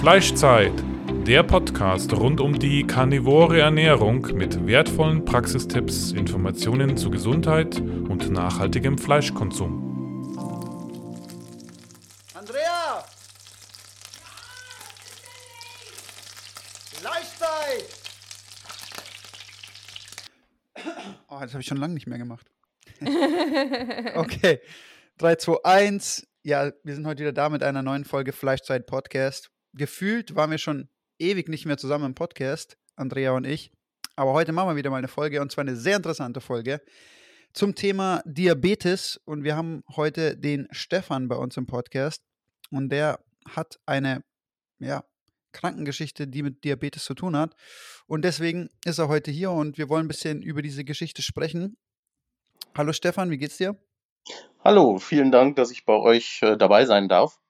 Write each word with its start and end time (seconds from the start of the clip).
Fleischzeit, 0.00 0.72
der 1.26 1.42
Podcast 1.42 2.14
rund 2.14 2.40
um 2.40 2.58
die 2.58 2.86
karnivore 2.86 3.60
Ernährung 3.60 4.22
mit 4.34 4.66
wertvollen 4.66 5.26
Praxistipps, 5.26 6.12
Informationen 6.12 6.96
zu 6.96 7.10
Gesundheit 7.10 7.78
und 7.78 8.30
nachhaltigem 8.30 8.96
Fleischkonsum. 8.96 10.38
Andrea! 12.32 13.04
Fleischzeit! 16.94 17.84
Oh, 21.28 21.40
das 21.40 21.52
habe 21.52 21.60
ich 21.60 21.66
schon 21.66 21.76
lange 21.76 21.92
nicht 21.92 22.06
mehr 22.06 22.16
gemacht. 22.16 22.46
okay. 24.14 24.60
3, 25.18 25.34
2, 25.36 25.56
1. 25.62 26.26
Ja, 26.42 26.72
wir 26.84 26.94
sind 26.94 27.06
heute 27.06 27.20
wieder 27.20 27.34
da 27.34 27.50
mit 27.50 27.62
einer 27.62 27.82
neuen 27.82 28.06
Folge 28.06 28.32
Fleischzeit 28.32 28.86
Podcast. 28.86 29.50
Gefühlt 29.72 30.34
waren 30.34 30.50
wir 30.50 30.58
schon 30.58 30.88
ewig 31.18 31.48
nicht 31.48 31.66
mehr 31.66 31.78
zusammen 31.78 32.06
im 32.06 32.14
Podcast, 32.14 32.76
Andrea 32.96 33.32
und 33.32 33.44
ich. 33.44 33.72
Aber 34.16 34.32
heute 34.32 34.52
machen 34.52 34.70
wir 34.70 34.76
wieder 34.76 34.90
mal 34.90 34.98
eine 34.98 35.08
Folge 35.08 35.40
und 35.40 35.52
zwar 35.52 35.62
eine 35.62 35.76
sehr 35.76 35.96
interessante 35.96 36.40
Folge 36.40 36.80
zum 37.52 37.74
Thema 37.74 38.22
Diabetes. 38.24 39.20
Und 39.24 39.44
wir 39.44 39.56
haben 39.56 39.84
heute 39.94 40.36
den 40.36 40.68
Stefan 40.72 41.28
bei 41.28 41.36
uns 41.36 41.56
im 41.56 41.66
Podcast 41.66 42.24
und 42.70 42.90
der 42.90 43.20
hat 43.48 43.78
eine, 43.86 44.24
ja, 44.78 45.04
Krankengeschichte, 45.52 46.28
die 46.28 46.42
mit 46.42 46.64
Diabetes 46.64 47.04
zu 47.04 47.14
tun 47.14 47.36
hat. 47.36 47.54
Und 48.06 48.24
deswegen 48.24 48.70
ist 48.84 48.98
er 48.98 49.08
heute 49.08 49.30
hier 49.30 49.50
und 49.50 49.78
wir 49.78 49.88
wollen 49.88 50.04
ein 50.06 50.08
bisschen 50.08 50.42
über 50.42 50.62
diese 50.62 50.84
Geschichte 50.84 51.22
sprechen. 51.22 51.76
Hallo 52.76 52.92
Stefan, 52.92 53.30
wie 53.30 53.38
geht's 53.38 53.56
dir? 53.56 53.76
Hallo, 54.62 54.98
vielen 54.98 55.32
Dank, 55.32 55.56
dass 55.56 55.70
ich 55.70 55.84
bei 55.84 55.94
euch 55.94 56.40
äh, 56.42 56.56
dabei 56.56 56.84
sein 56.84 57.08
darf. 57.08 57.40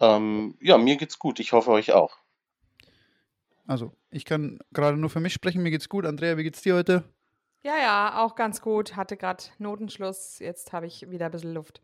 Ähm, 0.00 0.56
ja, 0.60 0.78
mir 0.78 0.96
geht's 0.96 1.18
gut. 1.18 1.40
Ich 1.40 1.52
hoffe 1.52 1.70
euch 1.70 1.92
auch. 1.92 2.16
Also, 3.66 3.92
ich 4.10 4.24
kann 4.24 4.58
gerade 4.72 4.96
nur 4.96 5.10
für 5.10 5.20
mich 5.20 5.32
sprechen. 5.32 5.62
Mir 5.62 5.70
geht's 5.70 5.88
gut. 5.88 6.06
Andrea, 6.06 6.36
wie 6.36 6.42
geht's 6.42 6.62
dir 6.62 6.74
heute? 6.74 7.04
Ja, 7.62 7.76
ja, 7.76 8.24
auch 8.24 8.34
ganz 8.34 8.62
gut. 8.62 8.96
Hatte 8.96 9.16
gerade 9.16 9.44
Notenschluss. 9.58 10.38
Jetzt 10.38 10.72
habe 10.72 10.86
ich 10.86 11.10
wieder 11.10 11.26
ein 11.26 11.32
bisschen 11.32 11.54
Luft. 11.54 11.82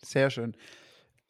Sehr 0.00 0.30
schön. 0.30 0.56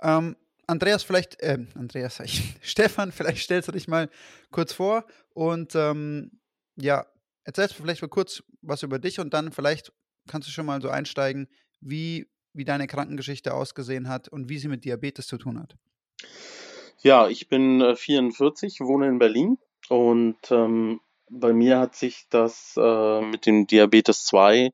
Ähm, 0.00 0.36
Andreas, 0.66 1.02
vielleicht, 1.02 1.40
äh, 1.40 1.58
Andreas, 1.74 2.16
sag 2.16 2.26
ich, 2.26 2.56
Stefan, 2.60 3.10
vielleicht 3.10 3.42
stellst 3.42 3.68
du 3.68 3.72
dich 3.72 3.88
mal 3.88 4.10
kurz 4.50 4.72
vor 4.72 5.06
und 5.32 5.74
ähm, 5.74 6.38
ja, 6.76 7.06
erzählst 7.44 7.78
du 7.78 7.82
vielleicht 7.82 8.02
mal 8.02 8.08
kurz 8.08 8.42
was 8.60 8.82
über 8.82 8.98
dich 8.98 9.18
und 9.18 9.32
dann 9.32 9.50
vielleicht 9.50 9.92
kannst 10.28 10.46
du 10.46 10.52
schon 10.52 10.66
mal 10.66 10.82
so 10.82 10.90
einsteigen, 10.90 11.48
wie, 11.80 12.28
wie 12.52 12.64
deine 12.64 12.86
Krankengeschichte 12.86 13.54
ausgesehen 13.54 14.08
hat 14.08 14.28
und 14.28 14.50
wie 14.50 14.58
sie 14.58 14.68
mit 14.68 14.84
Diabetes 14.84 15.26
zu 15.26 15.38
tun 15.38 15.58
hat. 15.58 15.76
Ja, 17.00 17.28
ich 17.28 17.48
bin 17.48 17.80
äh, 17.80 17.94
44, 17.94 18.80
wohne 18.80 19.06
in 19.06 19.18
Berlin 19.18 19.58
und 19.88 20.38
ähm, 20.50 21.00
bei 21.30 21.52
mir 21.52 21.78
hat 21.78 21.94
sich 21.94 22.26
das 22.30 22.74
äh, 22.76 23.20
mit 23.20 23.46
dem 23.46 23.66
Diabetes 23.66 24.24
2, 24.24 24.70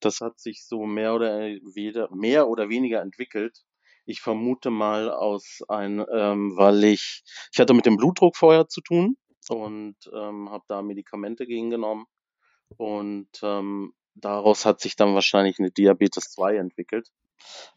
das 0.00 0.20
hat 0.20 0.40
sich 0.40 0.64
so 0.66 0.86
mehr 0.86 1.14
oder 1.14 1.38
weder, 1.74 2.08
mehr 2.14 2.48
oder 2.48 2.68
weniger 2.68 3.00
entwickelt. 3.00 3.64
Ich 4.06 4.20
vermute 4.20 4.70
mal 4.70 5.10
aus 5.10 5.60
ein, 5.68 6.04
ähm, 6.12 6.56
weil 6.56 6.82
ich, 6.84 7.22
ich 7.52 7.60
hatte 7.60 7.74
mit 7.74 7.86
dem 7.86 7.96
Blutdruck 7.96 8.36
vorher 8.36 8.68
zu 8.68 8.80
tun 8.80 9.16
und 9.48 9.96
ähm, 10.12 10.50
habe 10.50 10.64
da 10.66 10.82
Medikamente 10.82 11.46
gegen 11.46 11.70
genommen 11.70 12.06
und 12.76 13.28
ähm, 13.42 13.92
daraus 14.14 14.64
hat 14.64 14.80
sich 14.80 14.96
dann 14.96 15.14
wahrscheinlich 15.14 15.58
eine 15.58 15.70
Diabetes 15.70 16.30
2 16.30 16.56
entwickelt. 16.56 17.08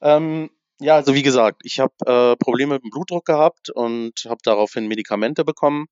Ähm, 0.02 0.50
ja, 0.82 0.96
also 0.96 1.14
wie 1.14 1.22
gesagt, 1.22 1.62
ich 1.64 1.80
habe 1.80 1.94
äh, 2.06 2.36
Probleme 2.38 2.76
mit 2.76 2.84
dem 2.84 2.90
Blutdruck 2.90 3.26
gehabt 3.26 3.70
und 3.70 4.26
habe 4.28 4.40
daraufhin 4.44 4.88
Medikamente 4.88 5.46
bekommen 5.46 5.88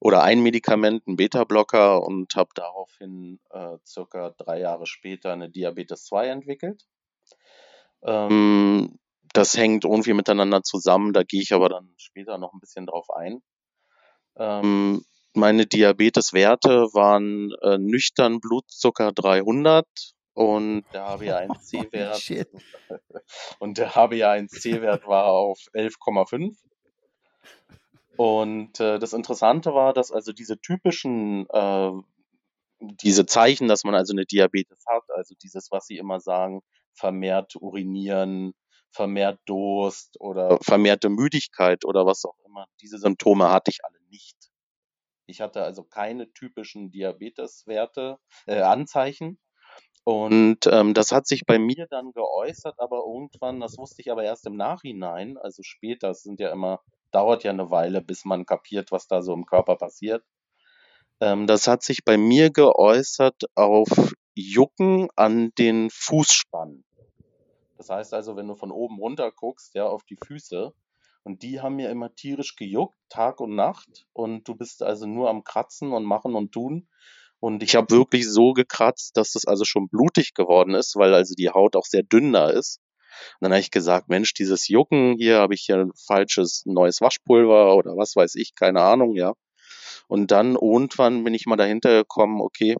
oder 0.00 0.22
ein 0.22 0.42
Medikament, 0.42 1.06
ein 1.06 1.16
Beta-Blocker 1.16 2.02
und 2.02 2.34
habe 2.34 2.50
daraufhin 2.54 3.40
äh, 3.50 3.76
circa 3.84 4.30
drei 4.30 4.60
Jahre 4.60 4.86
später 4.86 5.32
eine 5.32 5.50
Diabetes 5.50 6.04
2 6.06 6.28
entwickelt. 6.28 6.82
Ähm, 8.02 8.98
das 9.32 9.56
hängt 9.56 9.84
irgendwie 9.84 10.14
miteinander 10.14 10.62
zusammen, 10.62 11.12
da 11.12 11.22
gehe 11.22 11.42
ich 11.42 11.52
aber 11.52 11.68
dann 11.68 11.92
später 11.98 12.38
noch 12.38 12.54
ein 12.54 12.60
bisschen 12.60 12.86
drauf 12.86 13.10
ein. 13.10 13.42
Ähm, 14.36 15.04
meine 15.34 15.66
Diabeteswerte 15.66 16.88
waren 16.94 17.52
äh, 17.62 17.76
nüchtern 17.76 18.40
Blutzucker 18.40 19.12
300 19.12 19.86
und 20.36 20.84
der 20.92 21.06
HbA1c-Wert 21.08 22.46
und 23.58 23.78
der 23.78 23.92
HbA1c-Wert 23.92 25.06
war 25.06 25.26
auf 25.26 25.58
11,5. 25.74 26.54
Und 28.16 28.80
äh, 28.80 28.98
das 28.98 29.12
Interessante 29.12 29.74
war, 29.74 29.92
dass 29.92 30.12
also 30.12 30.32
diese 30.32 30.58
typischen 30.60 31.46
äh, 31.50 31.90
diese 32.80 33.24
Zeichen, 33.24 33.68
dass 33.68 33.84
man 33.84 33.94
also 33.94 34.12
eine 34.12 34.26
Diabetes 34.26 34.84
hat, 34.86 35.04
also 35.14 35.34
dieses, 35.42 35.70
was 35.70 35.86
sie 35.86 35.96
immer 35.96 36.20
sagen, 36.20 36.60
vermehrt 36.92 37.56
urinieren, 37.56 38.52
vermehrt 38.90 39.40
Durst 39.46 40.20
oder 40.20 40.58
vermehrte 40.60 41.08
Müdigkeit 41.08 41.86
oder 41.86 42.04
was 42.04 42.24
auch 42.26 42.36
immer, 42.46 42.66
diese 42.82 42.98
Symptome 42.98 43.50
hatte 43.50 43.70
ich 43.70 43.84
alle 43.84 43.98
nicht. 44.10 44.36
Ich 45.26 45.40
hatte 45.40 45.62
also 45.62 45.82
keine 45.82 46.30
typischen 46.32 46.90
Diabeteswerte, 46.90 48.18
äh, 48.46 48.60
Anzeichen. 48.60 49.38
Und 50.06 50.68
ähm, 50.70 50.94
das 50.94 51.10
hat 51.10 51.26
sich 51.26 51.46
bei 51.46 51.58
mir 51.58 51.88
dann 51.88 52.12
geäußert, 52.12 52.78
aber 52.78 52.98
irgendwann, 52.98 53.58
das 53.58 53.76
wusste 53.76 54.02
ich 54.02 54.12
aber 54.12 54.22
erst 54.22 54.46
im 54.46 54.54
Nachhinein, 54.54 55.36
also 55.36 55.64
später, 55.64 56.10
es 56.10 56.22
sind 56.22 56.38
ja 56.38 56.52
immer, 56.52 56.80
dauert 57.10 57.42
ja 57.42 57.50
eine 57.50 57.72
Weile, 57.72 58.02
bis 58.02 58.24
man 58.24 58.46
kapiert, 58.46 58.92
was 58.92 59.08
da 59.08 59.20
so 59.20 59.34
im 59.34 59.46
Körper 59.46 59.74
passiert. 59.74 60.22
Ähm, 61.18 61.48
das 61.48 61.66
hat 61.66 61.82
sich 61.82 62.04
bei 62.04 62.18
mir 62.18 62.50
geäußert 62.50 63.46
auf 63.56 63.88
Jucken 64.36 65.08
an 65.16 65.50
den 65.58 65.90
Fußspannen. 65.90 66.84
Das 67.76 67.90
heißt 67.90 68.14
also, 68.14 68.36
wenn 68.36 68.46
du 68.46 68.54
von 68.54 68.70
oben 68.70 69.00
runter 69.00 69.32
guckst, 69.32 69.74
ja, 69.74 69.88
auf 69.88 70.04
die 70.04 70.18
Füße, 70.24 70.72
und 71.24 71.42
die 71.42 71.60
haben 71.60 71.74
mir 71.74 71.90
immer 71.90 72.14
tierisch 72.14 72.54
gejuckt, 72.54 72.94
Tag 73.08 73.40
und 73.40 73.56
Nacht. 73.56 74.06
Und 74.12 74.46
du 74.46 74.54
bist 74.54 74.84
also 74.84 75.06
nur 75.06 75.28
am 75.28 75.42
Kratzen 75.42 75.90
und 75.92 76.04
Machen 76.04 76.36
und 76.36 76.52
Tun. 76.52 76.86
Und 77.40 77.62
ich 77.62 77.76
habe 77.76 77.90
wirklich 77.90 78.28
so 78.28 78.52
gekratzt, 78.52 79.16
dass 79.16 79.32
das 79.32 79.44
also 79.44 79.64
schon 79.64 79.88
blutig 79.88 80.34
geworden 80.34 80.74
ist, 80.74 80.96
weil 80.96 81.14
also 81.14 81.34
die 81.34 81.50
Haut 81.50 81.76
auch 81.76 81.84
sehr 81.84 82.02
dünn 82.02 82.32
da 82.32 82.50
ist. 82.50 82.80
Und 83.34 83.44
dann 83.44 83.52
habe 83.52 83.60
ich 83.60 83.70
gesagt, 83.70 84.08
Mensch, 84.08 84.34
dieses 84.34 84.68
Jucken 84.68 85.16
hier, 85.18 85.38
habe 85.38 85.54
ich 85.54 85.62
hier 85.62 85.76
ein 85.76 85.92
falsches 86.06 86.62
neues 86.66 87.00
Waschpulver 87.00 87.76
oder 87.76 87.96
was 87.96 88.16
weiß 88.16 88.34
ich, 88.36 88.54
keine 88.54 88.82
Ahnung, 88.82 89.14
ja. 89.14 89.34
Und 90.08 90.30
dann 90.30 90.54
irgendwann 90.54 91.24
bin 91.24 91.34
ich 91.34 91.46
mal 91.46 91.56
dahinter 91.56 91.90
gekommen, 91.90 92.40
okay, 92.40 92.76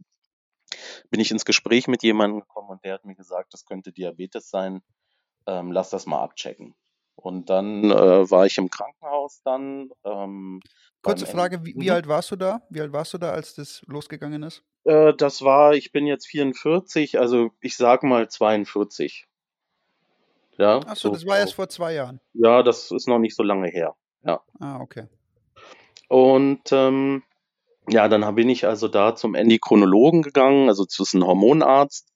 bin 1.11 1.21
ich 1.21 1.31
ins 1.31 1.45
Gespräch 1.45 1.89
mit 1.89 2.03
jemandem 2.03 2.41
gekommen 2.41 2.71
und 2.71 2.84
der 2.84 2.95
hat 2.95 3.05
mir 3.05 3.15
gesagt, 3.15 3.53
das 3.53 3.65
könnte 3.65 3.93
Diabetes 3.93 4.50
sein, 4.50 4.83
ähm, 5.47 5.72
lass 5.72 5.91
das 5.91 6.06
mal 6.06 6.22
abchecken. 6.22 6.75
Und 7.16 7.50
dann 7.50 7.91
äh, 7.91 8.31
war 8.31 8.47
ich 8.47 8.59
im 8.59 8.71
Krankenhaus 8.71 9.41
dann. 9.43 9.91
Ähm, 10.04 10.60
Kurze 11.03 11.27
Frage, 11.27 11.65
wie, 11.65 11.75
wie, 11.77 11.91
alt 11.91 12.09
warst 12.09 12.31
du 12.31 12.37
da? 12.37 12.62
Wie 12.69 12.81
alt 12.81 12.93
warst 12.93 13.15
du 13.15 13.19
da, 13.19 13.31
als 13.32 13.54
das 13.54 13.82
losgegangen 13.87 14.43
ist? 14.43 14.62
Äh, 14.84 15.15
das 15.15 15.43
war, 15.43 15.75
ich 15.75 15.93
bin 15.93 16.06
jetzt 16.06 16.27
44, 16.27 17.19
also 17.19 17.50
ich 17.60 17.77
sag 17.77 18.03
mal 18.03 18.28
42. 18.28 19.27
Ja. 20.59 20.78
Achso, 20.81 21.09
so, 21.09 21.15
das 21.15 21.27
war 21.27 21.38
erst 21.38 21.54
vor 21.54 21.69
zwei 21.69 21.94
Jahren. 21.94 22.21
Ja, 22.32 22.62
das 22.62 22.91
ist 22.91 23.09
noch 23.09 23.19
nicht 23.19 23.37
so 23.37 23.43
lange 23.43 23.69
her. 23.69 23.94
Ja. 24.25 24.41
Ah, 24.60 24.81
okay. 24.81 25.06
Und 26.09 26.72
ähm, 26.72 27.22
ja, 27.88 28.09
dann 28.09 28.34
bin 28.34 28.48
ich 28.48 28.66
also 28.66 28.88
da 28.88 29.15
zum 29.15 29.34
Endokrinologen 29.34 30.22
gegangen, 30.22 30.69
also 30.69 30.84
zu 30.84 31.04
einem 31.12 31.27
Hormonarzt. 31.27 32.09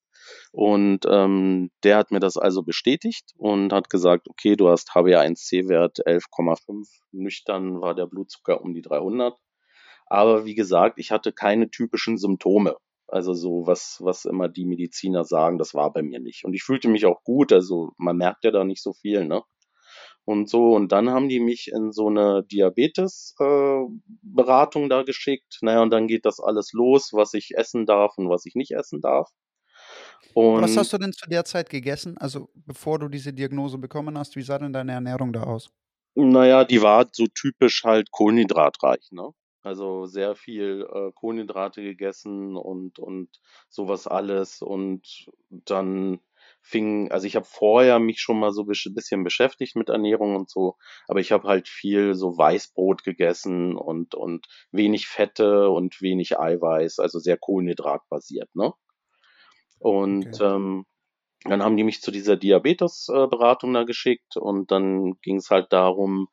Und 0.52 1.06
ähm, 1.08 1.70
der 1.84 1.96
hat 1.96 2.10
mir 2.10 2.18
das 2.18 2.36
also 2.36 2.62
bestätigt 2.62 3.32
und 3.36 3.72
hat 3.72 3.88
gesagt, 3.88 4.28
okay, 4.28 4.56
du 4.56 4.68
hast 4.68 4.90
HbA1c-Wert 4.90 6.00
11,5, 6.06 6.88
nüchtern 7.12 7.80
war 7.80 7.94
der 7.94 8.06
Blutzucker 8.06 8.60
um 8.60 8.74
die 8.74 8.82
300. 8.82 9.34
Aber 10.06 10.44
wie 10.44 10.56
gesagt, 10.56 10.98
ich 10.98 11.12
hatte 11.12 11.32
keine 11.32 11.70
typischen 11.70 12.18
Symptome. 12.18 12.76
Also 13.06 13.32
so 13.32 13.66
was, 13.66 13.98
was 14.00 14.24
immer 14.24 14.48
die 14.48 14.64
Mediziner 14.64 15.24
sagen, 15.24 15.58
das 15.58 15.74
war 15.74 15.92
bei 15.92 16.02
mir 16.02 16.20
nicht. 16.20 16.44
Und 16.44 16.54
ich 16.54 16.64
fühlte 16.64 16.88
mich 16.88 17.06
auch 17.06 17.22
gut, 17.22 17.52
also 17.52 17.92
man 17.96 18.16
merkt 18.16 18.44
ja 18.44 18.50
da 18.50 18.64
nicht 18.64 18.82
so 18.82 18.92
viel, 18.92 19.26
ne? 19.26 19.42
Und 20.24 20.48
so, 20.48 20.74
und 20.74 20.92
dann 20.92 21.10
haben 21.10 21.28
die 21.28 21.40
mich 21.40 21.70
in 21.72 21.92
so 21.92 22.08
eine 22.08 22.44
Diabetes-Beratung 22.44 24.84
äh, 24.84 24.88
da 24.88 25.02
geschickt. 25.02 25.58
Naja, 25.62 25.82
und 25.82 25.90
dann 25.90 26.06
geht 26.06 26.24
das 26.24 26.40
alles 26.40 26.72
los, 26.72 27.12
was 27.12 27.34
ich 27.34 27.56
essen 27.56 27.86
darf 27.86 28.16
und 28.16 28.28
was 28.28 28.46
ich 28.46 28.54
nicht 28.54 28.72
essen 28.72 29.00
darf. 29.00 29.28
Und 30.34 30.62
Was 30.62 30.76
hast 30.76 30.92
du 30.92 30.98
denn 30.98 31.12
zu 31.12 31.28
der 31.28 31.44
Zeit 31.44 31.70
gegessen? 31.70 32.16
Also 32.18 32.50
bevor 32.54 32.98
du 32.98 33.08
diese 33.08 33.32
Diagnose 33.32 33.78
bekommen 33.78 34.18
hast, 34.18 34.36
wie 34.36 34.42
sah 34.42 34.58
denn 34.58 34.72
deine 34.72 34.92
Ernährung 34.92 35.32
da 35.32 35.42
aus? 35.44 35.70
Naja, 36.14 36.64
die 36.64 36.82
war 36.82 37.06
so 37.12 37.26
typisch 37.26 37.84
halt 37.84 38.10
kohlenhydratreich, 38.10 39.10
ne? 39.12 39.30
Also 39.62 40.06
sehr 40.06 40.36
viel 40.36 40.86
äh, 40.92 41.12
Kohlenhydrate 41.12 41.82
gegessen 41.82 42.56
und, 42.56 42.98
und 42.98 43.28
sowas 43.68 44.06
alles. 44.06 44.62
Und 44.62 45.26
dann 45.50 46.20
fing, 46.62 47.10
also 47.12 47.26
ich 47.26 47.36
habe 47.36 47.44
vorher 47.46 47.98
mich 47.98 48.20
schon 48.20 48.38
mal 48.38 48.52
so 48.52 48.62
ein 48.62 48.94
bisschen 48.94 49.24
beschäftigt 49.24 49.76
mit 49.76 49.88
Ernährung 49.88 50.36
und 50.36 50.50
so, 50.50 50.76
aber 51.08 51.20
ich 51.20 51.32
habe 51.32 51.46
halt 51.48 51.68
viel 51.68 52.14
so 52.14 52.36
Weißbrot 52.36 53.04
gegessen 53.04 53.76
und, 53.76 54.14
und 54.14 54.46
wenig 54.72 55.06
Fette 55.06 55.68
und 55.70 56.00
wenig 56.00 56.38
Eiweiß, 56.38 56.98
also 56.98 57.18
sehr 57.18 57.36
kohlenhydratbasiert, 57.36 58.54
ne? 58.54 58.72
Und 59.80 60.28
Okay. 60.28 60.40
ähm, 60.40 60.86
dann 61.44 61.62
haben 61.64 61.76
die 61.76 61.84
mich 61.84 62.02
zu 62.02 62.10
dieser 62.12 62.36
Diabetesberatung 62.36 63.72
da 63.74 63.84
geschickt 63.84 64.36
und 64.36 64.70
dann 64.70 65.14
ging 65.22 65.36
es 65.38 65.50
halt 65.50 65.72
darum, 65.72 66.28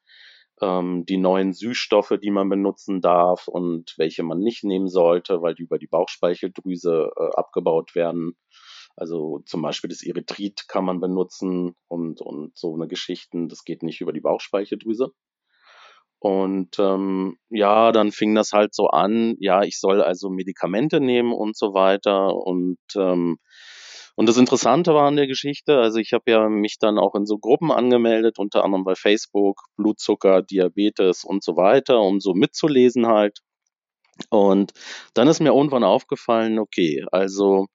ähm, 0.61 1.05
die 1.05 1.17
neuen 1.17 1.53
Süßstoffe, 1.53 2.13
die 2.21 2.31
man 2.31 2.49
benutzen 2.49 3.01
darf 3.01 3.47
und 3.47 3.93
welche 3.97 4.23
man 4.23 4.39
nicht 4.39 4.63
nehmen 4.63 4.87
sollte, 4.87 5.41
weil 5.41 5.55
die 5.55 5.63
über 5.63 5.79
die 5.79 5.87
Bauchspeicheldrüse 5.87 7.11
äh, 7.15 7.29
abgebaut 7.35 7.95
werden. 7.95 8.37
Also 8.95 9.41
zum 9.45 9.61
Beispiel 9.61 9.89
das 9.89 10.03
Erythrit 10.03 10.67
kann 10.67 10.85
man 10.85 10.99
benutzen 10.99 11.75
und, 11.87 12.21
und 12.21 12.57
so 12.57 12.73
eine 12.75 12.87
Geschichten, 12.87 13.47
das 13.49 13.63
geht 13.63 13.83
nicht 13.83 14.01
über 14.01 14.13
die 14.13 14.21
Bauchspeicheldrüse. 14.21 15.13
Und 16.19 16.79
ähm, 16.79 17.37
ja, 17.49 17.91
dann 17.91 18.11
fing 18.11 18.33
das 18.33 18.51
halt 18.53 18.73
so 18.73 18.87
an, 18.87 19.35
ja, 19.39 19.61
ich 19.63 19.79
soll 19.79 20.01
also 20.01 20.29
Medikamente 20.29 20.99
nehmen 20.99 21.31
und 21.31 21.55
so 21.55 21.73
weiter. 21.73 22.35
Und, 22.35 22.79
ähm, 22.95 23.37
und 24.15 24.27
das 24.27 24.37
Interessante 24.37 24.93
war 24.95 25.07
an 25.07 25.15
der 25.15 25.27
Geschichte, 25.27 25.77
also 25.77 25.99
ich 25.99 26.13
habe 26.13 26.31
ja 26.31 26.49
mich 26.49 26.79
dann 26.79 26.97
auch 26.97 27.13
in 27.13 27.27
so 27.27 27.37
Gruppen 27.37 27.71
angemeldet, 27.71 28.39
unter 28.39 28.63
anderem 28.63 28.83
bei 28.83 28.95
Facebook, 28.95 29.61
Blutzucker, 29.77 30.41
Diabetes 30.41 31.23
und 31.23 31.43
so 31.43 31.55
weiter, 31.55 32.01
um 32.01 32.19
so 32.19 32.33
mitzulesen 32.33 33.07
halt. 33.07 33.39
Und 34.31 34.73
dann 35.13 35.27
ist 35.27 35.39
mir 35.39 35.53
irgendwann 35.53 35.83
aufgefallen, 35.83 36.57
okay, 36.59 37.05
also 37.11 37.67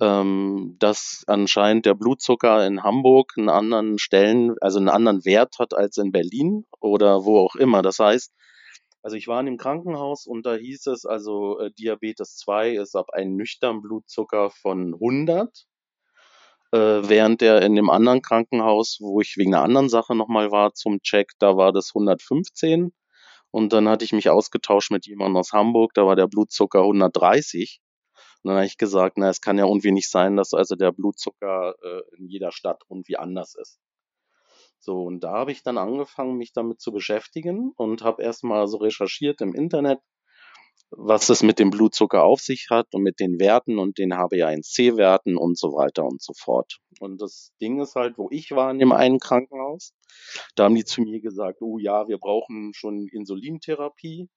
ähm, 0.00 0.76
dass 0.78 1.22
anscheinend 1.26 1.86
der 1.86 1.94
Blutzucker 1.94 2.66
in 2.66 2.82
Hamburg 2.82 3.34
einen 3.36 3.48
anderen 3.48 3.98
Stellen, 3.98 4.56
also 4.60 4.78
einen 4.78 4.88
anderen 4.88 5.24
Wert 5.24 5.58
hat 5.58 5.74
als 5.74 5.96
in 5.98 6.12
Berlin 6.12 6.64
oder 6.80 7.24
wo 7.24 7.38
auch 7.38 7.54
immer. 7.54 7.82
Das 7.82 7.98
heißt, 7.98 8.32
also 9.02 9.16
ich 9.16 9.26
war 9.26 9.40
in 9.40 9.46
dem 9.46 9.56
Krankenhaus 9.58 10.26
und 10.26 10.46
da 10.46 10.54
hieß 10.54 10.86
es, 10.86 11.04
also 11.04 11.58
äh, 11.58 11.70
Diabetes 11.72 12.36
2 12.36 12.76
ist 12.76 12.94
ab 12.94 13.10
einem 13.12 13.36
nüchternen 13.36 13.82
Blutzucker 13.82 14.50
von 14.50 14.94
100, 14.94 15.66
äh, 16.72 16.78
während 16.78 17.40
der 17.40 17.62
in 17.62 17.74
dem 17.74 17.90
anderen 17.90 18.22
Krankenhaus, 18.22 18.98
wo 19.00 19.20
ich 19.20 19.36
wegen 19.36 19.54
einer 19.54 19.64
anderen 19.64 19.88
Sache 19.88 20.14
nochmal 20.14 20.52
war 20.52 20.72
zum 20.74 21.00
Check, 21.02 21.32
da 21.38 21.56
war 21.56 21.72
das 21.72 21.90
115. 21.94 22.92
Und 23.50 23.72
dann 23.74 23.88
hatte 23.88 24.04
ich 24.04 24.12
mich 24.12 24.30
ausgetauscht 24.30 24.90
mit 24.90 25.06
jemandem 25.06 25.36
aus 25.36 25.52
Hamburg, 25.52 25.92
da 25.94 26.06
war 26.06 26.16
der 26.16 26.26
Blutzucker 26.26 26.80
130. 26.80 27.80
Und 28.42 28.48
dann 28.48 28.56
habe 28.56 28.66
ich 28.66 28.78
gesagt, 28.78 29.18
na, 29.18 29.28
es 29.28 29.40
kann 29.40 29.58
ja 29.58 29.66
irgendwie 29.66 29.92
nicht 29.92 30.10
sein, 30.10 30.36
dass 30.36 30.52
also 30.52 30.74
der 30.74 30.92
Blutzucker 30.92 31.74
äh, 31.82 32.16
in 32.16 32.28
jeder 32.28 32.52
Stadt 32.52 32.82
irgendwie 32.90 33.16
anders 33.16 33.54
ist. 33.54 33.78
So, 34.78 35.04
und 35.04 35.20
da 35.20 35.32
habe 35.32 35.52
ich 35.52 35.62
dann 35.62 35.78
angefangen, 35.78 36.36
mich 36.36 36.52
damit 36.52 36.80
zu 36.80 36.90
beschäftigen 36.90 37.72
und 37.76 38.02
habe 38.02 38.22
erstmal 38.22 38.66
so 38.66 38.78
recherchiert 38.78 39.40
im 39.40 39.54
Internet, 39.54 40.00
was 40.90 41.28
es 41.28 41.44
mit 41.44 41.60
dem 41.60 41.70
Blutzucker 41.70 42.24
auf 42.24 42.40
sich 42.40 42.66
hat 42.68 42.92
und 42.92 43.02
mit 43.02 43.20
den 43.20 43.38
Werten 43.38 43.78
und 43.78 43.98
den 43.98 44.12
HbA1c-Werten 44.12 45.36
und 45.36 45.56
so 45.56 45.72
weiter 45.72 46.04
und 46.04 46.20
so 46.20 46.32
fort. 46.36 46.78
Und 46.98 47.22
das 47.22 47.52
Ding 47.60 47.80
ist 47.80 47.94
halt, 47.94 48.18
wo 48.18 48.28
ich 48.30 48.50
war 48.50 48.72
in 48.72 48.80
dem 48.80 48.90
einen 48.90 49.20
Krankenhaus, 49.20 49.94
da 50.56 50.64
haben 50.64 50.74
die 50.74 50.84
zu 50.84 51.02
mir 51.02 51.20
gesagt, 51.20 51.62
oh 51.62 51.78
ja, 51.78 52.08
wir 52.08 52.18
brauchen 52.18 52.72
schon 52.74 53.06
Insulintherapie. 53.06 54.28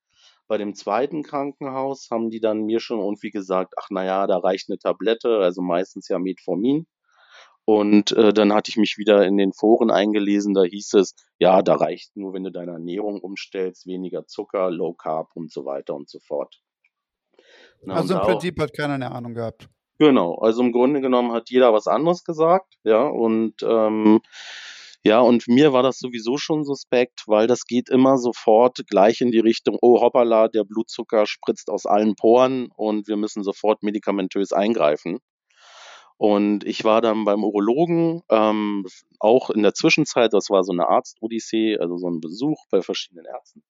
Bei 0.47 0.57
dem 0.57 0.75
zweiten 0.75 1.23
Krankenhaus 1.23 2.09
haben 2.11 2.29
die 2.29 2.39
dann 2.39 2.65
mir 2.65 2.79
schon 2.79 2.99
irgendwie 2.99 3.31
gesagt, 3.31 3.73
ach 3.77 3.89
naja, 3.89 4.27
da 4.27 4.37
reicht 4.37 4.69
eine 4.69 4.77
Tablette, 4.77 5.39
also 5.39 5.61
meistens 5.61 6.07
ja 6.07 6.19
Metformin. 6.19 6.85
Und 7.65 8.11
äh, 8.11 8.31
dann 8.31 8.53
hatte 8.53 8.69
ich 8.69 8.77
mich 8.77 8.97
wieder 8.99 9.25
in 9.25 9.37
den 9.37 9.51
Foren 9.51 9.89
eingelesen, 9.89 10.53
da 10.53 10.63
hieß 10.63 10.93
es, 10.93 11.15
ja, 11.39 11.63
da 11.63 11.73
reicht 11.73 12.15
nur, 12.15 12.33
wenn 12.33 12.43
du 12.43 12.51
deine 12.51 12.73
Ernährung 12.73 13.19
umstellst, 13.21 13.87
weniger 13.87 14.27
Zucker, 14.27 14.69
Low 14.69 14.93
Carb 14.93 15.31
und 15.33 15.51
so 15.51 15.65
weiter 15.65 15.95
und 15.95 16.07
so 16.07 16.19
fort. 16.19 16.61
Na, 17.81 17.95
also 17.95 18.13
im 18.13 18.21
Prinzip 18.21 18.59
hat 18.59 18.73
keiner 18.75 18.93
eine 18.93 19.11
Ahnung 19.11 19.33
gehabt. 19.33 19.67
Genau, 19.97 20.35
also 20.35 20.61
im 20.61 20.73
Grunde 20.73 21.01
genommen 21.01 21.31
hat 21.31 21.49
jeder 21.49 21.73
was 21.73 21.87
anderes 21.87 22.23
gesagt, 22.23 22.77
ja, 22.83 23.01
und 23.07 23.55
ähm, 23.63 24.21
ja, 25.05 25.19
und 25.19 25.47
mir 25.47 25.71
war 25.71 25.83
das 25.83 25.99
sowieso 25.99 26.37
schon 26.37 26.63
suspekt, 26.63 27.25
weil 27.27 27.45
das 27.45 27.65
geht 27.65 27.89
immer 27.89 28.17
sofort 28.17 28.79
gleich 28.87 29.21
in 29.21 29.31
die 29.31 29.39
Richtung, 29.39 29.77
oh 29.79 30.01
hoppala, 30.01 30.47
der 30.47 30.63
Blutzucker 30.63 31.27
spritzt 31.27 31.69
aus 31.69 31.85
allen 31.85 32.15
Poren 32.15 32.69
und 32.75 33.07
wir 33.07 33.15
müssen 33.15 33.43
sofort 33.43 33.83
medikamentös 33.83 34.51
eingreifen. 34.51 35.19
Und 36.17 36.63
ich 36.63 36.83
war 36.85 37.01
dann 37.01 37.23
beim 37.23 37.43
Urologen, 37.43 38.23
ähm, 38.29 38.87
auch 39.19 39.51
in 39.51 39.61
der 39.61 39.75
Zwischenzeit, 39.75 40.33
das 40.33 40.49
war 40.49 40.63
so 40.63 40.71
eine 40.71 40.87
Arzt-Odyssee, 40.89 41.77
also 41.77 41.97
so 41.97 42.09
ein 42.09 42.19
Besuch 42.19 42.65
bei 42.71 42.81
verschiedenen 42.81 43.25
Ärzten. 43.25 43.63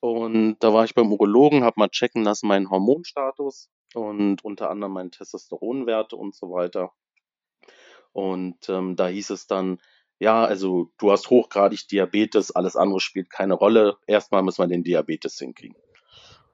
Und 0.00 0.56
da 0.58 0.72
war 0.72 0.84
ich 0.84 0.94
beim 0.94 1.12
Urologen, 1.12 1.62
habe 1.62 1.74
mal 1.78 1.90
checken 1.90 2.24
lassen 2.24 2.48
meinen 2.48 2.70
Hormonstatus 2.70 3.68
und 3.94 4.42
unter 4.42 4.68
anderem 4.68 4.94
meinen 4.94 5.12
Testosteronwerte 5.12 6.16
und 6.16 6.34
so 6.34 6.50
weiter. 6.50 6.90
Und 8.12 8.68
ähm, 8.68 8.96
da 8.96 9.06
hieß 9.06 9.30
es 9.30 9.46
dann, 9.46 9.78
ja, 10.20 10.44
also 10.44 10.90
du 10.98 11.10
hast 11.10 11.30
hochgradig 11.30 11.88
Diabetes, 11.88 12.50
alles 12.50 12.76
andere 12.76 13.00
spielt 13.00 13.30
keine 13.30 13.54
Rolle. 13.54 13.96
Erstmal 14.06 14.42
muss 14.42 14.58
man 14.58 14.68
den 14.68 14.84
Diabetes 14.84 15.38
hinkriegen. 15.38 15.76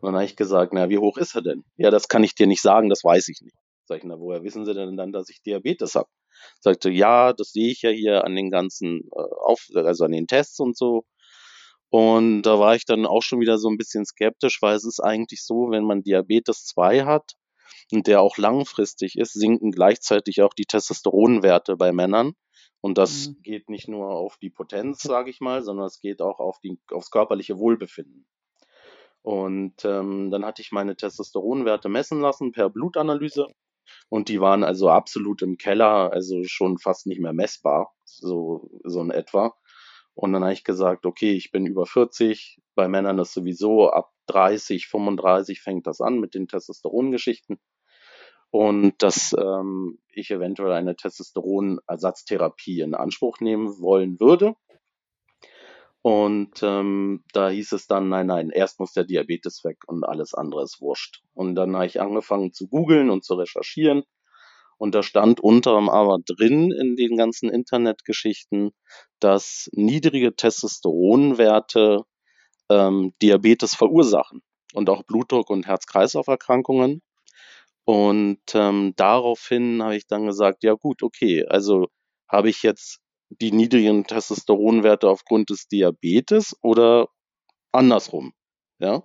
Und 0.00 0.06
dann 0.06 0.14
habe 0.14 0.24
ich 0.24 0.36
gesagt, 0.36 0.72
na, 0.72 0.88
wie 0.88 0.98
hoch 0.98 1.18
ist 1.18 1.34
er 1.34 1.42
denn? 1.42 1.64
Ja, 1.76 1.90
das 1.90 2.06
kann 2.06 2.22
ich 2.22 2.36
dir 2.36 2.46
nicht 2.46 2.62
sagen, 2.62 2.88
das 2.88 3.02
weiß 3.02 3.28
ich 3.28 3.40
nicht. 3.42 3.56
Sag 3.84 3.98
ich, 3.98 4.04
na, 4.04 4.20
woher 4.20 4.44
wissen 4.44 4.64
Sie 4.64 4.72
denn 4.72 4.96
dann, 4.96 5.12
dass 5.12 5.28
ich 5.30 5.42
Diabetes 5.42 5.96
habe? 5.96 6.08
Sagte, 6.60 6.90
ja, 6.90 7.32
das 7.32 7.50
sehe 7.50 7.70
ich 7.70 7.82
ja 7.82 7.90
hier 7.90 8.24
an 8.24 8.36
den 8.36 8.50
ganzen, 8.50 9.08
äh, 9.12 9.34
auf, 9.44 9.66
also 9.74 10.04
an 10.04 10.12
den 10.12 10.28
Tests 10.28 10.60
und 10.60 10.76
so. 10.76 11.04
Und 11.90 12.42
da 12.42 12.60
war 12.60 12.76
ich 12.76 12.84
dann 12.84 13.04
auch 13.04 13.22
schon 13.22 13.40
wieder 13.40 13.58
so 13.58 13.68
ein 13.68 13.78
bisschen 13.78 14.04
skeptisch, 14.04 14.62
weil 14.62 14.76
es 14.76 14.84
ist 14.84 15.00
eigentlich 15.00 15.44
so, 15.44 15.70
wenn 15.70 15.84
man 15.84 16.02
Diabetes 16.02 16.66
2 16.66 17.04
hat 17.04 17.32
und 17.92 18.06
der 18.06 18.20
auch 18.20 18.36
langfristig 18.36 19.16
ist, 19.18 19.32
sinken 19.32 19.72
gleichzeitig 19.72 20.42
auch 20.42 20.54
die 20.54 20.66
Testosteronwerte 20.66 21.76
bei 21.76 21.92
Männern. 21.92 22.34
Und 22.86 22.98
das 22.98 23.30
mhm. 23.30 23.42
geht 23.42 23.68
nicht 23.68 23.88
nur 23.88 24.10
auf 24.10 24.36
die 24.36 24.48
Potenz, 24.48 25.02
sage 25.02 25.28
ich 25.28 25.40
mal, 25.40 25.60
sondern 25.60 25.86
es 25.86 25.98
geht 25.98 26.22
auch 26.22 26.38
auf 26.38 26.60
die, 26.60 26.78
aufs 26.92 27.10
körperliche 27.10 27.58
Wohlbefinden. 27.58 28.28
Und 29.22 29.84
ähm, 29.84 30.30
dann 30.30 30.44
hatte 30.44 30.62
ich 30.62 30.70
meine 30.70 30.94
Testosteronwerte 30.94 31.88
messen 31.88 32.20
lassen 32.20 32.52
per 32.52 32.70
Blutanalyse 32.70 33.48
und 34.08 34.28
die 34.28 34.40
waren 34.40 34.62
also 34.62 34.88
absolut 34.88 35.42
im 35.42 35.58
Keller, 35.58 36.12
also 36.12 36.44
schon 36.44 36.78
fast 36.78 37.08
nicht 37.08 37.20
mehr 37.20 37.32
messbar, 37.32 37.92
so, 38.04 38.70
so 38.84 39.00
in 39.00 39.10
etwa. 39.10 39.56
Und 40.14 40.32
dann 40.32 40.44
habe 40.44 40.52
ich 40.52 40.62
gesagt, 40.62 41.06
okay, 41.06 41.32
ich 41.32 41.50
bin 41.50 41.66
über 41.66 41.86
40, 41.86 42.60
bei 42.76 42.86
Männern 42.86 43.18
ist 43.18 43.34
sowieso 43.34 43.90
ab 43.90 44.12
30, 44.28 44.86
35 44.86 45.60
fängt 45.60 45.88
das 45.88 46.00
an 46.00 46.20
mit 46.20 46.34
den 46.34 46.46
Testosterongeschichten. 46.46 47.58
Und 48.56 48.94
dass 49.02 49.36
ähm, 49.38 49.98
ich 50.08 50.30
eventuell 50.30 50.72
eine 50.72 50.96
Testosteronersatztherapie 50.96 52.80
in 52.80 52.94
Anspruch 52.94 53.40
nehmen 53.40 53.78
wollen 53.80 54.18
würde. 54.18 54.54
Und 56.00 56.62
ähm, 56.62 57.22
da 57.34 57.50
hieß 57.50 57.72
es 57.72 57.86
dann, 57.86 58.08
nein, 58.08 58.28
nein, 58.28 58.48
erst 58.48 58.80
muss 58.80 58.94
der 58.94 59.04
Diabetes 59.04 59.62
weg 59.62 59.76
und 59.86 60.04
alles 60.04 60.32
andere 60.32 60.62
ist 60.62 60.80
wurscht. 60.80 61.22
Und 61.34 61.54
dann 61.54 61.74
habe 61.76 61.84
ich 61.84 62.00
angefangen 62.00 62.54
zu 62.54 62.66
googeln 62.66 63.10
und 63.10 63.26
zu 63.26 63.34
recherchieren. 63.34 64.04
Und 64.78 64.94
da 64.94 65.02
stand 65.02 65.38
unter 65.38 65.72
anderem 65.72 65.90
aber 65.90 66.18
drin 66.24 66.72
in 66.72 66.96
den 66.96 67.18
ganzen 67.18 67.50
Internetgeschichten, 67.50 68.70
dass 69.20 69.68
niedrige 69.72 70.34
Testosteronwerte 70.34 72.04
ähm, 72.70 73.12
Diabetes 73.20 73.74
verursachen 73.74 74.40
und 74.72 74.88
auch 74.88 75.02
Blutdruck 75.02 75.50
und 75.50 75.66
Herz-Kreislauf-Erkrankungen. 75.66 77.02
Und 77.86 78.42
ähm, 78.54 78.94
daraufhin 78.96 79.82
habe 79.82 79.96
ich 79.96 80.06
dann 80.08 80.26
gesagt, 80.26 80.64
ja 80.64 80.74
gut, 80.74 81.02
okay, 81.02 81.46
also 81.46 81.88
habe 82.28 82.50
ich 82.50 82.62
jetzt 82.64 83.00
die 83.30 83.52
niedrigen 83.52 84.06
Testosteronwerte 84.06 85.08
aufgrund 85.08 85.50
des 85.50 85.68
Diabetes 85.68 86.56
oder 86.62 87.08
andersrum, 87.72 88.34
ja. 88.80 89.04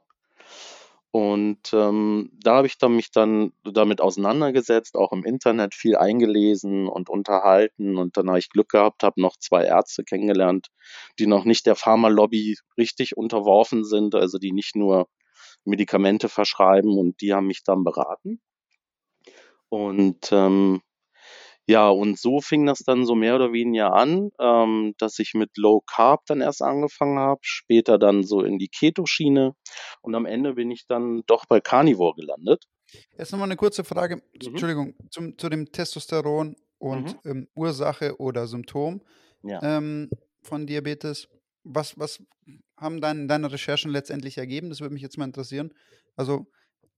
Und 1.13 1.73
ähm, 1.73 2.31
da 2.41 2.55
habe 2.55 2.67
ich 2.67 2.77
dann 2.77 2.95
mich 2.95 3.11
dann 3.11 3.51
damit 3.65 3.99
auseinandergesetzt, 3.99 4.95
auch 4.95 5.11
im 5.11 5.25
Internet 5.25 5.75
viel 5.75 5.97
eingelesen 5.97 6.87
und 6.87 7.09
unterhalten. 7.09 7.97
Und 7.97 8.15
dann 8.15 8.29
habe 8.29 8.39
ich 8.39 8.49
Glück 8.49 8.69
gehabt, 8.69 9.03
habe 9.03 9.21
noch 9.21 9.35
zwei 9.37 9.65
Ärzte 9.65 10.03
kennengelernt, 10.05 10.67
die 11.19 11.27
noch 11.27 11.43
nicht 11.43 11.65
der 11.65 11.75
Pharmalobby 11.75 12.57
richtig 12.77 13.17
unterworfen 13.17 13.83
sind, 13.83 14.15
also 14.15 14.37
die 14.37 14.53
nicht 14.53 14.75
nur 14.77 15.07
Medikamente 15.65 16.29
verschreiben 16.29 16.97
und 16.97 17.19
die 17.21 17.33
haben 17.33 17.47
mich 17.47 17.63
dann 17.63 17.83
beraten. 17.83 18.41
Und 19.71 20.31
ähm, 20.33 20.81
ja, 21.65 21.87
und 21.87 22.19
so 22.19 22.41
fing 22.41 22.65
das 22.65 22.79
dann 22.79 23.05
so 23.05 23.15
mehr 23.15 23.35
oder 23.35 23.53
weniger 23.53 23.93
an, 23.93 24.31
ähm, 24.39 24.93
dass 24.97 25.17
ich 25.19 25.33
mit 25.33 25.55
Low 25.55 25.81
Carb 25.81 26.25
dann 26.25 26.41
erst 26.41 26.61
angefangen 26.61 27.17
habe, 27.17 27.39
später 27.43 27.97
dann 27.97 28.23
so 28.23 28.41
in 28.41 28.57
die 28.59 28.67
Keto-Schiene 28.67 29.53
und 30.01 30.15
am 30.15 30.25
Ende 30.25 30.55
bin 30.55 30.71
ich 30.71 30.87
dann 30.87 31.21
doch 31.27 31.45
bei 31.45 31.61
Carnivore 31.61 32.15
gelandet. 32.15 32.65
Jetzt 33.17 33.31
nochmal 33.31 33.47
eine 33.47 33.55
kurze 33.55 33.85
Frage, 33.85 34.17
mhm. 34.17 34.21
Entschuldigung, 34.33 34.95
zum, 35.09 35.37
zu 35.37 35.47
dem 35.47 35.71
Testosteron. 35.71 36.57
und 36.77 37.15
ähm, 37.25 37.47
Ursache 37.55 38.19
oder 38.19 38.47
Symptom 38.47 39.01
Ja. 39.43 39.61
ähm, 39.63 40.09
von 40.41 40.67
Diabetes. 40.67 41.29
Was, 41.63 41.97
was 41.97 42.21
haben 42.75 42.99
dein, 42.99 43.29
deine 43.29 43.51
Recherchen 43.51 43.91
letztendlich 43.91 44.37
ergeben? 44.37 44.69
Das 44.69 44.81
würde 44.81 44.93
mich 44.93 45.03
jetzt 45.03 45.17
mal 45.17 45.25
interessieren. 45.25 45.73
Also 46.17 46.47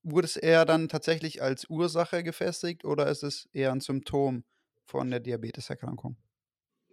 wurde 0.03 0.25
es 0.25 0.38
eher 0.38 0.65
dann 0.65 0.89
tatsächlich 0.89 1.41
als 1.41 1.69
Ursache 1.69 2.24
gefestigt 2.24 2.86
oder 2.86 3.07
ist 3.07 3.24
es 3.24 3.48
eher 3.53 3.72
ein 3.72 3.81
Symptom 3.81 4.43
von 4.86 5.10
der 5.10 5.19
Diabeteserkrankung? 5.19 6.17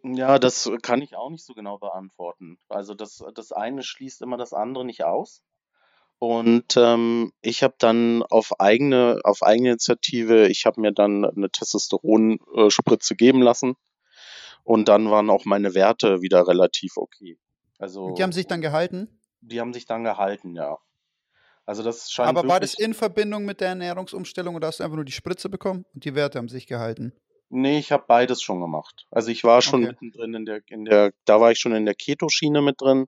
Ja, 0.02 0.38
das 0.38 0.71
kann 0.83 1.02
ich 1.02 1.17
auch 1.17 1.29
nicht 1.31 1.45
so 1.45 1.52
genau 1.52 1.79
beantworten. 1.79 2.59
Also 2.69 2.95
das, 2.95 3.23
das 3.35 3.52
eine 3.52 3.83
schließt 3.83 4.23
immer 4.23 4.38
das 4.38 4.52
andere 4.52 4.85
nicht 4.85 5.05
aus. 5.05 5.43
Und 6.19 6.76
ähm, 6.76 7.33
ich 7.40 7.62
habe 7.62 7.75
dann 7.79 8.23
auf 8.25 8.61
eigene, 8.61 9.21
auf 9.25 9.43
eigene 9.43 9.71
Initiative, 9.71 10.49
ich 10.49 10.67
habe 10.67 10.81
mir 10.81 10.93
dann 10.93 11.25
eine 11.25 11.50
Testosteronspritze 11.50 13.17
geben 13.17 13.40
lassen. 13.43 13.75
Und 14.62 14.88
dann 14.88 15.11
waren 15.11 15.31
auch 15.31 15.47
meine 15.47 15.75
Werte 15.75 16.21
wieder 16.21 16.47
relativ 16.47 16.97
okay. 16.97 17.38
Also 17.79 18.14
Die 18.14 18.23
haben 18.23 18.33
sich 18.33 18.47
dann 18.47 18.61
gehalten? 18.61 19.21
die 19.40 19.61
haben 19.61 19.73
sich 19.73 19.87
dann 19.87 20.05
gehalten, 20.05 20.55
ja. 20.55 20.79
Also 21.67 21.83
das 21.83 22.11
scheint 22.11 22.29
Aber 22.29 22.49
war 22.49 22.61
das 22.61 22.75
in 22.75 22.95
Verbindung 22.95 23.45
mit 23.45 23.61
der 23.61 23.69
Ernährungsumstellung 23.69 24.55
oder 24.55 24.69
hast 24.69 24.81
du 24.81 24.85
einfach 24.85 24.97
nur 24.97 25.05
die 25.05 25.12
Spritze 25.12 25.49
bekommen 25.49 25.85
und 25.95 26.05
die 26.05 26.14
Werte 26.14 26.38
haben 26.38 26.49
sich 26.49 26.67
gehalten? 26.67 27.12
Nee, 27.49 27.79
ich 27.79 27.90
habe 27.93 28.05
beides 28.07 28.43
schon 28.43 28.61
gemacht. 28.61 29.07
Also 29.11 29.31
ich 29.31 29.45
war 29.45 29.61
schon 29.61 29.83
Okay. 29.83 29.93
mittendrin 29.93 30.35
in 30.35 30.47
der, 30.47 30.61
in 30.69 30.85
der, 30.85 31.12
da 31.25 31.40
war 31.40 31.50
ich 31.50 31.59
schon 31.59 31.75
in 31.75 31.85
der 31.85 31.95
Keto-Schiene 31.95 32.62
mit 32.62 32.81
drin. 32.81 33.07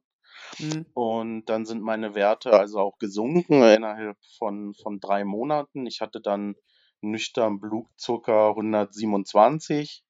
Mhm. 0.58 0.86
Und 0.94 1.46
dann 1.46 1.64
sind 1.64 1.82
meine 1.82 2.14
Werte 2.14 2.52
also 2.52 2.78
auch 2.80 2.98
gesunken 2.98 3.62
innerhalb 3.62 4.16
von, 4.38 4.74
von 4.74 5.00
drei 5.00 5.24
Monaten. 5.24 5.86
Ich 5.86 6.00
hatte 6.00 6.20
dann 6.20 6.56
nüchtern 7.00 7.60
Blutzucker 7.60 8.50
127 8.50 10.04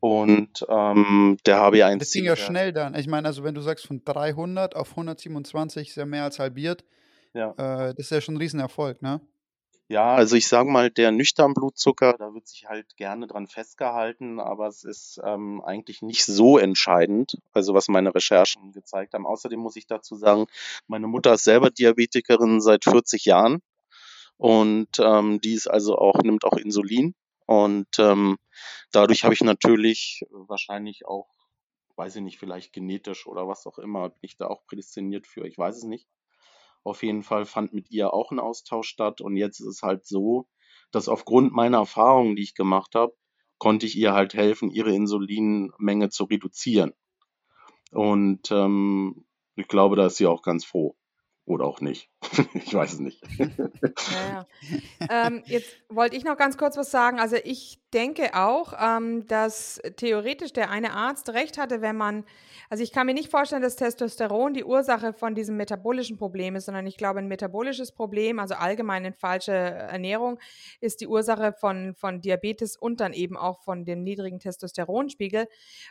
und 0.00 0.66
ähm, 0.68 1.36
der 1.46 1.58
HB1C. 1.58 1.98
Das 1.98 2.10
ging 2.12 2.24
ja 2.24 2.36
schnell 2.36 2.72
dann. 2.72 2.94
Ich 2.94 3.06
meine, 3.06 3.28
also 3.28 3.44
wenn 3.44 3.54
du 3.54 3.60
sagst 3.60 3.86
von 3.86 4.02
300 4.04 4.74
auf 4.74 4.90
127 4.90 5.88
ist 5.90 5.96
ja 5.96 6.06
mehr 6.06 6.24
als 6.24 6.38
halbiert. 6.38 6.84
Ja. 7.34 7.50
Äh, 7.52 7.94
das 7.94 8.06
ist 8.06 8.10
ja 8.10 8.20
schon 8.20 8.34
ein 8.34 8.38
Riesenerfolg, 8.38 9.02
ne? 9.02 9.20
Ja, 9.88 10.14
also 10.14 10.36
ich 10.36 10.48
sage 10.48 10.70
mal, 10.70 10.90
der 10.90 11.12
nüchtern 11.12 11.52
Blutzucker, 11.52 12.14
da 12.18 12.32
wird 12.32 12.46
sich 12.46 12.64
halt 12.66 12.96
gerne 12.96 13.26
dran 13.26 13.46
festgehalten, 13.46 14.40
aber 14.40 14.66
es 14.68 14.84
ist 14.84 15.20
ähm, 15.22 15.60
eigentlich 15.62 16.00
nicht 16.00 16.24
so 16.24 16.56
entscheidend, 16.56 17.36
also 17.52 17.74
was 17.74 17.88
meine 17.88 18.14
Recherchen 18.14 18.72
gezeigt 18.72 19.12
haben. 19.12 19.26
Außerdem 19.26 19.60
muss 19.60 19.76
ich 19.76 19.86
dazu 19.86 20.14
sagen, 20.14 20.46
meine 20.86 21.08
Mutter 21.08 21.34
ist 21.34 21.44
selber 21.44 21.70
Diabetikerin 21.70 22.62
seit 22.62 22.84
40 22.84 23.26
Jahren 23.26 23.60
und 24.38 24.98
ähm, 24.98 25.42
die 25.42 25.52
ist 25.52 25.66
also 25.66 25.98
auch, 25.98 26.22
nimmt 26.22 26.44
auch 26.44 26.56
Insulin 26.56 27.14
und 27.44 27.98
ähm, 27.98 28.38
dadurch 28.92 29.24
habe 29.24 29.34
ich 29.34 29.42
natürlich 29.42 30.24
wahrscheinlich 30.30 31.04
auch, 31.06 31.28
weiß 31.96 32.16
ich 32.16 32.22
nicht, 32.22 32.38
vielleicht 32.38 32.72
genetisch 32.72 33.26
oder 33.26 33.46
was 33.46 33.66
auch 33.66 33.78
immer, 33.78 34.08
bin 34.08 34.20
ich 34.22 34.38
da 34.38 34.46
auch 34.46 34.64
prädestiniert 34.64 35.26
für, 35.26 35.46
ich 35.46 35.58
weiß 35.58 35.76
es 35.76 35.84
nicht. 35.84 36.08
Auf 36.84 37.02
jeden 37.02 37.22
Fall 37.22 37.44
fand 37.44 37.72
mit 37.72 37.90
ihr 37.90 38.12
auch 38.12 38.30
ein 38.30 38.40
Austausch 38.40 38.88
statt. 38.88 39.20
Und 39.20 39.36
jetzt 39.36 39.60
ist 39.60 39.66
es 39.66 39.82
halt 39.82 40.06
so, 40.06 40.48
dass 40.90 41.08
aufgrund 41.08 41.52
meiner 41.52 41.78
Erfahrungen, 41.78 42.36
die 42.36 42.42
ich 42.42 42.54
gemacht 42.54 42.94
habe, 42.94 43.14
konnte 43.58 43.86
ich 43.86 43.96
ihr 43.96 44.12
halt 44.12 44.34
helfen, 44.34 44.70
ihre 44.70 44.92
Insulinmenge 44.94 46.10
zu 46.10 46.24
reduzieren. 46.24 46.92
Und 47.92 48.50
ähm, 48.50 49.24
ich 49.54 49.68
glaube, 49.68 49.96
da 49.96 50.06
ist 50.06 50.16
sie 50.16 50.26
auch 50.26 50.42
ganz 50.42 50.64
froh. 50.64 50.96
Oder 51.44 51.66
auch 51.66 51.80
nicht. 51.80 52.08
ich 52.54 52.72
weiß 52.72 52.94
es 52.94 53.00
nicht. 53.00 53.20
Ja, 53.38 54.46
ja. 55.00 55.26
ähm, 55.26 55.42
jetzt 55.46 55.76
wollte 55.88 56.16
ich 56.16 56.24
noch 56.24 56.36
ganz 56.36 56.56
kurz 56.56 56.76
was 56.76 56.90
sagen. 56.90 57.18
Also 57.18 57.36
ich 57.36 57.81
denke 57.94 58.30
auch, 58.34 58.72
ähm, 58.80 59.26
dass 59.26 59.80
theoretisch 59.96 60.52
der 60.52 60.70
eine 60.70 60.92
Arzt 60.94 61.28
recht 61.30 61.58
hatte, 61.58 61.80
wenn 61.82 61.96
man, 61.96 62.24
also 62.70 62.82
ich 62.82 62.92
kann 62.92 63.06
mir 63.06 63.14
nicht 63.14 63.30
vorstellen, 63.30 63.62
dass 63.62 63.76
Testosteron 63.76 64.54
die 64.54 64.64
Ursache 64.64 65.12
von 65.12 65.34
diesem 65.34 65.56
metabolischen 65.56 66.16
Problem 66.16 66.56
ist, 66.56 66.66
sondern 66.66 66.86
ich 66.86 66.96
glaube, 66.96 67.18
ein 67.20 67.28
metabolisches 67.28 67.92
Problem, 67.92 68.38
also 68.38 68.54
allgemein 68.54 69.04
eine 69.04 69.12
falsche 69.14 69.52
Ernährung, 69.52 70.38
ist 70.80 71.00
die 71.00 71.06
Ursache 71.06 71.52
von, 71.52 71.94
von 71.94 72.20
Diabetes 72.20 72.76
und 72.76 73.00
dann 73.00 73.12
eben 73.12 73.36
auch 73.36 73.60
von 73.62 73.84
dem 73.84 74.02
niedrigen 74.02 74.38
Testosteronspiegel. 74.40 75.46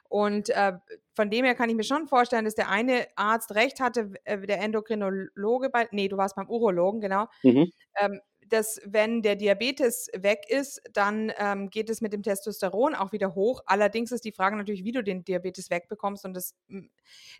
Und 0.09 0.49
äh, 0.49 0.73
von 1.13 1.29
dem 1.29 1.45
her 1.45 1.55
kann 1.55 1.69
ich 1.69 1.75
mir 1.75 1.83
schon 1.83 2.07
vorstellen, 2.07 2.45
dass 2.45 2.55
der 2.55 2.69
eine 2.69 3.07
Arzt 3.15 3.53
recht 3.55 3.79
hatte, 3.79 4.11
äh, 4.25 4.39
der 4.45 4.59
Endokrinologe 4.61 5.69
bei, 5.69 5.87
nee, 5.91 6.07
du 6.07 6.17
warst 6.17 6.35
beim 6.35 6.49
Urologen, 6.49 7.01
genau, 7.01 7.27
Mhm. 7.43 7.71
ähm, 7.99 8.21
dass 8.51 8.81
wenn 8.85 9.21
der 9.21 9.37
Diabetes 9.37 10.09
weg 10.13 10.43
ist, 10.49 10.81
dann 10.93 11.31
ähm, 11.37 11.69
geht 11.69 11.89
es 11.89 12.01
mit 12.01 12.11
dem 12.11 12.21
Testosteron 12.21 12.95
auch 12.95 13.13
wieder 13.13 13.33
hoch. 13.33 13.61
Allerdings 13.65 14.11
ist 14.11 14.25
die 14.25 14.33
Frage 14.33 14.57
natürlich, 14.57 14.83
wie 14.83 14.91
du 14.91 15.03
den 15.03 15.23
Diabetes 15.23 15.69
wegbekommst. 15.69 16.25
Und 16.25 16.33
das, 16.33 16.55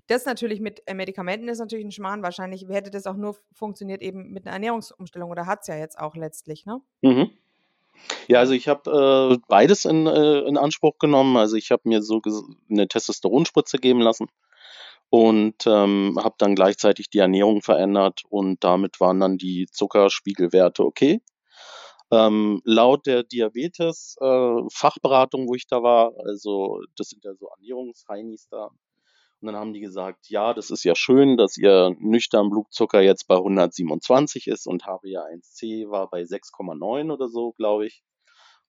das 0.08 0.26
natürlich 0.26 0.62
mit 0.62 0.82
äh, 0.88 0.94
Medikamenten 0.94 1.50
ist 1.50 1.60
natürlich 1.60 1.86
ein 1.86 1.92
Schmarrn. 1.92 2.24
Wahrscheinlich 2.24 2.66
hätte 2.70 2.92
das 2.92 3.08
auch 3.08 3.18
nur 3.18 3.36
funktioniert 3.54 4.02
eben 4.02 4.32
mit 4.32 4.46
einer 4.46 4.54
Ernährungsumstellung 4.54 5.30
oder 5.30 5.46
hat 5.46 5.62
es 5.62 5.68
ja 5.68 5.76
jetzt 5.76 6.00
auch 6.00 6.16
letztlich, 6.16 6.66
ne? 6.66 6.80
Mhm. 7.02 7.30
Ja, 8.28 8.40
also 8.40 8.54
ich 8.54 8.68
habe 8.68 9.36
äh, 9.36 9.38
beides 9.48 9.86
in, 9.86 10.08
äh, 10.08 10.40
in 10.40 10.58
Anspruch 10.58 10.98
genommen. 10.98 11.36
Also 11.38 11.58
ich 11.58 11.72
habe 11.72 11.84
mir 11.86 12.02
so 12.02 12.22
eine 12.70 12.88
Testosteronspritze 12.88 13.78
geben 13.78 14.00
lassen 14.00 14.28
und 15.12 15.68
ähm, 15.68 16.18
habe 16.24 16.36
dann 16.38 16.56
gleichzeitig 16.56 17.10
die 17.10 17.20
Ernährung 17.20 17.62
verändert 17.62 18.22
und 18.30 18.64
damit 18.64 19.02
waren 19.02 19.20
dann 19.20 19.38
die 19.38 19.68
Zuckerspiegelwerte 19.70 20.86
okay. 20.86 21.22
Ähm, 22.12 22.62
laut 22.64 23.06
der 23.06 23.24
Diabetes 23.24 24.16
äh, 24.22 24.26
wo 24.26 25.54
ich 25.54 25.68
da 25.68 25.84
war, 25.84 26.14
also 26.26 26.80
das 26.96 27.10
sind 27.10 27.26
ja 27.26 27.34
so 27.36 27.50
Ernährungsheinis 27.58 28.48
da, 28.50 28.70
und 29.42 29.48
dann 29.48 29.56
haben 29.58 29.74
die 29.74 29.82
gesagt, 29.82 30.30
ja, 30.30 30.54
das 30.54 30.70
ist 30.70 30.86
ja 30.86 30.96
schön, 30.96 31.36
dass 31.36 31.58
ihr 31.58 31.94
nüchtern 32.00 32.50
Blutzucker 32.50 33.02
jetzt 33.02 33.28
bei 33.28 33.36
127 33.36 34.48
ist 34.48 34.66
und 34.66 34.86
HbA1c 34.86 35.90
war 35.90 36.10
bei 36.10 36.22
6,9 36.22 37.12
oder 37.12 37.28
so, 37.28 37.52
glaube 37.52 37.88
ich. 37.88 38.02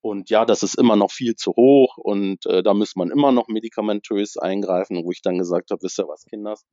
Und 0.03 0.31
ja, 0.31 0.45
das 0.45 0.65
ist 0.65 0.75
immer 0.75 0.97
noch 0.97 1.13
viel 1.13 1.37
zu 1.37 1.53
hoch 1.53 1.97
und 1.97 2.45
äh, 2.47 2.65
da 2.65 2.75
muss 2.75 2.97
man 2.97 3.11
immer 3.11 3.31
noch 3.31 3.47
medikamentös 3.47 4.37
eingreifen, 4.37 5.05
wo 5.05 5.13
ich 5.13 5.23
dann 5.23 5.39
gesagt 5.39 5.71
habe, 5.71 5.81
wisst 5.83 6.01
ihr 6.01 6.09
was, 6.09 6.27
Kinders? 6.27 6.67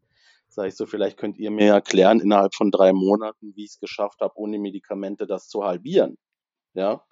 Sag 0.48 0.68
ich 0.68 0.76
so, 0.76 0.88
vielleicht 0.88 1.18
könnt 1.18 1.38
ihr 1.38 1.52
mir 1.52 1.74
erklären 1.74 2.22
innerhalb 2.22 2.56
von 2.56 2.72
drei 2.72 2.92
Monaten, 2.92 3.56
wie 3.56 3.66
ich 3.66 3.72
es 3.74 3.80
geschafft 3.80 4.22
habe, 4.22 4.34
ohne 4.36 4.58
Medikamente 4.58 5.28
das 5.28 5.48
zu 5.48 5.64
halbieren. 5.64 6.18
Ja, 6.74 7.06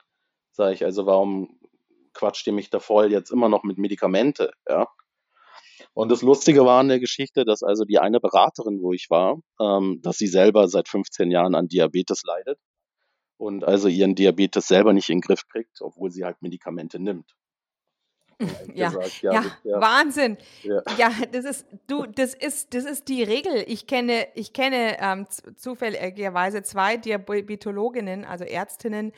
sage 0.52 0.74
ich, 0.74 0.84
also 0.84 1.06
warum 1.06 1.60
quatscht 2.14 2.48
ihr 2.48 2.54
mich 2.54 2.72
da 2.72 2.80
voll 2.80 3.12
jetzt 3.12 3.30
immer 3.30 3.48
noch 3.48 3.64
mit 3.64 3.78
Medikamente? 3.78 4.52
Ja. 4.68 4.88
Und 5.94 6.10
das 6.12 6.24
Lustige 6.24 6.66
war 6.66 6.80
an 6.80 6.88
der 6.88 7.00
Geschichte, 7.00 7.46
dass 7.46 7.62
also 7.62 7.86
die 7.86 8.00
eine 8.00 8.20
Beraterin, 8.20 8.82
wo 8.82 8.92
ich 8.92 9.08
war, 9.12 9.40
ähm, 9.62 10.00
dass 10.02 10.18
sie 10.18 10.28
selber 10.28 10.68
seit 10.68 10.88
15 10.88 11.30
Jahren 11.30 11.54
an 11.54 11.68
Diabetes 11.68 12.24
leidet 12.24 12.58
und 13.38 13.64
also 13.64 13.88
ihren 13.88 14.16
Diabetes 14.16 14.68
selber 14.68 14.94
nicht 14.94 15.10
in 15.10 15.18
den 15.18 15.22
Griff 15.22 15.48
kriegt, 15.48 15.82
obwohl 15.82 16.12
sie 16.12 16.26
halt 16.26 16.42
Medikamente 16.42 17.00
nimmt. 17.00 17.36
Ja, 18.74 18.90
gesagt, 18.90 19.22
ja, 19.24 19.34
ja, 19.34 19.44
wisst 19.44 19.66
ihr, 19.66 19.82
Wahnsinn. 19.82 20.38
ja. 20.62 20.82
Ja, 20.98 21.12
das 21.32 21.46
ist, 21.46 21.66
du, 21.88 22.06
das 22.06 22.36
ist, 22.36 22.74
das 22.76 22.86
ist 22.86 23.08
die 23.08 23.24
Regel. 23.24 23.64
Ich 23.66 23.88
kenne, 23.88 24.28
ich 24.36 24.54
kenne 24.54 24.98
ähm, 25.00 25.26
zufälligerweise 25.56 26.62
zwei 26.62 26.98
Diabetologinnen, 26.98 28.26
also 28.26 28.44
Ärztinnen 28.44 29.12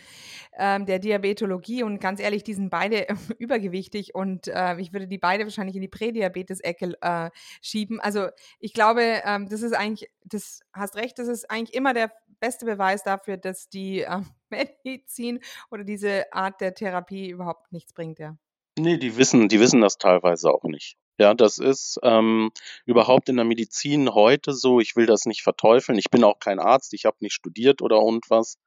ähm, 0.58 0.86
der 0.86 1.00
Diabetologie 1.00 1.84
und 1.84 2.00
ganz 2.00 2.22
ehrlich, 2.22 2.44
die 2.44 2.54
sind 2.54 2.70
beide 2.70 3.08
übergewichtig 3.40 4.16
und 4.16 4.48
äh, 4.48 4.80
ich 4.80 4.94
würde 4.94 5.08
die 5.08 5.18
beide 5.18 5.44
wahrscheinlich 5.44 5.76
in 5.76 5.82
die 5.82 5.90
Prädiabetes-Ecke 5.90 6.94
äh, 7.02 7.30
schieben. 7.62 8.00
Also 8.00 8.30
ich 8.60 8.74
glaube, 8.74 9.22
ähm, 9.26 9.50
das 9.50 9.62
ist 9.62 9.74
eigentlich, 9.74 10.10
das 10.24 10.62
hast 10.72 10.96
recht, 10.96 11.20
das 11.20 11.28
ist 11.28 11.52
eigentlich 11.52 11.76
immer 11.76 11.94
der 11.94 12.12
beste 12.40 12.66
Beweis 12.66 13.04
dafür, 13.04 13.36
dass 13.36 13.68
die 13.68 14.02
äh, 14.02 14.22
Medizin 14.50 15.40
oder 15.72 15.84
diese 15.84 16.32
Art 16.32 16.62
der 16.62 16.74
Therapie 16.74 17.30
überhaupt 17.30 17.72
nichts 17.74 17.92
bringt, 17.92 18.20
ja. 18.20 18.38
Nee, 18.80 18.98
die 18.98 19.18
wissen, 19.18 19.50
die 19.50 19.60
wissen 19.60 19.82
das 19.82 19.98
teilweise 19.98 20.52
auch 20.52 20.64
nicht. 20.64 20.96
Ja, 21.18 21.34
das 21.34 21.58
ist 21.58 22.00
ähm, 22.02 22.50
überhaupt 22.86 23.28
in 23.28 23.36
der 23.36 23.44
Medizin 23.44 24.14
heute 24.14 24.54
so. 24.54 24.80
Ich 24.80 24.96
will 24.96 25.06
das 25.06 25.26
nicht 25.26 25.42
verteufeln. 25.42 25.98
Ich 25.98 26.10
bin 26.10 26.24
auch 26.24 26.40
kein 26.40 26.60
Arzt. 26.60 26.94
Ich 26.94 27.04
habe 27.04 27.18
nicht 27.20 27.34
studiert 27.34 27.82
oder 27.82 28.02
und 28.02 28.30
was. 28.30 28.58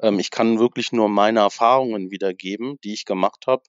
Ähm, 0.00 0.18
ich 0.18 0.30
kann 0.30 0.58
wirklich 0.58 0.92
nur 0.92 1.08
meine 1.08 1.40
Erfahrungen 1.40 2.10
wiedergeben, 2.10 2.78
die 2.84 2.92
ich 2.92 3.06
gemacht 3.06 3.46
habe 3.46 3.62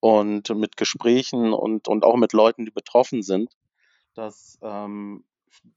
und 0.00 0.48
mit 0.56 0.76
Gesprächen 0.76 1.52
und 1.52 1.86
und 1.86 2.04
auch 2.04 2.16
mit 2.16 2.32
Leuten, 2.32 2.64
die 2.64 2.72
betroffen 2.72 3.22
sind. 3.22 3.52
Dass 4.14 4.58
ähm, 4.60 5.24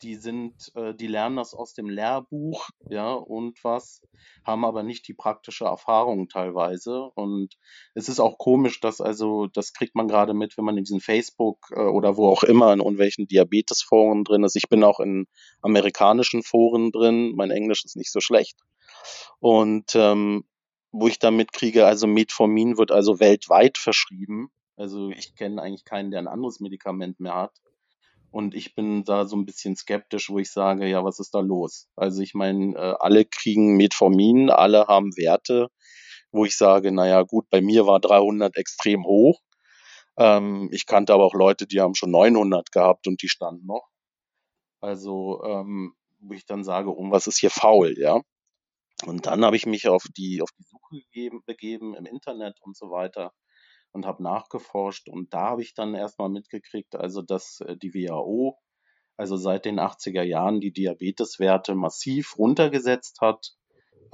die 0.02 0.16
sind, 0.16 0.72
äh, 0.76 0.94
die 0.94 1.08
lernen 1.08 1.38
das 1.38 1.54
aus 1.54 1.74
dem 1.74 1.90
Lehrbuch, 1.90 2.70
ja 2.90 3.14
und 3.14 3.64
was, 3.64 4.02
haben 4.46 4.66
aber 4.66 4.84
nicht 4.84 5.08
die 5.08 5.14
praktische 5.14 5.66
Erfahrung 5.66 6.28
teilweise 6.28 7.10
und 7.16 7.56
es 7.94 8.10
ist 8.10 8.20
auch 8.20 8.38
komisch, 8.38 8.80
dass 8.80 9.02
also, 9.02 9.48
das 9.48 9.74
kriegt 9.74 9.96
man 9.96 10.08
gerade 10.08 10.34
mit, 10.34 10.58
wenn 10.58 10.66
man 10.66 10.78
in 10.78 10.84
diesen 10.84 11.02
Facebook 11.02 11.68
äh, 11.72 11.80
oder 11.80 12.18
wo 12.18 12.28
auch 12.30 12.44
immer 12.44 12.74
in 12.74 12.80
irgendwelchen 12.80 13.28
Diabetesforen 13.28 14.24
drin 14.24 14.44
ist. 14.44 14.56
Ich 14.56 14.70
bin 14.70 14.84
auch 14.84 15.00
in 15.00 15.28
amerikanischen 15.62 16.44
Foren 16.44 16.92
drin. 16.92 17.34
Mein 17.36 17.52
Englisch 17.52 17.84
ist 17.86 17.96
nicht 17.96 18.12
so 18.12 18.20
schlecht. 18.20 18.58
Und 19.40 19.96
ähm, 19.96 20.44
wo 20.92 21.08
ich 21.08 21.20
da 21.20 21.32
mitkriege, 21.32 21.86
also 21.86 22.08
Metformin 22.08 22.78
wird 22.78 22.92
also 22.92 23.20
weltweit 23.20 23.78
verschrieben. 23.78 24.52
Also 24.76 25.10
ich 25.10 25.36
kenne 25.36 25.62
eigentlich 25.62 25.86
keinen, 25.86 26.12
der 26.12 26.20
ein 26.20 26.28
anderes 26.28 26.60
Medikament 26.60 27.20
mehr 27.20 27.36
hat. 27.36 27.62
Und 28.32 28.56
ich 28.56 28.76
bin 28.76 29.04
da 29.04 29.26
so 29.26 29.36
ein 29.36 29.46
bisschen 29.46 29.76
skeptisch, 29.76 30.30
wo 30.30 30.40
ich 30.40 30.52
sage, 30.52 30.88
ja, 30.88 31.04
was 31.04 31.20
ist 31.20 31.36
da 31.36 31.42
los? 31.42 31.90
Also 31.98 32.22
ich 32.22 32.34
meine, 32.34 32.76
äh, 32.76 32.96
alle 33.00 33.26
kriegen 33.26 33.76
Metformin, 33.76 34.50
alle 34.50 34.88
haben 34.88 35.16
Werte, 35.18 35.68
wo 36.32 36.46
ich 36.46 36.58
sage, 36.58 36.94
naja, 36.94 37.24
gut, 37.24 37.50
bei 37.50 37.62
mir 37.62 37.86
war 37.86 38.00
300 38.00 38.56
extrem 38.56 39.06
hoch. 39.06 39.42
Ähm, 40.18 40.70
ich 40.72 40.86
kannte 40.86 41.14
aber 41.14 41.26
auch 41.26 41.34
Leute, 41.34 41.68
die 41.68 41.82
haben 41.82 41.96
schon 41.96 42.12
900 42.12 42.72
gehabt 42.72 43.08
und 43.08 43.22
die 43.22 43.30
standen 43.30 43.66
noch. 43.66 43.88
Also, 44.80 45.44
ähm, 45.44 45.94
wo 46.20 46.34
ich 46.34 46.46
dann 46.46 46.64
sage, 46.64 46.90
um 46.90 47.12
was 47.12 47.28
ist 47.28 47.40
hier 47.40 47.52
faul, 47.52 47.96
ja? 47.98 48.22
Und 49.06 49.26
dann 49.26 49.44
habe 49.44 49.56
ich 49.58 49.66
mich 49.66 49.90
auf 49.90 50.06
die, 50.16 50.42
auf 50.42 50.52
die 50.58 50.64
Suche 50.64 51.04
gegeben, 51.04 51.42
begeben 51.46 51.96
im 51.96 52.06
Internet 52.06 52.58
und 52.62 52.78
so 52.78 52.92
weiter 52.92 53.34
und 53.94 54.06
habe 54.06 54.24
nachgeforscht. 54.24 55.10
Und 55.10 55.34
da 55.34 55.52
habe 55.52 55.62
ich 55.62 55.74
dann 55.74 55.96
erstmal 55.96 56.30
mitgekriegt, 56.30 56.96
also 56.96 57.22
dass 57.22 57.62
äh, 57.62 57.76
die 57.78 57.94
WHO, 57.94 58.58
also 59.18 59.38
seit 59.38 59.66
den 59.66 59.80
80er 59.80 60.24
Jahren, 60.24 60.62
die 60.62 60.72
Diabeteswerte 60.72 61.76
massiv 61.76 62.38
runtergesetzt 62.38 63.20
hat. 63.22 63.54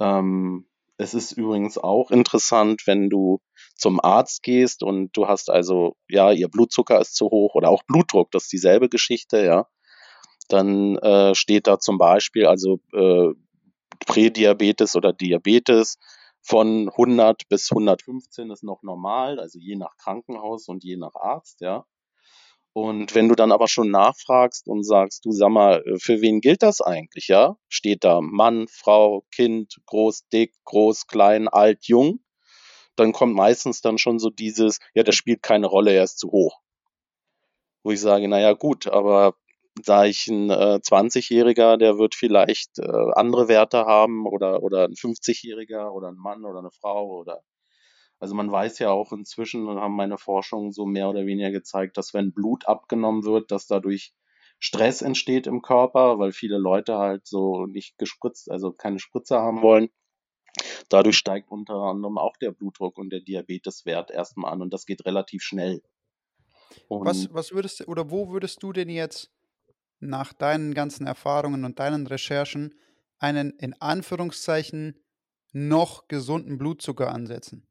Ähm, 0.00 0.68
es 0.98 1.14
ist 1.14 1.32
übrigens 1.32 1.78
auch 1.78 2.10
interessant, 2.10 2.82
wenn 2.86 3.08
du 3.08 3.40
zum 3.76 4.00
Arzt 4.00 4.42
gehst 4.42 4.82
und 4.82 5.16
du 5.16 5.28
hast 5.28 5.48
also, 5.48 5.96
ja, 6.08 6.32
ihr 6.32 6.48
Blutzucker 6.48 7.00
ist 7.00 7.14
zu 7.14 7.26
hoch 7.26 7.54
oder 7.54 7.70
auch 7.70 7.84
Blutdruck, 7.84 8.32
das 8.32 8.44
ist 8.44 8.52
dieselbe 8.52 8.88
Geschichte, 8.88 9.44
ja. 9.44 9.68
Dann 10.48 10.96
äh, 10.96 11.34
steht 11.34 11.66
da 11.66 11.78
zum 11.78 11.98
Beispiel 11.98 12.46
also 12.46 12.80
äh, 12.92 13.28
Prädiabetes 14.06 14.96
oder 14.96 15.12
Diabetes 15.12 15.98
von 16.42 16.88
100 16.90 17.48
bis 17.48 17.70
115 17.70 18.50
ist 18.50 18.64
noch 18.64 18.82
normal, 18.82 19.38
also 19.38 19.58
je 19.58 19.76
nach 19.76 19.96
Krankenhaus 19.96 20.68
und 20.68 20.84
je 20.84 20.96
nach 20.96 21.14
Arzt, 21.14 21.60
ja. 21.60 21.86
Und 22.72 23.14
wenn 23.14 23.28
du 23.28 23.34
dann 23.34 23.50
aber 23.50 23.66
schon 23.66 23.90
nachfragst 23.90 24.68
und 24.68 24.84
sagst, 24.84 25.24
du 25.24 25.32
sag 25.32 25.50
mal, 25.50 25.82
äh, 25.84 25.98
für 25.98 26.20
wen 26.20 26.40
gilt 26.40 26.62
das 26.62 26.80
eigentlich, 26.80 27.26
ja? 27.28 27.56
Steht 27.68 28.04
da 28.04 28.20
Mann, 28.20 28.66
Frau, 28.68 29.24
Kind, 29.34 29.78
groß, 29.86 30.28
dick, 30.28 30.54
groß, 30.64 31.06
klein, 31.08 31.48
alt, 31.48 31.86
jung? 31.86 32.20
Dann 32.94 33.12
kommt 33.12 33.34
meistens 33.34 33.80
dann 33.80 33.98
schon 33.98 34.18
so 34.18 34.30
dieses, 34.30 34.78
ja, 34.94 35.02
das 35.02 35.16
spielt 35.16 35.42
keine 35.42 35.66
Rolle, 35.66 35.92
er 35.92 36.04
ist 36.04 36.18
zu 36.18 36.30
hoch. 36.30 36.60
Wo 37.82 37.90
ich 37.90 38.00
sage, 38.00 38.28
naja, 38.28 38.52
gut, 38.52 38.86
aber 38.86 39.34
da 39.84 40.04
ich 40.04 40.26
ein 40.28 40.50
äh, 40.50 40.80
20-Jähriger, 40.82 41.76
der 41.76 41.98
wird 41.98 42.14
vielleicht 42.14 42.78
äh, 42.78 43.12
andere 43.14 43.48
Werte 43.48 43.86
haben 43.86 44.26
oder, 44.26 44.62
oder 44.62 44.84
ein 44.84 44.94
50-Jähriger 44.94 45.90
oder 45.90 46.08
ein 46.08 46.16
Mann 46.16 46.44
oder 46.44 46.60
eine 46.60 46.70
Frau 46.70 47.18
oder 47.18 47.42
also 48.20 48.34
man 48.34 48.50
weiß 48.50 48.80
ja 48.80 48.90
auch 48.90 49.12
inzwischen 49.12 49.68
und 49.68 49.78
haben 49.78 49.94
meine 49.94 50.18
Forschungen 50.18 50.72
so 50.72 50.86
mehr 50.86 51.08
oder 51.08 51.24
weniger 51.24 51.50
gezeigt, 51.50 51.96
dass 51.96 52.14
wenn 52.14 52.32
Blut 52.32 52.66
abgenommen 52.66 53.24
wird, 53.24 53.50
dass 53.52 53.66
dadurch 53.66 54.12
Stress 54.58 55.02
entsteht 55.02 55.46
im 55.46 55.62
Körper, 55.62 56.18
weil 56.18 56.32
viele 56.32 56.58
Leute 56.58 56.98
halt 56.98 57.26
so 57.26 57.66
nicht 57.66 57.96
gespritzt, 57.96 58.50
also 58.50 58.72
keine 58.72 58.98
Spritze 58.98 59.38
haben 59.38 59.62
wollen. 59.62 59.88
Dadurch 60.88 61.16
steigt 61.16 61.50
unter 61.50 61.74
anderem 61.74 62.18
auch 62.18 62.36
der 62.36 62.50
Blutdruck 62.50 62.98
und 62.98 63.10
der 63.10 63.20
Diabeteswert 63.20 64.10
erstmal 64.10 64.52
an 64.52 64.62
und 64.62 64.74
das 64.74 64.84
geht 64.84 65.06
relativ 65.06 65.42
schnell. 65.42 65.80
Und 66.88 67.06
was, 67.06 67.32
was 67.32 67.52
würdest 67.52 67.80
du, 67.80 67.84
oder 67.84 68.10
wo 68.10 68.30
würdest 68.30 68.62
du 68.62 68.72
denn 68.72 68.88
jetzt 68.88 69.30
nach 70.00 70.32
deinen 70.32 70.74
ganzen 70.74 71.06
Erfahrungen 71.06 71.64
und 71.64 71.78
deinen 71.78 72.06
Recherchen 72.06 72.74
einen 73.18 73.50
in 73.58 73.74
Anführungszeichen 73.80 74.98
noch 75.52 76.08
gesunden 76.08 76.58
Blutzucker 76.58 77.12
ansetzen? 77.12 77.66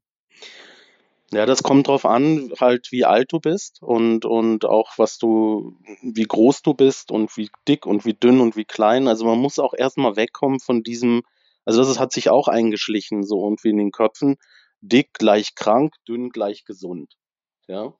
Ja, 1.30 1.44
das 1.44 1.62
kommt 1.62 1.88
drauf 1.88 2.06
an, 2.06 2.50
halt 2.58 2.90
wie 2.90 3.04
alt 3.04 3.32
du 3.32 3.38
bist 3.38 3.82
und, 3.82 4.24
und 4.24 4.64
auch 4.64 4.92
was 4.96 5.18
du, 5.18 5.76
wie 6.00 6.22
groß 6.22 6.62
du 6.62 6.72
bist 6.72 7.10
und 7.10 7.36
wie 7.36 7.50
dick 7.66 7.84
und 7.84 8.06
wie 8.06 8.14
dünn 8.14 8.40
und 8.40 8.56
wie 8.56 8.64
klein. 8.64 9.08
Also 9.08 9.26
man 9.26 9.38
muss 9.38 9.58
auch 9.58 9.74
erstmal 9.74 10.16
wegkommen 10.16 10.58
von 10.58 10.82
diesem, 10.82 11.22
also 11.66 11.84
das 11.84 11.98
hat 11.98 12.12
sich 12.12 12.30
auch 12.30 12.48
eingeschlichen, 12.48 13.24
so 13.24 13.44
irgendwie 13.44 13.68
in 13.68 13.76
den 13.76 13.90
Köpfen. 13.90 14.36
Dick 14.80 15.12
gleich 15.12 15.54
krank, 15.54 15.92
dünn 16.08 16.30
gleich 16.30 16.64
gesund. 16.64 17.14
Ja. 17.66 17.92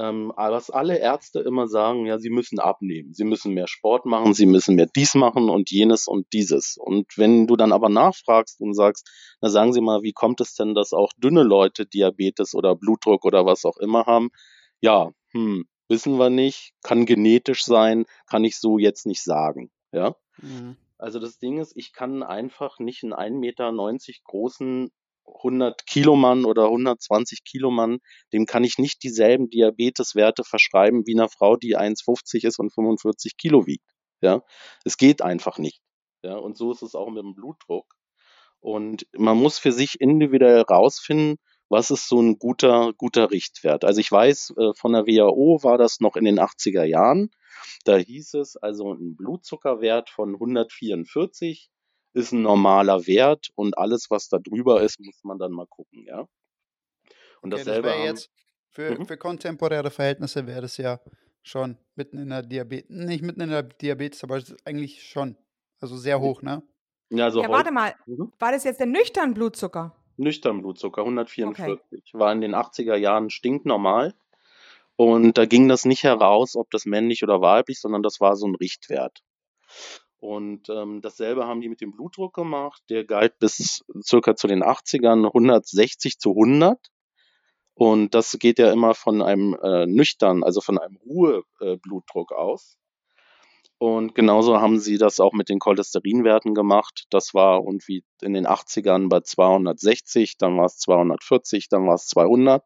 Ähm, 0.00 0.32
was 0.34 0.70
alle 0.70 0.98
Ärzte 0.98 1.40
immer 1.40 1.68
sagen, 1.68 2.06
ja, 2.06 2.18
sie 2.18 2.30
müssen 2.30 2.58
abnehmen, 2.58 3.12
sie 3.12 3.24
müssen 3.24 3.52
mehr 3.52 3.66
Sport 3.66 4.06
machen, 4.06 4.32
sie 4.32 4.46
müssen 4.46 4.76
mehr 4.76 4.86
dies 4.86 5.14
machen 5.14 5.50
und 5.50 5.70
jenes 5.70 6.06
und 6.06 6.32
dieses. 6.32 6.78
Und 6.78 7.18
wenn 7.18 7.46
du 7.46 7.54
dann 7.54 7.70
aber 7.70 7.90
nachfragst 7.90 8.62
und 8.62 8.72
sagst, 8.72 9.06
na 9.42 9.50
sagen 9.50 9.74
Sie 9.74 9.82
mal, 9.82 10.02
wie 10.02 10.12
kommt 10.12 10.40
es 10.40 10.54
denn, 10.54 10.74
dass 10.74 10.94
auch 10.94 11.12
dünne 11.18 11.42
Leute 11.42 11.84
Diabetes 11.84 12.54
oder 12.54 12.74
Blutdruck 12.76 13.26
oder 13.26 13.44
was 13.44 13.66
auch 13.66 13.76
immer 13.76 14.06
haben? 14.06 14.30
Ja, 14.80 15.10
hm, 15.32 15.66
wissen 15.88 16.18
wir 16.18 16.30
nicht, 16.30 16.72
kann 16.82 17.04
genetisch 17.04 17.64
sein, 17.64 18.06
kann 18.26 18.44
ich 18.44 18.58
so 18.58 18.78
jetzt 18.78 19.04
nicht 19.04 19.22
sagen. 19.22 19.70
Ja. 19.92 20.16
Mhm. 20.38 20.78
Also 20.96 21.18
das 21.18 21.38
Ding 21.38 21.58
ist, 21.58 21.76
ich 21.76 21.92
kann 21.92 22.22
einfach 22.22 22.78
nicht 22.78 23.02
einen 23.02 23.12
1,90 23.12 23.38
Meter 23.38 23.72
großen 24.24 24.90
100 25.36 25.86
Kilo 25.86 26.16
Mann 26.16 26.44
oder 26.44 26.64
120 26.64 27.44
Kilo 27.44 27.70
Mann, 27.70 27.98
dem 28.32 28.46
kann 28.46 28.64
ich 28.64 28.78
nicht 28.78 29.02
dieselben 29.02 29.50
Diabeteswerte 29.50 30.44
verschreiben 30.44 31.06
wie 31.06 31.14
einer 31.14 31.28
Frau, 31.28 31.56
die 31.56 31.76
1,50 31.76 32.46
ist 32.46 32.58
und 32.58 32.72
45 32.72 33.36
Kilo 33.36 33.66
wiegt. 33.66 33.88
Ja, 34.20 34.42
es 34.84 34.96
geht 34.96 35.22
einfach 35.22 35.58
nicht. 35.58 35.80
Ja, 36.22 36.36
und 36.36 36.56
so 36.56 36.72
ist 36.72 36.82
es 36.82 36.94
auch 36.94 37.08
mit 37.08 37.22
dem 37.22 37.34
Blutdruck. 37.34 37.86
Und 38.60 39.06
man 39.16 39.38
muss 39.38 39.58
für 39.58 39.72
sich 39.72 40.00
individuell 40.00 40.60
rausfinden, 40.62 41.38
was 41.70 41.90
ist 41.90 42.08
so 42.08 42.20
ein 42.20 42.38
guter, 42.38 42.92
guter 42.98 43.30
Richtwert. 43.30 43.84
Also 43.84 44.00
ich 44.00 44.10
weiß, 44.10 44.54
äh, 44.58 44.74
von 44.74 44.92
der 44.92 45.06
WHO 45.06 45.60
war 45.62 45.78
das 45.78 46.00
noch 46.00 46.16
in 46.16 46.24
den 46.24 46.38
80er 46.38 46.84
Jahren. 46.84 47.30
Da 47.84 47.96
hieß 47.96 48.34
es 48.34 48.56
also 48.56 48.92
ein 48.92 49.16
Blutzuckerwert 49.16 50.10
von 50.10 50.34
144 50.34 51.70
ist 52.12 52.32
ein 52.32 52.42
normaler 52.42 53.06
Wert 53.06 53.50
und 53.54 53.78
alles, 53.78 54.10
was 54.10 54.28
da 54.28 54.38
drüber 54.38 54.82
ist, 54.82 55.00
muss 55.00 55.20
man 55.22 55.38
dann 55.38 55.52
mal 55.52 55.66
gucken, 55.66 56.04
ja. 56.06 56.26
Und 57.42 57.54
okay, 57.54 57.64
dasselbe 57.64 57.88
das 57.88 58.04
jetzt 58.04 58.30
für, 58.70 58.98
mhm. 58.98 59.06
für 59.06 59.16
kontemporäre 59.16 59.90
Verhältnisse 59.90 60.46
wäre 60.46 60.62
das 60.62 60.76
ja 60.76 61.00
schon 61.42 61.78
mitten 61.94 62.18
in 62.18 62.28
der 62.28 62.42
Diabetes, 62.42 62.90
nicht 62.90 63.22
mitten 63.22 63.40
in 63.40 63.50
der 63.50 63.62
Diabetes, 63.62 64.22
aber 64.24 64.42
eigentlich 64.64 65.02
schon, 65.02 65.36
also 65.80 65.96
sehr 65.96 66.20
hoch, 66.20 66.42
ne? 66.42 66.62
Ja, 67.10 67.24
also 67.24 67.42
ja 67.42 67.48
warte 67.48 67.72
mal, 67.72 67.94
mhm. 68.06 68.32
war 68.38 68.52
das 68.52 68.64
jetzt 68.64 68.78
der 68.78 68.86
nüchtern 68.86 69.34
Blutzucker? 69.34 69.96
Nüchtern 70.16 70.60
Blutzucker, 70.60 71.02
144. 71.02 71.80
Okay. 71.80 72.02
War 72.12 72.32
in 72.32 72.40
den 72.40 72.54
80er 72.54 72.94
Jahren 72.94 73.30
stinknormal. 73.30 74.14
Und 74.96 75.38
da 75.38 75.46
ging 75.46 75.66
das 75.66 75.86
nicht 75.86 76.04
heraus, 76.04 76.56
ob 76.56 76.70
das 76.70 76.84
männlich 76.84 77.22
oder 77.22 77.40
weiblich, 77.40 77.80
sondern 77.80 78.02
das 78.02 78.20
war 78.20 78.36
so 78.36 78.46
ein 78.46 78.54
Richtwert. 78.54 79.22
Und 80.20 80.68
ähm, 80.68 81.00
dasselbe 81.00 81.46
haben 81.46 81.62
die 81.62 81.68
mit 81.70 81.80
dem 81.80 81.92
Blutdruck 81.92 82.34
gemacht. 82.34 82.82
Der 82.90 83.04
galt 83.04 83.38
bis 83.38 83.82
circa 84.02 84.36
zu 84.36 84.46
den 84.46 84.62
80ern 84.62 85.26
160 85.26 86.18
zu 86.18 86.30
100. 86.30 86.78
Und 87.74 88.14
das 88.14 88.36
geht 88.38 88.58
ja 88.58 88.70
immer 88.70 88.94
von 88.94 89.22
einem 89.22 89.56
äh, 89.62 89.86
nüchtern, 89.86 90.44
also 90.44 90.60
von 90.60 90.78
einem 90.78 90.96
Ruheblutdruck 90.96 92.32
äh, 92.32 92.34
aus. 92.34 92.76
Und 93.78 94.14
genauso 94.14 94.60
haben 94.60 94.78
sie 94.78 94.98
das 94.98 95.20
auch 95.20 95.32
mit 95.32 95.48
den 95.48 95.58
Cholesterinwerten 95.58 96.54
gemacht. 96.54 97.06
Das 97.08 97.32
war 97.32 97.60
irgendwie 97.64 98.04
in 98.20 98.34
den 98.34 98.46
80ern 98.46 99.08
bei 99.08 99.20
260, 99.20 100.36
dann 100.36 100.58
war 100.58 100.66
es 100.66 100.76
240, 100.76 101.70
dann 101.70 101.86
war 101.86 101.94
es 101.94 102.06
200. 102.08 102.62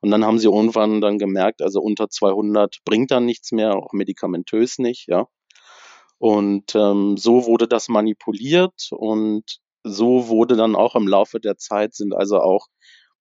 Und 0.00 0.12
dann 0.12 0.24
haben 0.24 0.38
sie 0.38 0.46
irgendwann 0.46 1.00
dann 1.00 1.18
gemerkt, 1.18 1.60
also 1.60 1.80
unter 1.80 2.08
200 2.08 2.76
bringt 2.84 3.10
dann 3.10 3.24
nichts 3.24 3.50
mehr, 3.50 3.74
auch 3.74 3.92
medikamentös 3.92 4.78
nicht, 4.78 5.08
ja. 5.08 5.26
Und 6.18 6.74
ähm, 6.74 7.16
so 7.16 7.46
wurde 7.46 7.68
das 7.68 7.88
manipuliert 7.88 8.88
und 8.90 9.58
so 9.84 10.28
wurde 10.28 10.56
dann 10.56 10.76
auch 10.76 10.96
im 10.96 11.06
Laufe 11.08 11.40
der 11.40 11.56
Zeit 11.58 11.94
sind 11.94 12.14
also 12.14 12.40
auch 12.40 12.68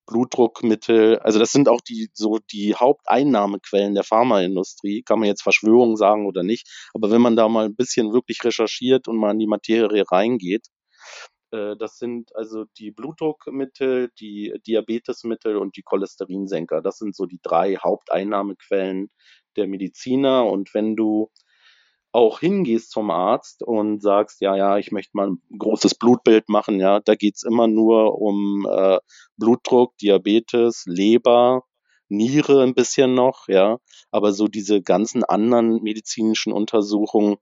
Blutdruckmittel, 0.05 1.19
also 1.19 1.39
das 1.39 1.51
sind 1.51 1.69
auch 1.69 1.81
die 1.81 2.09
so 2.13 2.39
die 2.51 2.75
Haupteinnahmequellen 2.75 3.93
der 3.95 4.03
Pharmaindustrie, 4.03 5.01
kann 5.03 5.19
man 5.19 5.27
jetzt 5.27 5.43
Verschwörung 5.43 5.95
sagen 5.95 6.25
oder 6.27 6.43
nicht, 6.43 6.67
aber 6.93 7.09
wenn 7.09 7.21
man 7.21 7.35
da 7.35 7.47
mal 7.47 7.65
ein 7.65 7.75
bisschen 7.75 8.13
wirklich 8.13 8.43
recherchiert 8.43 9.07
und 9.07 9.17
mal 9.17 9.31
in 9.31 9.39
die 9.39 9.47
Materie 9.47 10.03
reingeht, 10.09 10.67
äh, 11.51 11.75
das 11.77 11.97
sind 11.97 12.35
also 12.35 12.65
die 12.77 12.91
Blutdruckmittel, 12.91 14.09
die 14.19 14.53
Diabetesmittel 14.67 15.57
und 15.57 15.77
die 15.77 15.83
Cholesterinsenker. 15.83 16.81
Das 16.81 16.97
sind 16.97 17.15
so 17.15 17.25
die 17.25 17.39
drei 17.41 17.75
Haupteinnahmequellen 17.75 19.09
der 19.55 19.67
Mediziner 19.67 20.45
und 20.45 20.73
wenn 20.73 20.95
du 20.95 21.29
auch 22.13 22.39
hingehst 22.39 22.91
zum 22.91 23.09
Arzt 23.11 23.63
und 23.63 24.01
sagst, 24.01 24.41
ja, 24.41 24.55
ja, 24.55 24.77
ich 24.77 24.91
möchte 24.93 25.17
mal 25.17 25.31
ein 25.31 25.41
großes 25.57 25.95
Blutbild 25.95 26.49
machen, 26.49 26.79
ja, 26.79 26.99
da 27.01 27.15
geht's 27.15 27.43
immer 27.43 27.67
nur 27.67 28.19
um 28.21 28.67
äh, 28.69 28.99
Blutdruck, 29.37 29.97
Diabetes, 29.97 30.85
Leber, 30.87 31.63
Niere 32.09 32.63
ein 32.63 32.75
bisschen 32.75 33.15
noch, 33.15 33.47
ja, 33.47 33.79
aber 34.11 34.31
so 34.33 34.47
diese 34.47 34.81
ganzen 34.81 35.23
anderen 35.23 35.81
medizinischen 35.83 36.53
Untersuchungen, 36.53 37.37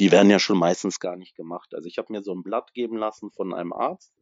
die 0.00 0.10
werden 0.12 0.30
ja 0.30 0.38
schon 0.38 0.58
meistens 0.58 1.00
gar 1.00 1.16
nicht 1.16 1.36
gemacht. 1.36 1.74
Also 1.74 1.86
ich 1.86 1.98
habe 1.98 2.12
mir 2.12 2.22
so 2.22 2.32
ein 2.34 2.42
Blatt 2.42 2.74
geben 2.74 2.96
lassen 2.98 3.30
von 3.30 3.54
einem 3.54 3.72
Arzt, 3.72 4.12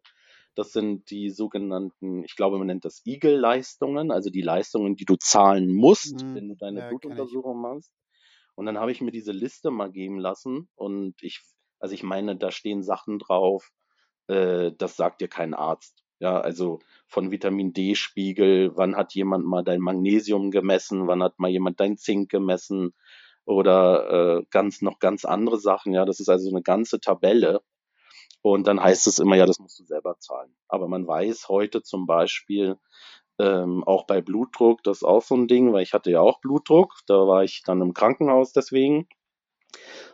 Das 0.56 0.72
sind 0.72 1.10
die 1.10 1.30
sogenannten, 1.30 2.24
ich 2.24 2.36
glaube, 2.36 2.58
man 2.58 2.66
nennt 2.66 2.84
das 2.84 3.02
Eagle-Leistungen, 3.06 4.10
also 4.10 4.30
die 4.30 4.42
Leistungen, 4.42 4.96
die 4.96 5.04
du 5.04 5.16
zahlen 5.16 5.72
musst, 5.72 6.14
Mhm. 6.14 6.34
wenn 6.34 6.48
du 6.48 6.56
deine 6.56 6.80
Ja. 6.80 6.88
Blutuntersuchung 6.88 7.60
machst. 7.60 7.92
Und 8.60 8.66
dann 8.66 8.78
habe 8.78 8.92
ich 8.92 9.00
mir 9.00 9.10
diese 9.10 9.32
Liste 9.32 9.70
mal 9.70 9.90
geben 9.90 10.18
lassen 10.18 10.68
und 10.74 11.14
ich, 11.22 11.40
also 11.78 11.94
ich 11.94 12.02
meine, 12.02 12.36
da 12.36 12.50
stehen 12.50 12.82
Sachen 12.82 13.18
drauf, 13.18 13.70
äh, 14.26 14.72
das 14.76 14.96
sagt 14.96 15.22
dir 15.22 15.28
kein 15.28 15.54
Arzt. 15.54 16.04
Ja, 16.18 16.38
also 16.38 16.78
von 17.06 17.30
Vitamin 17.30 17.72
D-Spiegel, 17.72 18.72
wann 18.76 18.96
hat 18.96 19.14
jemand 19.14 19.46
mal 19.46 19.64
dein 19.64 19.80
Magnesium 19.80 20.50
gemessen, 20.50 21.06
wann 21.06 21.22
hat 21.22 21.38
mal 21.38 21.48
jemand 21.48 21.80
dein 21.80 21.96
Zink 21.96 22.30
gemessen 22.30 22.92
oder 23.46 24.40
äh, 24.40 24.44
ganz 24.50 24.82
noch 24.82 24.98
ganz 24.98 25.24
andere 25.24 25.58
Sachen. 25.58 25.94
Ja, 25.94 26.04
das 26.04 26.20
ist 26.20 26.28
also 26.28 26.50
eine 26.50 26.60
ganze 26.60 27.00
Tabelle. 27.00 27.62
Und 28.42 28.66
dann 28.66 28.82
heißt 28.82 29.06
es 29.06 29.20
immer, 29.20 29.36
ja, 29.36 29.46
das 29.46 29.58
musst 29.58 29.80
du 29.80 29.84
selber 29.84 30.18
zahlen. 30.18 30.54
Aber 30.68 30.86
man 30.86 31.06
weiß 31.06 31.48
heute 31.48 31.82
zum 31.82 32.04
Beispiel, 32.04 32.76
ähm, 33.40 33.84
auch 33.84 34.06
bei 34.06 34.20
Blutdruck, 34.20 34.82
das 34.82 34.98
ist 34.98 35.04
auch 35.04 35.22
so 35.22 35.34
ein 35.34 35.48
Ding, 35.48 35.72
weil 35.72 35.82
ich 35.82 35.94
hatte 35.94 36.10
ja 36.10 36.20
auch 36.20 36.40
Blutdruck, 36.40 36.92
da 37.06 37.26
war 37.26 37.44
ich 37.44 37.62
dann 37.64 37.80
im 37.80 37.94
Krankenhaus 37.94 38.52
deswegen. 38.52 39.08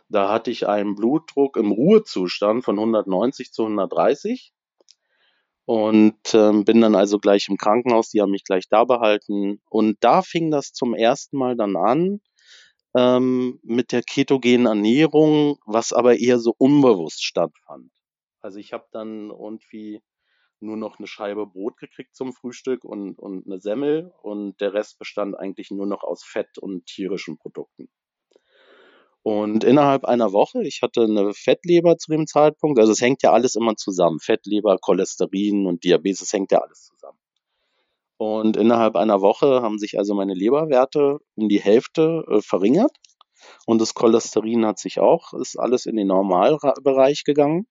Da 0.09 0.31
hatte 0.31 0.51
ich 0.51 0.67
einen 0.67 0.95
Blutdruck 0.95 1.57
im 1.57 1.71
Ruhezustand 1.71 2.63
von 2.63 2.79
190 2.79 3.51
zu 3.51 3.63
130 3.63 4.53
und 5.65 6.33
ähm, 6.33 6.63
bin 6.63 6.79
dann 6.79 6.95
also 6.95 7.19
gleich 7.19 7.49
im 7.49 7.57
Krankenhaus, 7.57 8.09
die 8.09 8.21
haben 8.21 8.31
mich 8.31 8.45
gleich 8.45 8.69
da 8.69 8.85
behalten. 8.85 9.59
Und 9.69 9.97
da 9.99 10.21
fing 10.21 10.49
das 10.49 10.71
zum 10.71 10.93
ersten 10.93 11.37
Mal 11.37 11.57
dann 11.57 11.75
an 11.75 12.21
ähm, 12.95 13.59
mit 13.63 13.91
der 13.91 14.01
ketogenen 14.01 14.65
Ernährung, 14.65 15.57
was 15.65 15.91
aber 15.91 16.17
eher 16.17 16.39
so 16.39 16.55
unbewusst 16.57 17.25
stattfand. 17.25 17.91
Also 18.39 18.59
ich 18.59 18.71
habe 18.71 18.85
dann 18.91 19.29
irgendwie 19.29 20.01
nur 20.59 20.77
noch 20.77 20.97
eine 20.97 21.07
Scheibe 21.07 21.45
Brot 21.45 21.77
gekriegt 21.77 22.15
zum 22.15 22.33
Frühstück 22.33 22.83
und, 22.83 23.19
und 23.19 23.45
eine 23.45 23.59
Semmel 23.59 24.13
und 24.21 24.59
der 24.61 24.73
Rest 24.73 24.99
bestand 24.99 25.35
eigentlich 25.37 25.71
nur 25.71 25.85
noch 25.85 26.03
aus 26.03 26.23
Fett 26.23 26.57
und 26.57 26.85
tierischen 26.85 27.37
Produkten. 27.37 27.89
Und 29.23 29.65
innerhalb 29.65 30.05
einer 30.05 30.31
Woche, 30.31 30.63
ich 30.63 30.81
hatte 30.81 31.03
eine 31.03 31.33
Fettleber 31.33 31.97
zu 31.97 32.11
dem 32.11 32.27
Zeitpunkt, 32.27 32.79
also 32.79 32.93
es 32.93 33.01
hängt 33.01 33.23
ja 33.23 33.33
alles 33.33 33.55
immer 33.55 33.75
zusammen. 33.75 34.19
Fettleber, 34.19 34.77
Cholesterin 34.79 35.65
und 35.65 35.83
Diabetes 35.83 36.31
hängt 36.31 36.51
ja 36.51 36.59
alles 36.59 36.85
zusammen. 36.85 37.19
Und 38.17 38.55
innerhalb 38.55 38.95
einer 38.95 39.21
Woche 39.21 39.61
haben 39.61 39.79
sich 39.79 39.99
also 39.99 40.15
meine 40.15 40.33
Leberwerte 40.33 41.19
um 41.35 41.49
die 41.49 41.59
Hälfte 41.59 42.23
äh, 42.29 42.41
verringert. 42.41 42.95
Und 43.65 43.81
das 43.81 43.93
Cholesterin 43.93 44.65
hat 44.65 44.79
sich 44.79 44.99
auch, 44.99 45.33
ist 45.33 45.59
alles 45.59 45.85
in 45.85 45.97
den 45.97 46.07
Normalbereich 46.07 47.23
gegangen. 47.25 47.67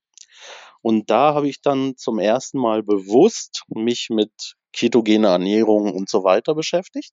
Und 0.87 1.11
da 1.11 1.35
habe 1.35 1.49
ich 1.49 1.63
dann 1.63 1.97
zum 1.97 2.21
ersten 2.21 2.61
Mal 2.61 2.85
bewusst 2.85 3.65
mich 3.67 4.07
mit 4.09 4.55
ketogener 4.73 5.31
Ernährung 5.31 5.93
und 5.93 6.09
so 6.09 6.23
weiter 6.23 6.55
beschäftigt. 6.55 7.13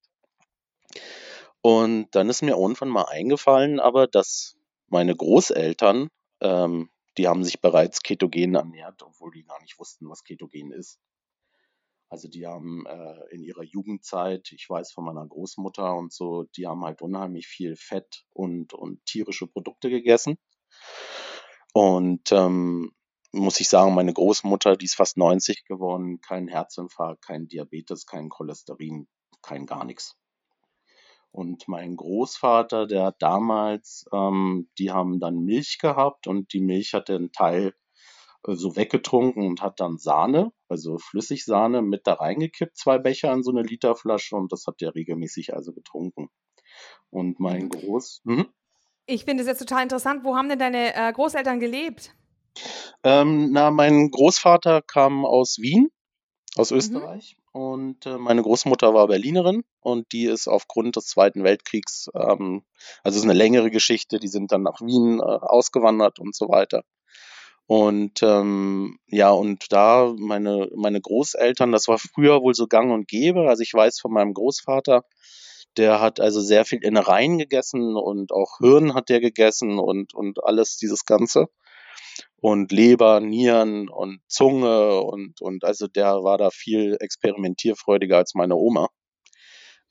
Und 1.62 2.10
dann 2.12 2.30
ist 2.30 2.44
mir 2.44 2.52
irgendwann 2.52 2.90
mal 2.90 3.06
eingefallen, 3.06 3.80
aber 3.80 4.06
dass 4.06 4.56
meine 4.90 5.16
Großeltern, 5.16 6.10
ähm, 6.42 6.92
die 7.18 7.28
haben 7.28 7.44
sich 7.44 7.62
bereits 7.62 8.04
ketogen 8.04 8.54
ernährt, 8.54 9.02
obwohl 9.02 9.32
die 9.32 9.44
gar 9.44 9.60
nicht 9.64 9.80
wussten, 9.80 10.08
was 10.08 10.24
ketogen 10.24 10.72
ist. 10.72 11.00
Also 12.10 12.28
die 12.28 12.46
haben 12.46 12.86
äh, 12.86 13.22
in 13.32 13.42
ihrer 13.42 13.64
Jugendzeit, 13.64 14.52
ich 14.52 14.70
weiß 14.70 14.92
von 14.92 15.04
meiner 15.04 15.26
Großmutter 15.26 15.96
und 15.96 16.14
so, 16.14 16.44
die 16.56 16.68
haben 16.68 16.84
halt 16.86 17.02
unheimlich 17.02 17.48
viel 17.48 17.76
Fett 17.76 18.28
und, 18.34 18.76
und 18.76 19.04
tierische 19.08 19.48
Produkte 19.48 19.90
gegessen. 19.90 20.38
Und 21.74 22.32
ähm, 22.32 22.94
muss 23.34 23.60
ich 23.60 23.68
sagen, 23.68 23.96
meine 23.96 24.14
Großmutter, 24.14 24.78
die 24.78 24.86
ist 24.86 24.96
fast 24.96 25.18
90 25.18 25.66
geworden, 25.66 26.22
kein 26.22 26.48
Herzinfarkt, 26.48 27.26
kein 27.26 27.48
Diabetes, 27.48 28.06
kein 28.06 28.30
Cholesterin, 28.30 29.08
kein 29.42 29.66
gar 29.66 29.84
nichts. 29.84 30.16
Und 31.32 31.68
mein 31.68 31.96
Großvater, 31.96 32.86
der 32.86 33.06
hat 33.06 33.16
damals, 33.20 34.06
ähm, 34.14 34.70
die 34.78 34.92
haben 34.92 35.20
dann 35.20 35.40
Milch 35.40 35.80
gehabt 35.80 36.28
und 36.28 36.54
die 36.54 36.62
Milch 36.62 36.94
hat 36.94 37.10
einen 37.10 37.32
Teil 37.32 37.74
äh, 38.46 38.54
so 38.54 38.76
weggetrunken 38.76 39.48
und 39.48 39.62
hat 39.64 39.80
dann 39.80 39.98
Sahne, 39.98 40.52
also 40.70 41.00
Flüssigsahne, 41.00 41.82
mit 41.82 42.06
da 42.06 42.14
reingekippt, 42.14 42.78
zwei 42.78 43.00
Becher 43.00 43.34
in 43.34 43.42
so 43.42 43.50
eine 43.50 43.64
Literflasche 43.64 44.36
und 44.36 44.52
das 44.52 44.68
hat 44.68 44.80
er 44.84 44.94
regelmäßig 44.94 45.56
also 45.56 45.74
getrunken. 45.74 46.30
Und 47.10 47.40
mein 47.40 47.70
Groß, 47.70 48.22
mhm. 48.26 48.48
Ich 49.06 49.26
finde 49.26 49.42
es 49.42 49.48
jetzt 49.48 49.60
total 49.60 49.84
interessant. 49.84 50.24
Wo 50.24 50.38
haben 50.38 50.48
denn 50.48 50.60
deine 50.60 50.96
äh, 50.96 51.12
Großeltern 51.12 51.60
gelebt? 51.60 52.16
Ähm, 53.04 53.52
na, 53.52 53.72
mein 53.72 54.12
Großvater 54.12 54.82
kam 54.82 55.26
aus 55.26 55.58
Wien, 55.60 55.90
aus 56.56 56.72
Mhm. 56.72 56.78
Österreich. 56.78 57.38
Und 57.52 58.06
äh, 58.08 58.18
meine 58.18 58.42
Großmutter 58.42 58.94
war 58.96 59.08
Berlinerin 59.08 59.64
und 59.82 60.12
die 60.12 60.26
ist 60.26 60.48
aufgrund 60.48 60.96
des 60.96 61.06
Zweiten 61.08 61.44
Weltkriegs, 61.44 62.10
ähm, 62.16 62.64
also 63.04 63.18
es 63.18 63.24
ist 63.24 63.30
eine 63.30 63.38
längere 63.38 63.70
Geschichte, 63.70 64.20
die 64.20 64.28
sind 64.28 64.52
dann 64.52 64.64
nach 64.64 64.82
Wien 64.82 65.20
äh, 65.20 65.24
ausgewandert 65.24 66.20
und 66.20 66.36
so 66.36 66.50
weiter. 66.50 66.84
Und 67.68 68.22
ähm, 68.24 69.00
ja, 69.08 69.32
und 69.32 69.72
da 69.72 70.14
meine, 70.18 70.70
meine 70.76 71.00
Großeltern, 71.00 71.72
das 71.72 71.88
war 71.88 71.98
früher 71.98 72.42
wohl 72.42 72.54
so 72.54 72.68
gang 72.68 72.92
und 72.92 73.08
gäbe. 73.08 73.48
Also 73.48 73.64
ich 73.64 73.74
weiß 73.74 74.00
von 74.00 74.12
meinem 74.12 74.34
Großvater, 74.34 75.04
der 75.78 76.02
hat 76.02 76.20
also 76.20 76.42
sehr 76.42 76.66
viel 76.66 76.84
Innereien 76.84 77.38
gegessen 77.38 77.96
und 77.96 78.32
auch 78.32 78.58
Hirn 78.60 78.94
hat 78.94 79.10
der 79.10 79.22
gegessen 79.22 79.80
und, 79.80 80.14
und 80.14 80.44
alles 80.44 80.78
dieses 80.78 81.06
Ganze. 81.06 81.48
Und 82.44 82.74
Leber, 82.74 83.22
Nieren 83.22 83.88
und 83.88 84.20
Zunge 84.28 85.00
und, 85.00 85.40
und 85.40 85.64
also 85.64 85.88
der 85.88 86.26
war 86.26 86.38
da 86.38 86.50
viel 86.50 86.98
experimentierfreudiger 87.00 88.18
als 88.18 88.34
meine 88.36 88.58
Oma. 88.58 88.90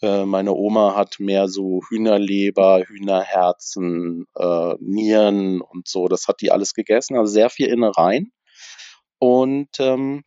Äh, 0.02 0.26
meine 0.26 0.52
Oma 0.52 0.94
hat 0.94 1.16
mehr 1.18 1.48
so 1.48 1.80
Hühnerleber, 1.88 2.82
Hühnerherzen, 2.86 4.26
äh, 4.36 4.74
Nieren 4.80 5.62
und 5.62 5.88
so. 5.88 6.08
Das 6.08 6.28
hat 6.28 6.42
die 6.42 6.50
alles 6.52 6.74
gegessen, 6.74 7.16
also 7.16 7.32
sehr 7.32 7.48
viel 7.48 7.68
Innereien. 7.68 8.34
Und 9.18 9.70
ähm, 9.78 10.22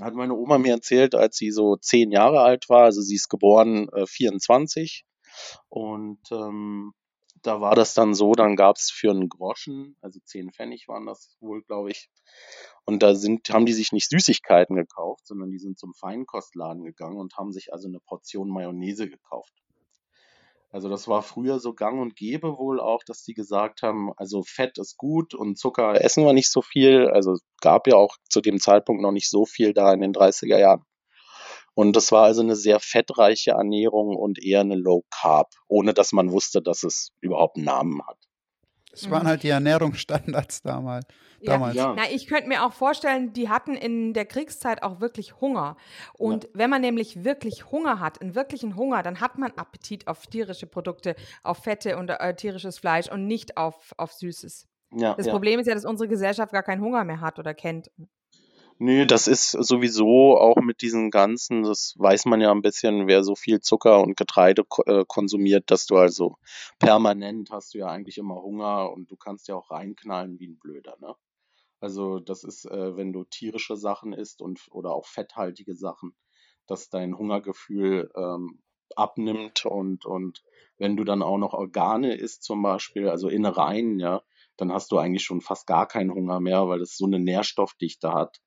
hat 0.00 0.14
meine 0.14 0.34
Oma 0.34 0.58
mir 0.58 0.72
erzählt, 0.72 1.14
als 1.14 1.36
sie 1.36 1.52
so 1.52 1.76
zehn 1.76 2.10
Jahre 2.10 2.40
alt 2.40 2.68
war, 2.68 2.82
also 2.86 3.02
sie 3.02 3.14
ist 3.14 3.28
geboren 3.28 3.88
äh, 3.90 4.04
24 4.04 5.04
und 5.68 6.18
ähm, 6.32 6.92
da 7.46 7.60
war 7.60 7.74
das 7.74 7.94
dann 7.94 8.14
so, 8.14 8.32
dann 8.32 8.56
gab 8.56 8.76
es 8.76 8.90
für 8.90 9.10
einen 9.10 9.28
Groschen, 9.28 9.96
also 10.00 10.18
zehn 10.24 10.52
Pfennig 10.52 10.88
waren 10.88 11.06
das 11.06 11.36
wohl, 11.40 11.62
glaube 11.62 11.90
ich, 11.90 12.10
und 12.84 13.02
da 13.02 13.14
sind, 13.14 13.48
haben 13.50 13.66
die 13.66 13.72
sich 13.72 13.92
nicht 13.92 14.08
Süßigkeiten 14.08 14.76
gekauft, 14.76 15.26
sondern 15.26 15.50
die 15.50 15.58
sind 15.58 15.78
zum 15.78 15.94
Feinkostladen 15.94 16.84
gegangen 16.84 17.18
und 17.18 17.36
haben 17.36 17.52
sich 17.52 17.72
also 17.72 17.88
eine 17.88 18.00
Portion 18.00 18.48
Mayonnaise 18.48 19.08
gekauft. 19.08 19.52
Also 20.70 20.88
das 20.88 21.08
war 21.08 21.22
früher 21.22 21.58
so 21.58 21.72
gang 21.72 22.00
und 22.00 22.16
gäbe 22.16 22.58
wohl 22.58 22.80
auch, 22.80 23.02
dass 23.04 23.22
die 23.22 23.34
gesagt 23.34 23.82
haben, 23.82 24.12
also 24.16 24.42
Fett 24.42 24.78
ist 24.78 24.96
gut 24.96 25.32
und 25.32 25.56
Zucker 25.56 26.00
essen 26.04 26.24
wir 26.24 26.32
nicht 26.32 26.50
so 26.50 26.60
viel. 26.60 27.08
Also 27.08 27.38
gab 27.60 27.86
ja 27.86 27.96
auch 27.96 28.16
zu 28.28 28.40
dem 28.40 28.58
Zeitpunkt 28.58 29.00
noch 29.00 29.12
nicht 29.12 29.30
so 29.30 29.46
viel 29.46 29.72
da 29.72 29.92
in 29.92 30.00
den 30.00 30.12
30er 30.12 30.58
Jahren. 30.58 30.84
Und 31.76 31.94
das 31.94 32.10
war 32.10 32.24
also 32.24 32.40
eine 32.40 32.56
sehr 32.56 32.80
fettreiche 32.80 33.50
Ernährung 33.50 34.16
und 34.16 34.42
eher 34.42 34.60
eine 34.60 34.76
Low 34.76 35.04
Carb, 35.10 35.52
ohne 35.68 35.92
dass 35.92 36.12
man 36.12 36.32
wusste, 36.32 36.62
dass 36.62 36.82
es 36.84 37.12
überhaupt 37.20 37.58
einen 37.58 37.66
Namen 37.66 38.00
hat. 38.06 38.16
Das 38.90 39.10
waren 39.10 39.26
halt 39.26 39.42
die 39.42 39.50
Ernährungsstandards 39.50 40.62
damals. 40.62 41.04
Ja. 41.40 41.52
damals. 41.52 41.76
Ja. 41.76 41.92
Na, 41.94 42.04
ich 42.10 42.28
könnte 42.28 42.48
mir 42.48 42.64
auch 42.64 42.72
vorstellen, 42.72 43.34
die 43.34 43.50
hatten 43.50 43.74
in 43.74 44.14
der 44.14 44.24
Kriegszeit 44.24 44.82
auch 44.82 45.00
wirklich 45.02 45.38
Hunger. 45.42 45.76
Und 46.14 46.48
wenn 46.54 46.70
man 46.70 46.80
nämlich 46.80 47.24
wirklich 47.24 47.70
Hunger 47.70 48.00
hat, 48.00 48.22
einen 48.22 48.34
wirklichen 48.34 48.74
Hunger, 48.76 49.02
dann 49.02 49.20
hat 49.20 49.36
man 49.36 49.52
Appetit 49.52 50.08
auf 50.08 50.26
tierische 50.26 50.66
Produkte, 50.66 51.14
auf 51.42 51.58
Fette 51.58 51.98
und 51.98 52.08
äh, 52.08 52.34
tierisches 52.34 52.78
Fleisch 52.78 53.12
und 53.12 53.26
nicht 53.26 53.58
auf, 53.58 53.92
auf 53.98 54.14
Süßes. 54.14 54.66
Ja, 54.94 55.12
Das 55.12 55.26
ja. 55.26 55.32
Problem 55.32 55.60
ist 55.60 55.66
ja, 55.66 55.74
dass 55.74 55.84
unsere 55.84 56.08
Gesellschaft 56.08 56.52
gar 56.52 56.62
keinen 56.62 56.80
Hunger 56.80 57.04
mehr 57.04 57.20
hat 57.20 57.38
oder 57.38 57.52
kennt. 57.52 57.90
Nö, 58.78 59.06
das 59.06 59.26
ist 59.26 59.50
sowieso 59.52 60.36
auch 60.38 60.56
mit 60.56 60.82
diesen 60.82 61.10
ganzen, 61.10 61.62
das 61.62 61.94
weiß 61.98 62.26
man 62.26 62.40
ja 62.42 62.50
ein 62.52 62.60
bisschen, 62.62 63.06
wer 63.06 63.24
so 63.24 63.34
viel 63.34 63.60
Zucker 63.60 64.00
und 64.00 64.16
Getreide 64.16 64.64
äh, 64.86 65.04
konsumiert, 65.06 65.70
dass 65.70 65.86
du 65.86 65.96
also 65.96 66.36
permanent 66.78 67.50
hast 67.50 67.72
du 67.74 67.78
ja 67.78 67.88
eigentlich 67.88 68.18
immer 68.18 68.42
Hunger 68.42 68.92
und 68.92 69.10
du 69.10 69.16
kannst 69.16 69.48
ja 69.48 69.54
auch 69.56 69.70
reinknallen 69.70 70.38
wie 70.40 70.48
ein 70.48 70.58
Blöder, 70.58 70.96
ne? 71.00 71.14
Also 71.80 72.20
das 72.20 72.44
ist, 72.44 72.66
äh, 72.66 72.96
wenn 72.96 73.12
du 73.12 73.24
tierische 73.24 73.76
Sachen 73.76 74.12
isst 74.12 74.42
und 74.42 74.60
oder 74.70 74.92
auch 74.94 75.06
fetthaltige 75.06 75.74
Sachen, 75.74 76.16
dass 76.66 76.90
dein 76.90 77.16
Hungergefühl 77.18 78.10
ähm, 78.16 78.62
abnimmt 78.96 79.66
und 79.66 80.06
und 80.06 80.42
wenn 80.78 80.96
du 80.96 81.04
dann 81.04 81.22
auch 81.22 81.38
noch 81.38 81.54
Organe 81.54 82.14
isst 82.16 82.42
zum 82.44 82.62
Beispiel, 82.62 83.08
also 83.08 83.28
Innereien, 83.28 84.00
ja, 84.00 84.22
dann 84.58 84.72
hast 84.72 84.92
du 84.92 84.98
eigentlich 84.98 85.24
schon 85.24 85.40
fast 85.40 85.66
gar 85.66 85.86
keinen 85.88 86.12
Hunger 86.12 86.40
mehr, 86.40 86.68
weil 86.68 86.82
es 86.82 86.96
so 86.96 87.06
eine 87.06 87.18
Nährstoffdichte 87.20 88.12
hat. 88.12 88.40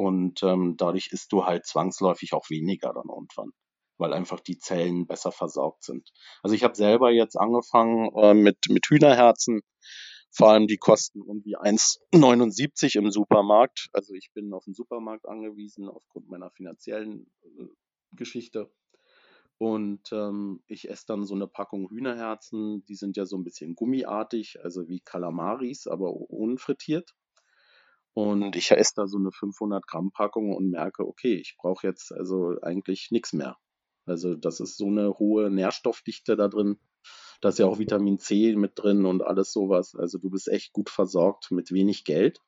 Und 0.00 0.42
ähm, 0.44 0.76
dadurch 0.78 1.08
isst 1.12 1.32
du 1.32 1.44
halt 1.44 1.66
zwangsläufig 1.66 2.32
auch 2.32 2.48
weniger 2.50 2.94
dann 2.94 3.08
irgendwann, 3.10 3.52
weil 3.98 4.14
einfach 4.14 4.40
die 4.40 4.58
Zellen 4.58 5.06
besser 5.06 5.30
versorgt 5.32 5.84
sind. 5.84 6.10
Also 6.42 6.56
ich 6.56 6.64
habe 6.64 6.74
selber 6.74 7.10
jetzt 7.10 7.36
angefangen 7.36 8.10
äh, 8.16 8.34
mit, 8.34 8.58
mit 8.70 8.86
Hühnerherzen 8.88 9.60
Vor 10.32 10.50
allem 10.50 10.68
die 10.68 10.78
kosten 10.78 11.20
irgendwie 11.26 11.58
1,79 11.58 12.96
im 12.98 13.10
Supermarkt. 13.10 13.88
Also 13.92 14.14
ich 14.14 14.32
bin 14.34 14.54
auf 14.54 14.64
den 14.64 14.74
Supermarkt 14.74 15.28
angewiesen 15.28 15.88
aufgrund 15.88 16.28
meiner 16.30 16.50
finanziellen 16.50 17.30
äh, 17.44 17.66
Geschichte. 18.12 18.70
Und 19.58 20.12
ähm, 20.12 20.62
ich 20.68 20.88
esse 20.90 21.06
dann 21.08 21.26
so 21.26 21.34
eine 21.34 21.48
Packung 21.48 21.90
Hühnerherzen, 21.90 22.84
die 22.86 22.96
sind 22.96 23.16
ja 23.18 23.26
so 23.26 23.36
ein 23.38 23.44
bisschen 23.44 23.74
gummiartig, 23.76 24.60
also 24.64 24.88
wie 24.88 25.00
Kalamaris, 25.00 25.86
aber 25.88 26.12
unfrittiert. 26.14 27.14
Und 28.14 28.56
ich 28.56 28.70
esse 28.70 28.94
da 28.96 29.06
so 29.06 29.18
eine 29.18 29.30
500 29.30 29.86
Gramm 29.86 30.10
Packung 30.10 30.54
und 30.54 30.70
merke, 30.70 31.06
okay, 31.06 31.34
ich 31.34 31.56
brauche 31.56 31.86
jetzt 31.86 32.12
also 32.12 32.56
eigentlich 32.62 33.08
nichts 33.10 33.32
mehr. 33.32 33.56
Also 34.06 34.34
das 34.34 34.60
ist 34.60 34.76
so 34.76 34.86
eine 34.86 35.18
hohe 35.18 35.50
Nährstoffdichte 35.50 36.36
da 36.36 36.48
drin. 36.48 36.80
Da 37.40 37.50
ist 37.50 37.58
ja 37.58 37.66
auch 37.66 37.78
Vitamin 37.78 38.18
C 38.18 38.54
mit 38.56 38.72
drin 38.74 39.06
und 39.06 39.22
alles 39.22 39.52
sowas. 39.52 39.94
Also 39.94 40.18
du 40.18 40.28
bist 40.30 40.48
echt 40.48 40.72
gut 40.72 40.90
versorgt 40.90 41.50
mit 41.50 41.72
wenig 41.72 42.04
Geld. 42.04 42.40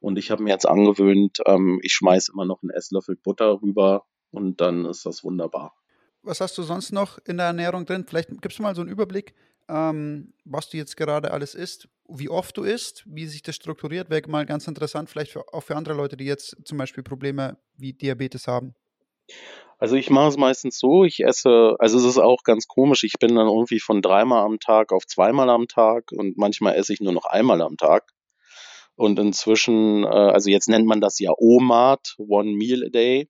Und 0.00 0.18
ich 0.18 0.30
habe 0.30 0.42
mir 0.42 0.50
jetzt 0.50 0.66
angewöhnt, 0.66 1.38
ähm, 1.46 1.80
ich 1.82 1.92
schmeiße 1.92 2.32
immer 2.32 2.44
noch 2.44 2.62
einen 2.62 2.70
Esslöffel 2.70 3.16
Butter 3.16 3.60
rüber 3.60 4.06
und 4.30 4.60
dann 4.60 4.86
ist 4.86 5.04
das 5.04 5.24
wunderbar 5.24 5.74
was 6.28 6.40
hast 6.40 6.58
du 6.58 6.62
sonst 6.62 6.92
noch 6.92 7.18
in 7.24 7.38
der 7.38 7.46
Ernährung 7.46 7.86
drin? 7.86 8.04
Vielleicht 8.06 8.30
gibst 8.42 8.58
du 8.58 8.62
mal 8.62 8.74
so 8.74 8.82
einen 8.82 8.90
Überblick, 8.90 9.34
ähm, 9.68 10.32
was 10.44 10.70
du 10.70 10.76
jetzt 10.76 10.96
gerade 10.96 11.30
alles 11.30 11.54
isst, 11.54 11.88
wie 12.08 12.28
oft 12.28 12.56
du 12.56 12.62
isst, 12.62 13.04
wie 13.06 13.26
sich 13.26 13.42
das 13.42 13.56
strukturiert. 13.56 14.10
Wäre 14.10 14.28
mal 14.28 14.46
ganz 14.46 14.66
interessant, 14.66 15.10
vielleicht 15.10 15.32
für, 15.32 15.52
auch 15.52 15.62
für 15.62 15.76
andere 15.76 15.94
Leute, 15.94 16.16
die 16.16 16.24
jetzt 16.24 16.56
zum 16.64 16.78
Beispiel 16.78 17.02
Probleme 17.02 17.58
wie 17.76 17.92
Diabetes 17.92 18.46
haben. 18.46 18.74
Also 19.78 19.94
ich 19.94 20.10
mache 20.10 20.28
es 20.28 20.36
meistens 20.36 20.78
so, 20.78 21.04
ich 21.04 21.20
esse, 21.20 21.76
also 21.78 21.98
es 21.98 22.04
ist 22.04 22.18
auch 22.18 22.42
ganz 22.42 22.66
komisch, 22.66 23.04
ich 23.04 23.14
bin 23.20 23.36
dann 23.36 23.46
irgendwie 23.46 23.78
von 23.78 24.02
dreimal 24.02 24.44
am 24.44 24.58
Tag 24.58 24.92
auf 24.92 25.06
zweimal 25.06 25.48
am 25.50 25.68
Tag 25.68 26.10
und 26.10 26.36
manchmal 26.36 26.74
esse 26.74 26.92
ich 26.92 27.00
nur 27.00 27.12
noch 27.12 27.26
einmal 27.26 27.62
am 27.62 27.76
Tag. 27.76 28.10
Und 28.96 29.20
inzwischen, 29.20 30.02
äh, 30.02 30.08
also 30.08 30.50
jetzt 30.50 30.68
nennt 30.68 30.86
man 30.86 31.00
das 31.00 31.20
ja 31.20 31.30
OMAD, 31.36 32.16
One 32.18 32.56
Meal 32.56 32.84
a 32.86 32.88
Day. 32.88 33.28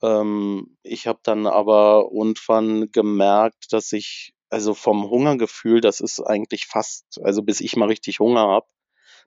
Ähm, 0.00 0.78
ich 0.82 1.06
habe 1.06 1.18
dann 1.22 1.46
aber 1.46 2.08
irgendwann 2.10 2.90
gemerkt, 2.90 3.66
dass 3.72 3.92
ich, 3.92 4.32
also 4.50 4.74
vom 4.74 5.08
Hungergefühl, 5.08 5.80
das 5.80 6.00
ist 6.00 6.20
eigentlich 6.20 6.66
fast, 6.66 7.20
also 7.22 7.42
bis 7.42 7.60
ich 7.60 7.76
mal 7.76 7.88
richtig 7.88 8.20
Hunger 8.20 8.48
habe, 8.48 8.66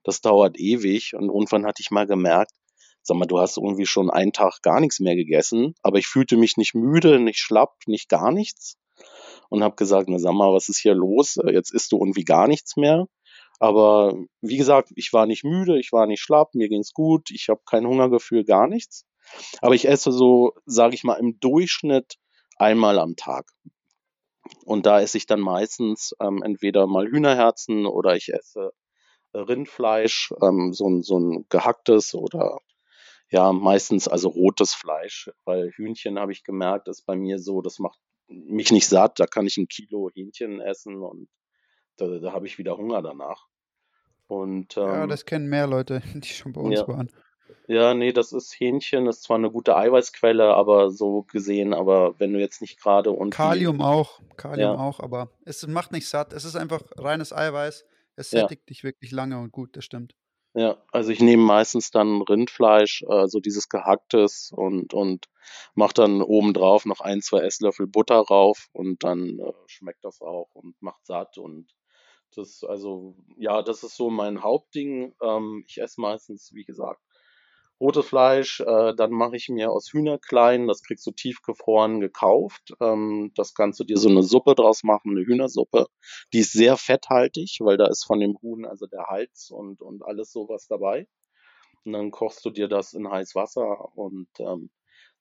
das 0.04 0.22
dauert 0.22 0.58
ewig. 0.60 1.14
Und 1.16 1.26
irgendwann 1.26 1.66
hatte 1.66 1.82
ich 1.82 1.92
mal 1.92 2.08
gemerkt, 2.08 2.52
sag 3.04 3.18
mal, 3.18 3.26
du 3.26 3.40
hast 3.40 3.58
irgendwie 3.58 3.86
schon 3.86 4.10
einen 4.10 4.34
Tag 4.34 4.62
gar 4.62 4.80
nichts 4.80 5.00
mehr 5.00 5.16
gegessen, 5.16 5.76
aber 5.82 5.98
ich 6.00 6.08
fühlte 6.08 6.38
mich 6.38 6.58
nicht 6.58 6.76
müde, 6.76 7.20
nicht 7.20 7.40
schlapp, 7.40 7.76
nicht 7.88 8.10
gar 8.10 8.32
nichts. 8.32 8.78
Und 9.50 9.64
habe 9.64 9.76
gesagt, 9.76 10.08
na 10.10 10.20
sag 10.20 10.34
mal, 10.34 10.54
was 10.54 10.70
ist 10.70 10.80
hier 10.80 10.94
los? 10.94 11.38
Jetzt 11.48 11.74
isst 11.74 11.92
du 11.92 11.98
irgendwie 11.98 12.24
gar 12.24 12.48
nichts 12.48 12.78
mehr. 12.78 13.08
Aber 13.60 14.16
wie 14.42 14.58
gesagt, 14.58 14.90
ich 14.96 15.14
war 15.14 15.26
nicht 15.26 15.44
müde, 15.44 15.80
ich 15.80 15.92
war 15.92 16.08
nicht 16.08 16.22
schlapp, 16.22 16.56
mir 16.56 16.68
ging's 16.68 16.94
gut, 16.94 17.30
ich 17.32 17.48
habe 17.50 17.62
kein 17.66 17.86
Hungergefühl, 17.86 18.44
gar 18.44 18.68
nichts. 18.68 19.06
Aber 19.62 19.76
ich 19.76 19.88
esse 19.88 20.12
so, 20.12 20.54
sage 20.66 20.96
ich 20.96 21.04
mal, 21.04 21.16
im 21.16 21.40
Durchschnitt 21.40 22.16
einmal 22.58 22.98
am 22.98 23.16
Tag. 23.16 23.46
Und 24.66 24.86
da 24.86 25.02
esse 25.02 25.18
ich 25.18 25.26
dann 25.26 25.40
meistens 25.40 26.16
ähm, 26.20 26.42
entweder 26.44 26.88
mal 26.88 27.08
Hühnerherzen 27.08 27.86
oder 27.86 28.16
ich 28.16 28.34
esse 28.34 28.72
äh, 29.34 29.40
Rindfleisch, 29.40 30.34
ähm, 30.42 30.74
so, 30.74 30.90
ein, 30.90 31.04
so 31.04 31.20
ein 31.20 31.46
gehacktes 31.50 32.14
oder 32.14 32.60
ja, 33.30 33.54
meistens 33.54 34.08
also 34.08 34.28
rotes 34.30 34.74
Fleisch, 34.74 35.32
weil 35.46 35.72
Hühnchen 35.72 36.20
habe 36.20 36.34
ich 36.34 36.44
gemerkt, 36.44 36.90
ist 36.90 37.06
bei 37.06 37.16
mir 37.16 37.40
so, 37.40 37.62
das 37.62 37.80
macht 37.80 38.00
mich 38.28 38.72
nicht 38.72 38.88
satt, 38.88 39.20
da 39.20 39.26
kann 39.26 39.48
ich 39.48 39.58
ein 39.58 39.68
Kilo 39.68 40.10
Hähnchen 40.14 40.60
essen 40.60 41.02
und 41.02 41.30
da, 41.98 42.08
da 42.20 42.34
habe 42.34 42.48
ich 42.48 42.58
wieder 42.58 42.78
Hunger 42.78 43.02
danach. 43.02 43.48
Und, 44.28 44.78
ähm, 44.78 44.84
ja, 44.84 45.08
das 45.08 45.26
kennen 45.26 45.48
mehr 45.48 45.68
Leute, 45.68 46.02
die 46.16 46.28
schon 46.28 46.54
bei 46.54 46.62
uns 46.62 46.80
ja. 46.80 46.88
waren. 46.88 47.10
Ja, 47.68 47.94
nee, 47.94 48.12
das 48.12 48.34
ist 48.34 48.60
Hähnchen, 48.60 49.08
ist 49.08 49.24
zwar 49.24 49.38
eine 49.38 49.52
gute 49.52 49.76
Eiweißquelle, 49.76 50.54
aber 50.54 50.92
so 50.92 51.24
gesehen, 51.24 51.74
aber 51.74 52.20
wenn 52.20 52.34
du 52.34 52.40
jetzt 52.40 52.62
nicht 52.62 52.80
gerade 52.80 53.12
und 53.12 53.32
Kalium 53.32 53.82
auch, 53.82 54.20
Kalium 54.38 54.74
ja. 54.74 54.78
auch, 54.78 55.00
aber 55.00 55.30
es 55.46 55.66
macht 55.68 55.92
nicht 55.92 56.08
satt. 56.08 56.34
Es 56.34 56.46
ist 56.46 56.56
einfach 56.56 56.82
reines 56.98 57.34
Eiweiß. 57.34 57.86
Es 58.16 58.30
sättigt 58.30 58.64
ja. 58.64 58.66
dich 58.68 58.84
wirklich 58.84 59.12
lange 59.12 59.40
und 59.40 59.52
gut, 59.52 59.76
das 59.78 59.86
stimmt. 59.86 60.16
Ja, 60.54 60.78
also 60.92 61.12
ich 61.12 61.22
nehme 61.22 61.44
meistens 61.44 61.92
dann 61.92 62.22
Rindfleisch, 62.22 63.06
also 63.08 63.40
dieses 63.40 63.70
gehacktes 63.70 64.52
und 64.54 64.94
und 64.94 65.30
mache 65.76 65.94
dann 65.94 66.22
obendrauf 66.22 66.86
noch 66.86 67.00
ein, 67.00 67.22
zwei 67.22 67.40
Esslöffel 67.40 67.88
Butter 67.88 68.18
rauf 68.18 68.68
und 68.74 69.04
dann 69.04 69.40
äh, 69.40 69.54
schmeckt 69.68 70.04
das 70.04 70.22
auch 70.22 70.50
und 70.54 70.76
macht 70.82 71.06
satt 71.06 71.38
und 71.38 71.74
das 72.36 72.66
also 72.66 73.16
ja, 73.38 73.62
das 73.62 73.84
ist 73.84 73.96
so 73.96 74.10
mein 74.10 74.44
Hauptding. 74.44 75.14
Ähm, 75.22 75.64
ich 75.68 75.82
esse 75.82 76.02
meistens, 76.02 76.52
wie 76.54 76.66
gesagt, 76.66 77.02
rotes 77.82 78.06
Fleisch, 78.06 78.62
äh, 78.62 78.94
dann 78.96 79.12
mache 79.12 79.36
ich 79.36 79.50
mir 79.50 79.72
aus 79.72 79.92
Hühnerkleinen, 79.92 80.68
das 80.68 80.84
kriegst 80.84 81.06
du 81.08 81.12
tiefgefroren 81.12 82.00
gekauft. 82.00 82.74
Ähm, 82.80 83.32
das 83.36 83.54
kannst 83.56 83.80
du 83.80 83.84
dir 83.84 83.98
so 83.98 84.10
eine 84.10 84.24
Suppe 84.24 84.56
draus 84.56 84.84
machen, 84.84 85.12
eine 85.12 85.26
Hühnersuppe. 85.26 85.88
Die 86.34 86.40
ist 86.40 86.54
sehr 86.54 86.78
fetthaltig, 86.78 87.58
weil 87.62 87.78
da 87.78 87.88
ist 87.88 88.06
von 88.06 88.20
dem 88.20 88.38
Huhn 88.42 88.66
also 88.66 88.86
der 88.88 89.08
Hals 89.08 89.50
und, 89.52 89.82
und 89.82 90.04
alles 90.06 90.32
sowas 90.32 90.68
dabei. 90.68 91.08
Und 91.84 91.94
dann 91.94 92.12
kochst 92.12 92.46
du 92.46 92.52
dir 92.52 92.68
das 92.68 92.94
in 92.94 93.10
heiß 93.10 93.36
Wasser 93.36 93.98
und 93.98 94.30
ähm, 94.40 94.70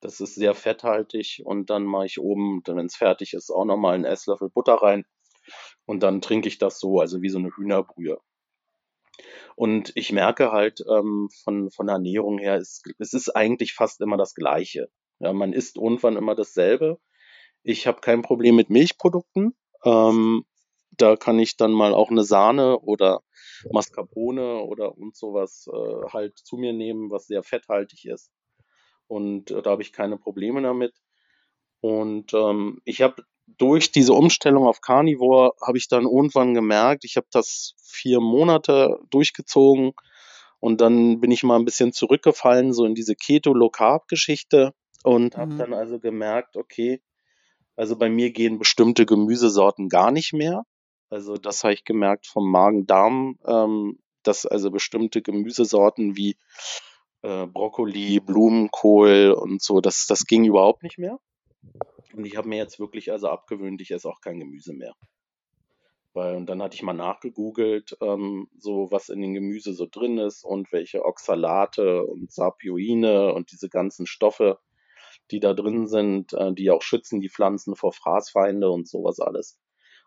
das 0.00 0.20
ist 0.20 0.34
sehr 0.34 0.54
fetthaltig 0.54 1.42
und 1.44 1.70
dann 1.70 1.84
mache 1.84 2.06
ich 2.06 2.20
oben, 2.20 2.62
wenn 2.66 2.86
es 2.86 2.96
fertig 2.96 3.34
ist, 3.34 3.50
auch 3.50 3.64
nochmal 3.64 3.94
einen 3.94 4.04
Esslöffel 4.04 4.50
Butter 4.50 4.74
rein 4.74 5.04
und 5.86 6.02
dann 6.02 6.20
trinke 6.20 6.48
ich 6.48 6.58
das 6.58 6.78
so, 6.80 7.00
also 7.00 7.22
wie 7.22 7.28
so 7.28 7.38
eine 7.38 7.50
Hühnerbrühe. 7.50 8.18
Und 9.56 9.92
ich 9.94 10.12
merke 10.12 10.52
halt 10.52 10.80
ähm, 10.88 11.28
von, 11.44 11.70
von 11.70 11.86
der 11.86 11.94
Ernährung 11.94 12.38
her, 12.38 12.56
es, 12.56 12.82
es 12.98 13.12
ist 13.12 13.30
eigentlich 13.30 13.74
fast 13.74 14.00
immer 14.00 14.16
das 14.16 14.34
Gleiche. 14.34 14.88
Ja, 15.18 15.32
man 15.32 15.52
isst 15.52 15.76
irgendwann 15.76 16.16
immer 16.16 16.34
dasselbe. 16.34 16.98
Ich 17.62 17.86
habe 17.86 18.00
kein 18.00 18.22
Problem 18.22 18.56
mit 18.56 18.70
Milchprodukten. 18.70 19.54
Ähm, 19.84 20.44
da 20.90 21.16
kann 21.16 21.38
ich 21.38 21.56
dann 21.56 21.72
mal 21.72 21.94
auch 21.94 22.10
eine 22.10 22.24
Sahne 22.24 22.80
oder 22.80 23.22
Mascarpone 23.70 24.62
oder 24.62 24.96
und 24.96 25.16
sowas 25.16 25.66
äh, 25.72 26.12
halt 26.12 26.38
zu 26.38 26.56
mir 26.56 26.72
nehmen, 26.72 27.10
was 27.10 27.26
sehr 27.26 27.42
fetthaltig 27.42 28.06
ist. 28.06 28.30
Und 29.06 29.50
äh, 29.50 29.62
da 29.62 29.70
habe 29.70 29.82
ich 29.82 29.92
keine 29.92 30.18
Probleme 30.18 30.62
damit. 30.62 30.94
Und 31.80 32.34
ähm, 32.34 32.80
ich 32.84 33.02
habe 33.02 33.24
durch 33.58 33.92
diese 33.92 34.12
Umstellung 34.12 34.66
auf 34.66 34.80
Carnivore 34.80 35.52
habe 35.64 35.78
ich 35.78 35.88
dann 35.88 36.04
irgendwann 36.04 36.54
gemerkt, 36.54 37.04
ich 37.04 37.16
habe 37.16 37.26
das 37.30 37.74
vier 37.82 38.20
Monate 38.20 38.98
durchgezogen 39.10 39.92
und 40.60 40.80
dann 40.80 41.20
bin 41.20 41.30
ich 41.30 41.42
mal 41.42 41.58
ein 41.58 41.64
bisschen 41.64 41.92
zurückgefallen, 41.92 42.72
so 42.72 42.84
in 42.84 42.94
diese 42.94 43.14
Keto-Low-Carb-Geschichte 43.14 44.74
und 45.02 45.36
habe 45.36 45.54
mhm. 45.54 45.58
dann 45.58 45.74
also 45.74 45.98
gemerkt, 45.98 46.56
okay, 46.56 47.02
also 47.76 47.96
bei 47.96 48.10
mir 48.10 48.30
gehen 48.30 48.58
bestimmte 48.58 49.06
Gemüsesorten 49.06 49.88
gar 49.88 50.10
nicht 50.10 50.32
mehr. 50.32 50.64
Also 51.08 51.34
das 51.34 51.64
habe 51.64 51.74
ich 51.74 51.84
gemerkt 51.84 52.26
vom 52.26 52.50
Magen-Darm, 52.50 53.38
ähm, 53.46 53.98
dass 54.22 54.46
also 54.46 54.70
bestimmte 54.70 55.22
Gemüsesorten 55.22 56.16
wie 56.16 56.36
äh, 57.22 57.46
Brokkoli, 57.46 58.20
Blumenkohl 58.20 59.32
und 59.32 59.62
so, 59.62 59.80
das, 59.80 60.06
das 60.06 60.26
ging 60.26 60.44
überhaupt 60.44 60.82
nicht 60.82 60.98
mehr. 60.98 61.18
Und 62.14 62.24
ich 62.24 62.36
habe 62.36 62.48
mir 62.48 62.56
jetzt 62.56 62.78
wirklich 62.78 63.12
also 63.12 63.28
abgewöhnt, 63.28 63.80
ich 63.80 63.90
esse 63.90 64.08
auch 64.08 64.20
kein 64.20 64.40
Gemüse 64.40 64.72
mehr. 64.72 64.94
Weil, 66.12 66.34
und 66.34 66.46
dann 66.46 66.60
hatte 66.60 66.74
ich 66.74 66.82
mal 66.82 66.92
nachgegoogelt, 66.92 67.96
ähm, 68.00 68.48
so 68.58 68.88
was 68.90 69.08
in 69.10 69.20
den 69.20 69.32
Gemüse 69.32 69.74
so 69.74 69.86
drin 69.88 70.18
ist 70.18 70.44
und 70.44 70.72
welche 70.72 71.04
Oxalate 71.04 72.04
und 72.04 72.32
Sapioine 72.32 73.32
und 73.32 73.52
diese 73.52 73.68
ganzen 73.68 74.06
Stoffe, 74.06 74.58
die 75.30 75.38
da 75.38 75.54
drin 75.54 75.86
sind, 75.86 76.32
äh, 76.32 76.52
die 76.52 76.70
auch 76.70 76.82
schützen 76.82 77.20
die 77.20 77.28
Pflanzen 77.28 77.76
vor 77.76 77.92
Fraßfeinde 77.92 78.70
und 78.70 78.88
sowas 78.88 79.20
alles. 79.20 79.60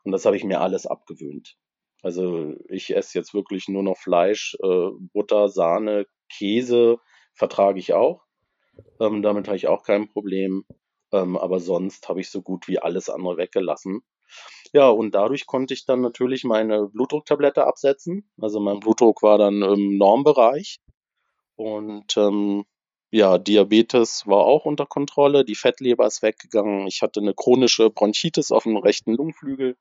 Und 0.04 0.12
das 0.12 0.26
habe 0.26 0.36
ich 0.36 0.44
mir 0.44 0.60
alles 0.60 0.86
abgewöhnt. 0.86 1.56
Also 2.02 2.54
ich 2.68 2.94
esse 2.94 3.18
jetzt 3.18 3.34
wirklich 3.34 3.70
nur 3.70 3.84
noch 3.84 3.98
Fleisch, 3.98 4.58
äh, 4.62 4.89
Butter, 5.13 5.48
Sahne, 5.48 6.06
Käse 6.30 6.98
vertrage 7.34 7.80
ich 7.80 7.94
auch. 7.94 8.26
Ähm, 9.00 9.22
damit 9.22 9.48
habe 9.48 9.56
ich 9.56 9.68
auch 9.68 9.84
kein 9.84 10.10
Problem. 10.10 10.66
Ähm, 11.13 11.38
aber 11.38 11.60
sonst 11.60 12.10
habe 12.10 12.19
ich 12.19 12.30
so 12.30 12.41
gut 12.41 12.67
wie 12.67 12.80
alles 12.80 13.10
andere 13.10 13.38
weggelassen. 13.38 14.02
Ja, 14.73 14.89
und 14.89 15.13
dadurch 15.13 15.45
konnte 15.45 15.76
ich 15.76 15.86
dann 15.86 16.02
natürlich 16.02 16.43
meine 16.43 16.88
Blutdrucktablette 16.88 17.65
absetzen. 17.65 18.28
Also 18.41 18.60
mein 18.60 18.80
Blutdruck 18.80 19.21
war 19.21 19.38
dann 19.38 19.62
im 19.62 19.97
Normbereich. 19.97 20.80
Und 21.56 22.17
ähm, 22.17 22.65
ja, 23.12 23.38
Diabetes 23.38 24.26
war 24.26 24.39
auch 24.39 24.65
unter 24.65 24.88
Kontrolle. 24.88 25.45
Die 25.45 25.54
Fettleber 25.54 26.08
ist 26.08 26.23
weggegangen. 26.23 26.88
Ich 26.88 27.04
hatte 27.04 27.19
eine 27.19 27.36
chronische 27.36 27.91
Bronchitis 27.91 28.52
auf 28.52 28.63
dem 28.63 28.78
rechten 28.78 29.13
Lungenflügel. 29.13 29.78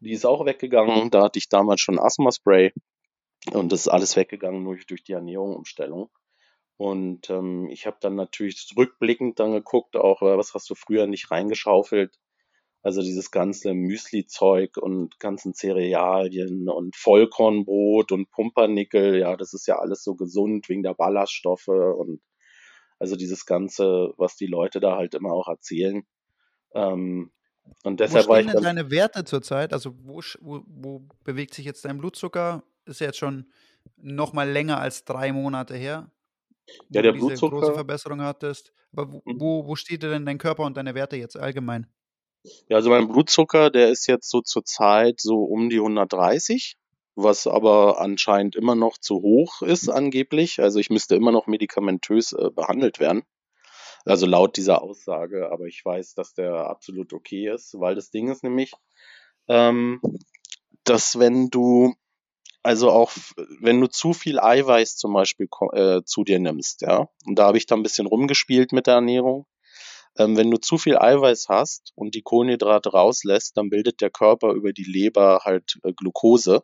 Die 0.00 0.10
ist 0.10 0.26
auch 0.26 0.44
weggegangen. 0.44 1.10
Da 1.10 1.22
hatte 1.22 1.38
ich 1.38 1.48
damals 1.48 1.80
schon 1.80 2.00
Asthma-Spray. 2.00 2.72
Und 3.52 3.70
das 3.70 3.82
ist 3.82 3.88
alles 3.88 4.16
weggegangen 4.16 4.64
durch, 4.64 4.84
durch 4.86 5.04
die 5.04 5.12
Ernährungsumstellung. 5.12 6.10
Und 6.80 7.28
ähm, 7.28 7.68
ich 7.68 7.84
habe 7.84 7.98
dann 8.00 8.14
natürlich 8.14 8.72
rückblickend 8.74 9.38
dann 9.38 9.52
geguckt, 9.52 9.96
auch 9.96 10.22
äh, 10.22 10.38
was 10.38 10.54
hast 10.54 10.70
du 10.70 10.74
früher 10.74 11.06
nicht 11.06 11.30
reingeschaufelt. 11.30 12.18
Also 12.82 13.02
dieses 13.02 13.30
ganze 13.30 13.74
Müsli-Zeug 13.74 14.78
und 14.78 15.20
ganzen 15.20 15.52
Cerealien 15.52 16.70
und 16.70 16.96
Vollkornbrot 16.96 18.12
und 18.12 18.30
Pumpernickel, 18.30 19.18
ja, 19.18 19.36
das 19.36 19.52
ist 19.52 19.66
ja 19.66 19.78
alles 19.78 20.02
so 20.02 20.14
gesund 20.14 20.70
wegen 20.70 20.82
der 20.82 20.94
Ballaststoffe 20.94 21.68
und 21.68 22.22
also 22.98 23.14
dieses 23.14 23.44
Ganze, 23.44 24.14
was 24.16 24.36
die 24.36 24.46
Leute 24.46 24.80
da 24.80 24.96
halt 24.96 25.14
immer 25.14 25.34
auch 25.34 25.48
erzählen. 25.48 26.06
Ähm, 26.72 27.30
und 27.82 28.00
deshalb 28.00 28.24
wo 28.24 28.30
war 28.30 28.36
stehen 28.38 28.48
ich 28.48 28.54
denn 28.54 28.62
deine 28.62 28.90
Werte 28.90 29.24
zurzeit? 29.24 29.74
Also 29.74 29.92
wo, 30.02 30.22
wo, 30.40 30.62
wo 30.66 31.02
bewegt 31.24 31.52
sich 31.52 31.66
jetzt 31.66 31.84
dein 31.84 31.98
Blutzucker? 31.98 32.62
Ist 32.86 33.00
ja 33.00 33.08
jetzt 33.08 33.18
schon 33.18 33.52
noch 33.98 34.32
mal 34.32 34.48
länger 34.48 34.80
als 34.80 35.04
drei 35.04 35.30
Monate 35.30 35.76
her, 35.76 36.10
ja, 36.90 37.02
der 37.02 37.12
du 37.12 37.18
diese 37.18 37.26
große 37.28 37.48
Blutzucker, 37.48 37.74
Verbesserung 37.74 38.22
hattest. 38.22 38.72
Aber 38.92 39.12
wo, 39.12 39.22
mhm. 39.24 39.40
wo, 39.40 39.66
wo 39.66 39.76
steht 39.76 40.02
denn 40.02 40.26
dein 40.26 40.38
Körper 40.38 40.64
und 40.64 40.76
deine 40.76 40.94
Werte 40.94 41.16
jetzt 41.16 41.36
allgemein? 41.36 41.86
ja, 42.68 42.76
also 42.76 42.90
mein 42.90 43.08
Blutzucker, 43.08 43.70
der 43.70 43.90
ist 43.90 44.06
jetzt 44.06 44.30
so 44.30 44.40
zur 44.40 44.64
Zeit 44.64 45.20
so 45.20 45.44
um 45.44 45.68
die 45.68 45.78
130, 45.78 46.76
was 47.14 47.46
aber 47.46 48.00
anscheinend 48.00 48.56
immer 48.56 48.74
noch 48.74 48.98
zu 48.98 49.16
hoch 49.16 49.62
ist 49.62 49.88
angeblich. 49.88 50.60
Also 50.60 50.78
ich 50.78 50.90
müsste 50.90 51.16
immer 51.16 51.32
noch 51.32 51.46
medikamentös 51.46 52.32
äh, 52.32 52.50
behandelt 52.50 53.00
werden. 53.00 53.22
Also 54.06 54.24
laut 54.26 54.56
dieser 54.56 54.82
Aussage, 54.82 55.50
aber 55.52 55.66
ich 55.66 55.84
weiß, 55.84 56.14
dass 56.14 56.32
der 56.32 56.54
absolut 56.54 57.12
okay 57.12 57.52
ist, 57.52 57.78
weil 57.78 57.94
das 57.94 58.10
Ding 58.10 58.30
ist 58.30 58.42
nämlich, 58.42 58.72
ähm, 59.48 60.00
dass 60.84 61.18
wenn 61.18 61.50
du, 61.50 61.94
also 62.62 62.90
auch 62.90 63.12
wenn 63.60 63.80
du 63.80 63.86
zu 63.88 64.12
viel 64.12 64.38
Eiweiß 64.38 64.96
zum 64.96 65.12
Beispiel 65.12 65.48
äh, 65.72 66.02
zu 66.04 66.24
dir 66.24 66.38
nimmst, 66.38 66.82
ja, 66.82 67.08
und 67.26 67.38
da 67.38 67.46
habe 67.46 67.58
ich 67.58 67.66
da 67.66 67.74
ein 67.74 67.82
bisschen 67.82 68.06
rumgespielt 68.06 68.72
mit 68.72 68.86
der 68.86 68.94
Ernährung, 68.94 69.46
ähm, 70.18 70.36
wenn 70.36 70.50
du 70.50 70.58
zu 70.58 70.78
viel 70.78 70.98
Eiweiß 70.98 71.46
hast 71.48 71.92
und 71.94 72.14
die 72.14 72.22
Kohlenhydrate 72.22 72.90
rauslässt, 72.90 73.56
dann 73.56 73.70
bildet 73.70 74.00
der 74.00 74.10
Körper 74.10 74.52
über 74.52 74.72
die 74.72 74.84
Leber 74.84 75.40
halt 75.44 75.78
äh, 75.84 75.92
Glucose. 75.92 76.62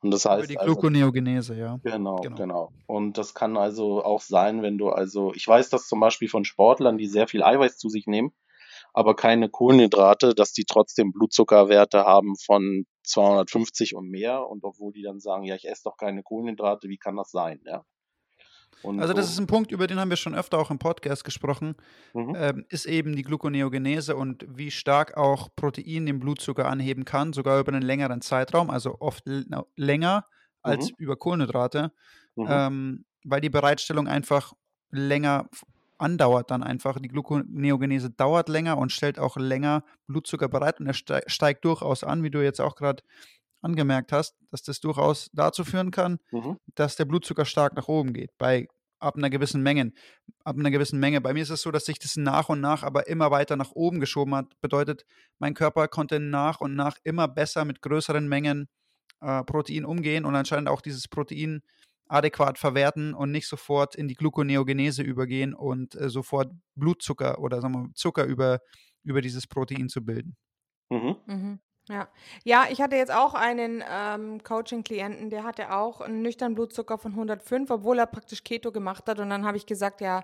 Und 0.00 0.12
das 0.12 0.26
Über 0.26 0.34
heißt 0.34 0.50
die 0.50 0.58
also, 0.58 0.74
Gluconeogenese, 0.74 1.56
ja. 1.56 1.80
Genau, 1.82 2.16
Genau. 2.16 2.36
genau. 2.36 2.72
Und 2.86 3.18
das 3.18 3.34
kann 3.34 3.56
also 3.56 4.04
auch 4.04 4.20
sein, 4.20 4.62
wenn 4.62 4.78
du 4.78 4.90
also, 4.90 5.32
ich 5.34 5.46
weiß 5.48 5.70
das 5.70 5.88
zum 5.88 5.98
Beispiel 5.98 6.28
von 6.28 6.44
Sportlern, 6.44 6.98
die 6.98 7.06
sehr 7.08 7.26
viel 7.26 7.42
Eiweiß 7.42 7.78
zu 7.78 7.88
sich 7.88 8.06
nehmen, 8.06 8.32
aber 8.98 9.14
keine 9.14 9.48
Kohlenhydrate, 9.48 10.34
dass 10.34 10.52
die 10.52 10.64
trotzdem 10.64 11.12
Blutzuckerwerte 11.12 12.04
haben 12.04 12.34
von 12.34 12.84
250 13.04 13.94
und 13.94 14.10
mehr. 14.10 14.44
Und 14.48 14.64
obwohl 14.64 14.92
die 14.92 15.02
dann 15.02 15.20
sagen, 15.20 15.44
ja, 15.44 15.54
ich 15.54 15.68
esse 15.68 15.82
doch 15.84 15.96
keine 15.96 16.24
Kohlenhydrate, 16.24 16.88
wie 16.88 16.98
kann 16.98 17.14
das 17.14 17.30
sein, 17.30 17.60
ja? 17.64 17.84
Und 18.82 18.98
Also 18.98 19.14
das 19.14 19.30
ist 19.30 19.38
ein 19.38 19.46
Punkt, 19.46 19.70
über 19.70 19.86
den 19.86 20.00
haben 20.00 20.10
wir 20.10 20.16
schon 20.16 20.34
öfter 20.34 20.58
auch 20.58 20.72
im 20.72 20.80
Podcast 20.80 21.24
gesprochen, 21.24 21.76
mhm, 22.12 22.34
ähm, 22.36 22.66
ist 22.70 22.86
eben 22.86 23.14
die 23.14 23.22
Gluconeogenese 23.22 24.16
und 24.16 24.44
wie 24.48 24.72
stark 24.72 25.16
auch 25.16 25.48
Protein 25.54 26.06
den 26.06 26.18
Blutzucker 26.18 26.66
anheben 26.66 27.04
kann, 27.04 27.32
sogar 27.32 27.60
über 27.60 27.72
einen 27.72 27.82
längeren 27.82 28.20
Zeitraum, 28.20 28.68
also 28.68 28.96
oft 28.98 29.24
länger 29.76 30.24
als 30.62 30.90
mhm, 30.90 30.96
über 30.98 31.16
Kohlenhydrate, 31.16 31.92
mhm, 32.34 32.46
ähm, 32.48 33.04
weil 33.24 33.40
die 33.40 33.50
Bereitstellung 33.50 34.08
einfach 34.08 34.54
länger 34.90 35.48
andauert 35.98 36.50
dann 36.50 36.62
einfach. 36.62 36.98
Die 37.00 37.08
Gluconeogenese 37.08 38.10
dauert 38.10 38.48
länger 38.48 38.78
und 38.78 38.92
stellt 38.92 39.18
auch 39.18 39.36
länger 39.36 39.84
Blutzucker 40.06 40.48
bereit 40.48 40.80
und 40.80 40.86
er 40.86 40.94
stei- 40.94 41.22
steigt 41.26 41.64
durchaus 41.64 42.04
an, 42.04 42.22
wie 42.22 42.30
du 42.30 42.42
jetzt 42.42 42.60
auch 42.60 42.76
gerade 42.76 43.02
angemerkt 43.60 44.12
hast, 44.12 44.36
dass 44.50 44.62
das 44.62 44.80
durchaus 44.80 45.30
dazu 45.32 45.64
führen 45.64 45.90
kann, 45.90 46.18
mhm, 46.30 46.58
dass 46.74 46.96
der 46.96 47.04
Blutzucker 47.06 47.44
stark 47.44 47.74
nach 47.74 47.88
oben 47.88 48.12
geht, 48.12 48.30
bei 48.38 48.68
ab 49.00 49.16
einer 49.16 49.30
gewissen 49.30 49.62
Menge. 49.62 49.92
Ab 50.44 50.56
einer 50.58 50.70
gewissen 50.70 50.98
Menge. 50.98 51.20
Bei 51.20 51.32
mir 51.32 51.42
ist 51.42 51.50
es 51.50 51.62
so, 51.62 51.70
dass 51.70 51.84
sich 51.84 51.98
das 51.98 52.16
nach 52.16 52.48
und 52.48 52.60
nach 52.60 52.82
aber 52.82 53.06
immer 53.08 53.30
weiter 53.30 53.56
nach 53.56 53.70
oben 53.72 54.00
geschoben 54.00 54.34
hat. 54.34 54.60
Bedeutet, 54.60 55.04
mein 55.38 55.54
Körper 55.54 55.86
konnte 55.88 56.18
nach 56.20 56.60
und 56.60 56.74
nach 56.74 56.96
immer 57.04 57.28
besser 57.28 57.64
mit 57.64 57.80
größeren 57.82 58.28
Mengen 58.28 58.68
äh, 59.20 59.44
Protein 59.44 59.84
umgehen 59.84 60.24
und 60.24 60.34
anscheinend 60.34 60.68
auch 60.68 60.80
dieses 60.80 61.06
Protein 61.08 61.62
adäquat 62.08 62.58
verwerten 62.58 63.14
und 63.14 63.30
nicht 63.30 63.48
sofort 63.48 63.94
in 63.94 64.08
die 64.08 64.14
Gluconeogenese 64.14 65.02
übergehen 65.02 65.54
und 65.54 65.94
äh, 65.94 66.08
sofort 66.10 66.52
Blutzucker 66.74 67.38
oder 67.40 67.60
sagen 67.60 67.74
wir, 67.74 67.94
Zucker 67.94 68.24
über, 68.24 68.60
über 69.04 69.20
dieses 69.20 69.46
Protein 69.46 69.88
zu 69.88 70.04
bilden. 70.04 70.36
mhm, 70.90 71.16
Mhm. 71.26 71.60
Ja. 71.90 72.08
ja, 72.44 72.66
ich 72.70 72.82
hatte 72.82 72.96
jetzt 72.96 73.10
auch 73.12 73.32
einen 73.32 73.82
ähm, 73.90 74.42
Coaching-Klienten, 74.42 75.30
der 75.30 75.42
hatte 75.44 75.72
auch 75.72 76.02
einen 76.02 76.20
nüchternen 76.20 76.54
Blutzucker 76.54 76.98
von 76.98 77.12
105, 77.12 77.70
obwohl 77.70 77.98
er 77.98 78.06
praktisch 78.06 78.44
Keto 78.44 78.72
gemacht 78.72 79.06
hat. 79.08 79.18
Und 79.20 79.30
dann 79.30 79.46
habe 79.46 79.56
ich 79.56 79.64
gesagt, 79.64 80.02
ja, 80.02 80.22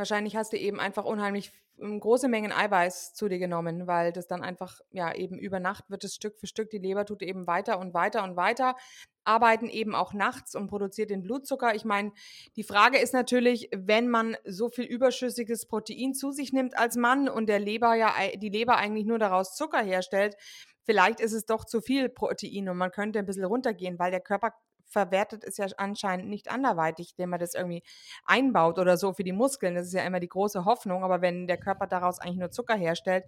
wahrscheinlich 0.00 0.34
hast 0.34 0.52
du 0.52 0.56
eben 0.56 0.80
einfach 0.80 1.04
unheimlich 1.04 1.52
ähm, 1.80 2.00
große 2.00 2.28
Mengen 2.28 2.52
Eiweiß 2.52 3.14
zu 3.14 3.28
dir 3.28 3.38
genommen, 3.38 3.86
weil 3.86 4.12
das 4.12 4.26
dann 4.26 4.42
einfach, 4.42 4.80
ja, 4.90 5.14
eben 5.14 5.38
über 5.38 5.60
Nacht 5.60 5.88
wird 5.88 6.04
es 6.04 6.14
Stück 6.14 6.38
für 6.38 6.46
Stück, 6.46 6.70
die 6.70 6.78
Leber 6.78 7.04
tut 7.04 7.22
eben 7.22 7.46
weiter 7.46 7.78
und 7.78 7.94
weiter 7.94 8.24
und 8.24 8.36
weiter, 8.36 8.76
arbeiten 9.24 9.68
eben 9.68 9.94
auch 9.94 10.12
nachts 10.12 10.54
und 10.54 10.68
produziert 10.68 11.10
den 11.10 11.22
Blutzucker. 11.22 11.74
Ich 11.74 11.84
meine, 11.84 12.12
die 12.56 12.64
Frage 12.64 12.98
ist 12.98 13.12
natürlich, 13.12 13.68
wenn 13.74 14.08
man 14.08 14.36
so 14.44 14.70
viel 14.70 14.84
überschüssiges 14.84 15.66
Protein 15.66 16.14
zu 16.14 16.32
sich 16.32 16.52
nimmt 16.52 16.76
als 16.76 16.96
Mann 16.96 17.28
und 17.28 17.48
der 17.48 17.60
Leber 17.60 17.94
ja, 17.94 18.12
die 18.36 18.48
Leber 18.48 18.76
eigentlich 18.76 19.06
nur 19.06 19.18
daraus 19.18 19.54
Zucker 19.54 19.82
herstellt, 19.82 20.36
vielleicht 20.82 21.20
ist 21.20 21.32
es 21.32 21.46
doch 21.46 21.64
zu 21.64 21.80
viel 21.80 22.08
Protein 22.08 22.68
und 22.68 22.76
man 22.76 22.90
könnte 22.90 23.18
ein 23.18 23.26
bisschen 23.26 23.44
runtergehen, 23.44 23.98
weil 23.98 24.10
der 24.10 24.20
Körper 24.20 24.54
verwertet 24.90 25.44
es 25.44 25.56
ja 25.56 25.66
anscheinend 25.76 26.28
nicht 26.28 26.50
anderweitig, 26.50 27.14
indem 27.16 27.30
man 27.30 27.40
das 27.40 27.54
irgendwie 27.54 27.82
einbaut 28.24 28.78
oder 28.78 28.96
so 28.96 29.12
für 29.12 29.24
die 29.24 29.32
Muskeln. 29.32 29.74
Das 29.74 29.86
ist 29.86 29.94
ja 29.94 30.02
immer 30.02 30.20
die 30.20 30.28
große 30.28 30.64
Hoffnung. 30.64 31.04
Aber 31.04 31.22
wenn 31.22 31.46
der 31.46 31.58
Körper 31.58 31.86
daraus 31.86 32.18
eigentlich 32.18 32.38
nur 32.38 32.50
Zucker 32.50 32.74
herstellt, 32.76 33.24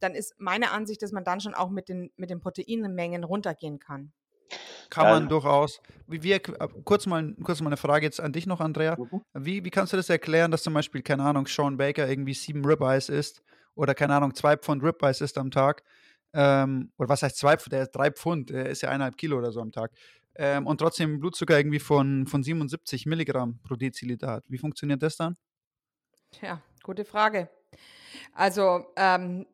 dann 0.00 0.14
ist 0.14 0.34
meine 0.38 0.70
Ansicht, 0.70 1.02
dass 1.02 1.12
man 1.12 1.24
dann 1.24 1.40
schon 1.40 1.54
auch 1.54 1.70
mit 1.70 1.88
den, 1.88 2.10
mit 2.16 2.30
den 2.30 2.40
Proteinmengen 2.40 3.24
runtergehen 3.24 3.78
kann. 3.78 4.12
Kann 4.90 5.04
Ja. 5.06 5.10
man 5.12 5.28
durchaus. 5.28 5.80
Wie 6.06 6.22
wir, 6.22 6.40
kurz, 6.40 7.06
mal, 7.06 7.34
kurz 7.42 7.60
mal 7.60 7.68
eine 7.68 7.76
Frage 7.76 8.06
jetzt 8.06 8.20
an 8.20 8.32
dich 8.32 8.46
noch, 8.46 8.60
Andrea. 8.60 8.96
mhm. 8.96 9.22
Wie, 9.34 9.64
wie 9.64 9.70
kannst 9.70 9.92
du 9.92 9.96
das 9.96 10.08
erklären, 10.08 10.50
dass 10.50 10.62
zum 10.62 10.74
Beispiel, 10.74 11.02
keine 11.02 11.24
Ahnung, 11.24 11.46
Sean 11.46 11.76
Baker 11.76 12.08
irgendwie 12.08 12.34
sieben 12.34 12.64
Ribeyes 12.64 13.08
isst 13.08 13.42
oder 13.74 13.94
keine 13.94 14.14
Ahnung, 14.14 14.34
zwei 14.34 14.56
Pfund 14.56 14.82
Ribeyes 14.84 15.20
isst 15.20 15.38
am 15.38 15.50
Tag? 15.50 15.82
Ähm, 16.32 16.92
oder 16.98 17.08
was 17.08 17.22
heißt 17.22 17.36
zwei 17.38 17.56
Pfund? 17.56 17.72
Der 17.72 17.82
ist 17.82 17.92
drei 17.92 18.10
Pfund, 18.10 18.50
der 18.50 18.66
ist 18.66 18.82
ja 18.82 18.90
eineinhalb 18.90 19.16
Kilo 19.16 19.38
oder 19.38 19.52
so 19.52 19.60
am 19.60 19.72
Tag. 19.72 19.90
Ähm, 20.38 20.66
und 20.66 20.78
trotzdem 20.78 21.10
einen 21.10 21.20
Blutzucker 21.20 21.56
irgendwie 21.58 21.78
von, 21.78 22.26
von 22.26 22.42
77 22.42 23.06
Milligramm 23.06 23.58
pro 23.62 23.74
Deziliter 23.74 24.28
hat. 24.28 24.44
Wie 24.48 24.58
funktioniert 24.58 25.02
das 25.02 25.16
dann? 25.16 25.36
Ja, 26.42 26.60
gute 26.82 27.04
Frage. 27.06 27.48
Also, 28.34 28.84
ähm, 28.96 29.46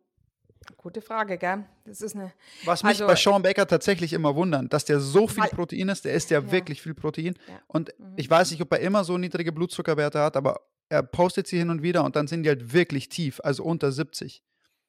gute 0.77 1.01
Frage, 1.01 1.39
gell? 1.39 1.65
Das 1.85 2.01
ist 2.01 2.15
eine. 2.17 2.33
Was 2.65 2.83
mich 2.83 2.91
Also- 3.01 3.07
bei 3.07 3.15
Sean 3.17 3.43
Baker 3.43 3.67
tatsächlich 3.67 4.13
immer 4.13 4.35
wundert, 4.35 4.73
dass 4.73 4.85
der 4.85 4.99
so 5.01 5.29
viel 5.29 5.45
Protein 5.45 5.89
ist, 5.89 6.05
der 6.05 6.15
isst 6.15 6.31
ja, 6.31 6.41
Ja. 6.41 6.51
wirklich 6.53 6.83
viel 6.83 6.95
Protein. 6.95 7.35
Ja. 7.49 7.61
Und 7.69 7.93
Mhm. 7.99 8.15
ich 8.17 8.29
weiß 8.29 8.51
nicht, 8.51 8.61
ob 8.63 8.73
er 8.73 8.81
immer 8.81 9.05
so 9.05 9.17
niedrige 9.19 9.53
Blutzuckerwerte 9.53 10.21
hat, 10.21 10.37
aber 10.37 10.61
er 10.89 11.03
postet 11.03 11.47
sie 11.47 11.59
hin 11.59 11.71
und 11.71 11.83
wieder 11.83 12.05
und 12.05 12.17
dann 12.17 12.27
sind 12.27 12.43
die 12.43 12.49
halt 12.49 12.73
wirklich 12.73 13.09
tief, 13.09 13.41
also 13.45 13.63
unter 13.65 13.93
70. 13.93 14.43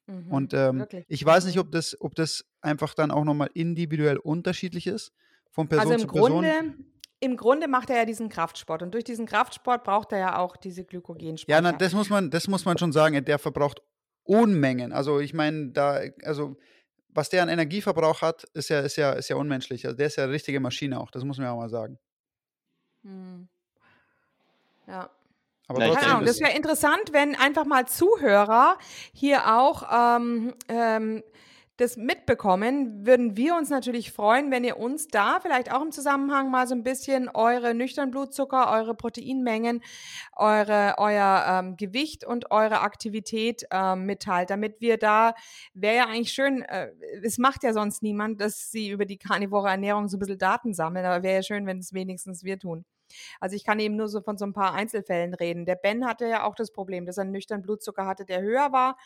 Mhm, 0.06 0.30
Und 0.32 0.52
ähm, 0.54 0.86
ich 1.08 1.24
weiß 1.24 1.46
nicht, 1.46 1.54
Mhm. 1.54 1.60
ob 1.62 1.70
das, 1.72 1.96
ob 2.00 2.14
das 2.14 2.44
einfach 2.60 2.94
dann 2.94 3.10
auch 3.10 3.24
nochmal 3.24 3.48
individuell 3.54 4.18
unterschiedlich 4.18 4.86
ist, 4.86 5.12
von 5.54 5.68
Person 5.68 5.92
Also 5.92 6.06
zu 6.06 6.08
im 6.08 6.12
Person. 6.12 6.30
Grunde, 6.42 6.74
im 7.20 7.36
Grunde 7.36 7.68
macht 7.68 7.88
er 7.88 7.96
ja 7.96 8.04
diesen 8.04 8.28
Kraftsport 8.28 8.82
und 8.82 8.92
durch 8.92 9.04
diesen 9.04 9.24
Kraftsport 9.24 9.84
braucht 9.84 10.12
er 10.12 10.18
ja 10.18 10.38
auch 10.38 10.56
diese 10.56 10.84
Glykogenspeicher. 10.84 11.56
Ja, 11.56 11.62
na, 11.62 11.72
das 11.72 11.92
muss 11.92 12.10
man, 12.10 12.30
das 12.30 12.48
muss 12.48 12.64
man 12.64 12.76
schon 12.76 12.92
sagen. 12.92 13.24
Der 13.24 13.38
verbraucht 13.38 13.80
Unmengen. 14.24 14.92
Also 14.92 15.20
ich 15.20 15.34
meine, 15.34 15.70
da, 15.70 16.00
also 16.24 16.56
was 17.10 17.28
der 17.28 17.42
an 17.42 17.48
Energieverbrauch 17.48 18.22
hat, 18.22 18.44
ist 18.54 18.68
ja, 18.70 18.80
ist 18.80 18.96
ja, 18.96 19.12
ist 19.12 19.28
ja 19.28 19.36
unmenschlich. 19.36 19.86
Also 19.86 19.96
der 19.96 20.06
ist 20.08 20.16
ja 20.16 20.24
eine 20.24 20.32
richtige 20.32 20.60
Maschine 20.60 20.98
auch. 20.98 21.10
Das 21.10 21.24
muss 21.24 21.38
man 21.38 21.46
ja 21.46 21.52
auch 21.52 21.58
mal 21.58 21.68
sagen. 21.68 21.98
Mhm. 23.02 23.48
Ja. 24.86 25.10
Aber 25.68 25.86
ich 25.86 25.94
Keine 25.94 26.12
Ahnung, 26.12 26.26
das 26.26 26.40
wäre 26.40 26.54
interessant, 26.54 27.12
wenn 27.12 27.36
einfach 27.36 27.64
mal 27.64 27.86
Zuhörer 27.86 28.76
hier 29.12 29.56
auch 29.56 30.16
ähm, 30.18 30.54
ähm, 30.68 31.22
das 31.76 31.96
mitbekommen, 31.96 33.04
würden 33.04 33.36
wir 33.36 33.56
uns 33.56 33.68
natürlich 33.68 34.12
freuen, 34.12 34.52
wenn 34.52 34.62
ihr 34.62 34.78
uns 34.78 35.08
da 35.08 35.40
vielleicht 35.40 35.72
auch 35.72 35.82
im 35.82 35.90
Zusammenhang 35.90 36.50
mal 36.50 36.68
so 36.68 36.74
ein 36.74 36.84
bisschen 36.84 37.28
eure 37.28 37.74
nüchternen 37.74 38.12
Blutzucker, 38.12 38.70
eure 38.70 38.94
Proteinmengen, 38.94 39.82
eure, 40.36 40.94
euer 40.98 41.44
ähm, 41.48 41.76
Gewicht 41.76 42.24
und 42.24 42.52
eure 42.52 42.80
Aktivität 42.80 43.66
ähm, 43.72 44.06
mitteilt, 44.06 44.50
damit 44.50 44.80
wir 44.80 44.98
da, 44.98 45.34
wäre 45.74 45.96
ja 45.96 46.06
eigentlich 46.06 46.32
schön, 46.32 46.62
äh, 46.62 46.90
es 47.22 47.38
macht 47.38 47.64
ja 47.64 47.72
sonst 47.72 48.02
niemand, 48.02 48.40
dass 48.40 48.70
sie 48.70 48.90
über 48.90 49.04
die 49.04 49.18
karnivore 49.18 49.68
Ernährung 49.68 50.06
so 50.08 50.16
ein 50.16 50.20
bisschen 50.20 50.38
Daten 50.38 50.74
sammeln, 50.74 51.04
aber 51.04 51.24
wäre 51.24 51.36
ja 51.36 51.42
schön, 51.42 51.66
wenn 51.66 51.78
es 51.78 51.92
wenigstens 51.92 52.44
wir 52.44 52.58
tun. 52.58 52.84
Also 53.40 53.56
ich 53.56 53.64
kann 53.64 53.80
eben 53.80 53.96
nur 53.96 54.08
so 54.08 54.20
von 54.20 54.36
so 54.36 54.44
ein 54.44 54.52
paar 54.52 54.74
Einzelfällen 54.74 55.34
reden. 55.34 55.66
Der 55.66 55.76
Ben 55.76 56.06
hatte 56.06 56.26
ja 56.26 56.44
auch 56.44 56.54
das 56.54 56.72
Problem, 56.72 57.06
dass 57.06 57.18
er 57.18 57.22
einen 57.22 57.32
nüchternen 57.32 57.62
Blutzucker 57.62 58.06
hatte, 58.06 58.24
der 58.24 58.42
höher 58.42 58.72
war. 58.72 58.96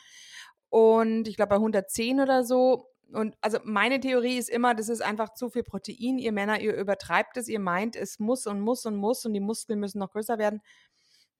Und 0.71 1.29
ich 1.29 1.37
glaube 1.37 1.51
bei 1.51 1.57
110 1.57 2.21
oder 2.21 2.45
so. 2.45 2.91
Und 3.13 3.37
also 3.41 3.59
meine 3.65 4.01
Theorie 4.01 4.37
ist 4.37 4.51
immer, 4.51 4.75
das 4.75 4.89
ist 4.89 5.01
einfach 5.01 5.33
zu 5.35 5.49
viel 5.49 5.63
Protein. 5.63 6.19
Ihr 6.19 6.33
Männer, 6.33 6.61
ihr 6.61 6.75
übertreibt 6.77 7.37
es, 7.39 7.49
ihr 7.49 7.61
meint, 7.61 7.97
es 7.97 8.19
muss 8.19 8.47
und 8.47 8.61
muss 8.61 8.85
und 8.85 8.97
muss 8.97 9.25
und 9.25 9.33
die 9.33 9.41
Muskeln 9.41 9.81
müssen 9.81 9.99
noch 9.99 10.13
größer 10.13 10.39
werden. 10.39 10.61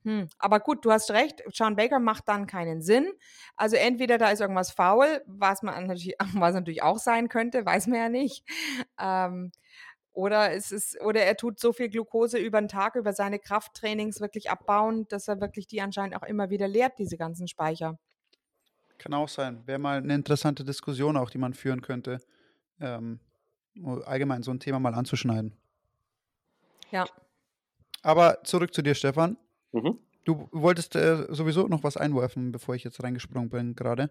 Hm, 0.05 0.29
aber 0.39 0.61
gut, 0.61 0.85
du 0.85 0.93
hast 0.93 1.11
recht, 1.11 1.43
Sean 1.53 1.77
Baker 1.77 1.99
macht 1.99 2.29
dann 2.29 2.47
keinen 2.47 2.81
Sinn. 2.83 3.13
Also 3.57 3.77
entweder 3.77 4.17
da 4.17 4.31
ist 4.31 4.41
irgendwas 4.41 4.71
faul, 4.71 5.23
was 5.27 5.63
man 5.63 5.87
natürlich, 5.87 6.15
was 6.35 6.55
natürlich 6.55 6.83
auch 6.83 6.99
sein 6.99 7.29
könnte, 7.29 7.67
weiß 7.67 7.89
man 7.89 7.99
ja 7.99 8.09
nicht. 8.09 8.45
Ähm, 8.99 9.53
oder 10.13 10.53
es 10.53 10.73
ist, 10.73 11.01
oder 11.03 11.23
er 11.23 11.37
tut 11.37 11.61
so 11.61 11.73
viel 11.73 11.89
Glucose 11.89 12.39
über 12.39 12.61
den 12.61 12.69
Tag, 12.69 12.97
über 12.97 13.13
seine 13.13 13.39
Krafttrainings 13.39 14.21
wirklich 14.21 14.51
abbauen, 14.51 15.07
dass 15.09 15.29
er 15.29 15.41
wirklich 15.41 15.67
die 15.67 15.81
anscheinend 15.81 16.17
auch 16.17 16.25
immer 16.25 16.51
wieder 16.51 16.69
leert, 16.69 16.99
diese 16.99 17.17
ganzen 17.17 17.47
Speicher. 17.47 17.99
Kann 18.99 19.15
auch 19.15 19.29
sein. 19.29 19.63
Wäre 19.67 19.79
mal 19.79 19.99
eine 19.99 20.15
interessante 20.15 20.65
Diskussion 20.65 21.17
auch, 21.17 21.31
die 21.31 21.39
man 21.39 21.55
führen 21.55 21.81
könnte. 21.81 22.21
Ähm, 22.81 23.21
allgemein 24.05 24.43
so 24.43 24.51
ein 24.51 24.61
Thema 24.61 24.81
mal 24.81 24.95
anzuschneiden. 24.95 25.55
Ja. 26.91 27.07
Aber 28.03 28.43
zurück 28.45 28.75
zu 28.75 28.83
dir, 28.83 28.95
Stefan. 28.95 29.37
Mhm. 29.73 29.99
Du 30.25 30.49
wolltest 30.53 30.95
äh, 30.97 31.27
sowieso 31.31 31.69
noch 31.69 31.85
was 31.85 31.97
einwerfen, 31.97 32.53
bevor 32.53 32.75
ich 32.75 32.85
jetzt 32.85 33.03
reingesprungen 33.03 33.49
bin 33.49 33.75
gerade. 33.75 34.11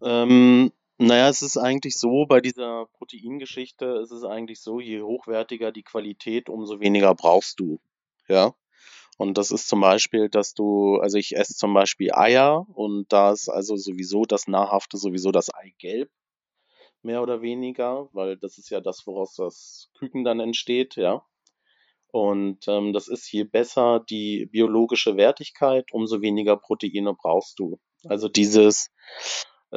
Ähm, 0.00 0.72
naja, 0.98 1.28
es 1.28 1.42
ist 1.42 1.56
eigentlich 1.56 1.98
so, 1.98 2.26
bei 2.26 2.40
dieser 2.40 2.86
Proteingeschichte 2.86 4.00
ist 4.02 4.10
es 4.10 4.24
eigentlich 4.24 4.60
so, 4.60 4.80
je 4.80 5.02
hochwertiger 5.02 5.72
die 5.72 5.82
Qualität, 5.82 6.48
umso 6.48 6.80
weniger 6.80 7.14
brauchst 7.14 7.60
du. 7.60 7.80
Ja. 8.28 8.54
Und 9.20 9.36
das 9.36 9.50
ist 9.50 9.68
zum 9.68 9.82
Beispiel, 9.82 10.30
dass 10.30 10.54
du, 10.54 10.96
also 10.96 11.18
ich 11.18 11.36
esse 11.36 11.54
zum 11.54 11.74
Beispiel 11.74 12.10
Eier 12.14 12.66
und 12.72 13.12
da 13.12 13.32
ist 13.32 13.50
also 13.50 13.76
sowieso 13.76 14.22
das 14.24 14.48
Nahrhafte 14.48 14.96
sowieso 14.96 15.30
das 15.30 15.52
Eigelb, 15.52 16.10
mehr 17.02 17.20
oder 17.20 17.42
weniger, 17.42 18.08
weil 18.14 18.38
das 18.38 18.56
ist 18.56 18.70
ja 18.70 18.80
das, 18.80 19.06
woraus 19.06 19.34
das 19.34 19.90
Küken 19.98 20.24
dann 20.24 20.40
entsteht, 20.40 20.96
ja. 20.96 21.22
Und 22.06 22.66
ähm, 22.66 22.94
das 22.94 23.08
ist, 23.08 23.30
je 23.30 23.44
besser 23.44 24.02
die 24.08 24.46
biologische 24.46 25.18
Wertigkeit, 25.18 25.92
umso 25.92 26.22
weniger 26.22 26.56
Proteine 26.56 27.12
brauchst 27.12 27.58
du. 27.58 27.78
Also 28.04 28.26
dieses, 28.26 28.90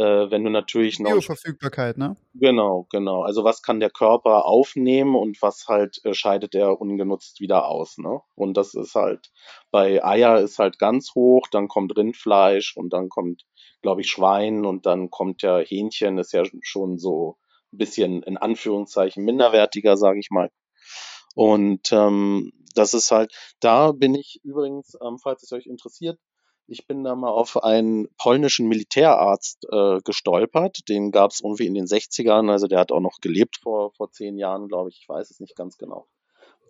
wenn 0.01 0.43
du 0.43 0.49
natürlich 0.49 0.99
noch. 0.99 1.11
Bioverfügbarkeit, 1.11 1.97
ne? 1.97 2.15
Genau, 2.33 2.87
genau. 2.89 3.21
Also 3.21 3.43
was 3.43 3.61
kann 3.61 3.79
der 3.79 3.91
Körper 3.91 4.45
aufnehmen 4.45 5.15
und 5.15 5.41
was 5.41 5.67
halt 5.67 5.99
äh, 6.03 6.13
scheidet 6.13 6.55
er 6.55 6.81
ungenutzt 6.81 7.39
wieder 7.39 7.67
aus, 7.67 7.97
ne? 7.97 8.21
Und 8.35 8.57
das 8.57 8.73
ist 8.73 8.95
halt, 8.95 9.31
bei 9.71 10.03
Eier 10.03 10.39
ist 10.39 10.59
halt 10.59 10.79
ganz 10.79 11.13
hoch, 11.13 11.47
dann 11.51 11.67
kommt 11.67 11.95
Rindfleisch 11.95 12.75
und 12.75 12.91
dann 12.91 13.09
kommt, 13.09 13.45
glaube 13.81 14.01
ich, 14.01 14.09
Schwein 14.09 14.65
und 14.65 14.85
dann 14.85 15.09
kommt 15.09 15.41
ja 15.43 15.59
Hähnchen, 15.59 16.17
ist 16.17 16.33
ja 16.33 16.43
schon 16.61 16.97
so 16.97 17.37
ein 17.71 17.77
bisschen 17.77 18.23
in 18.23 18.37
Anführungszeichen 18.37 19.23
minderwertiger, 19.23 19.97
sage 19.97 20.19
ich 20.19 20.29
mal. 20.31 20.49
Und 21.35 21.91
ähm, 21.91 22.51
das 22.75 22.93
ist 22.93 23.11
halt, 23.11 23.33
da 23.59 23.91
bin 23.91 24.15
ich 24.15 24.39
übrigens, 24.43 24.97
ähm, 25.05 25.17
falls 25.21 25.43
es 25.43 25.51
euch 25.51 25.65
interessiert, 25.67 26.19
ich 26.67 26.87
bin 26.87 27.03
da 27.03 27.15
mal 27.15 27.29
auf 27.29 27.63
einen 27.63 28.07
polnischen 28.17 28.67
Militärarzt 28.67 29.65
äh, 29.71 29.99
gestolpert. 30.03 30.87
Den 30.89 31.11
gab 31.11 31.31
es 31.31 31.41
irgendwie 31.41 31.67
in 31.67 31.73
den 31.73 31.85
60ern, 31.85 32.49
also 32.49 32.67
der 32.67 32.79
hat 32.79 32.91
auch 32.91 32.99
noch 32.99 33.19
gelebt 33.21 33.57
vor, 33.61 33.91
vor 33.93 34.11
zehn 34.11 34.37
Jahren, 34.37 34.67
glaube 34.67 34.89
ich. 34.89 34.99
Ich 35.01 35.09
weiß 35.09 35.29
es 35.29 35.39
nicht 35.39 35.55
ganz 35.55 35.77
genau. 35.77 36.07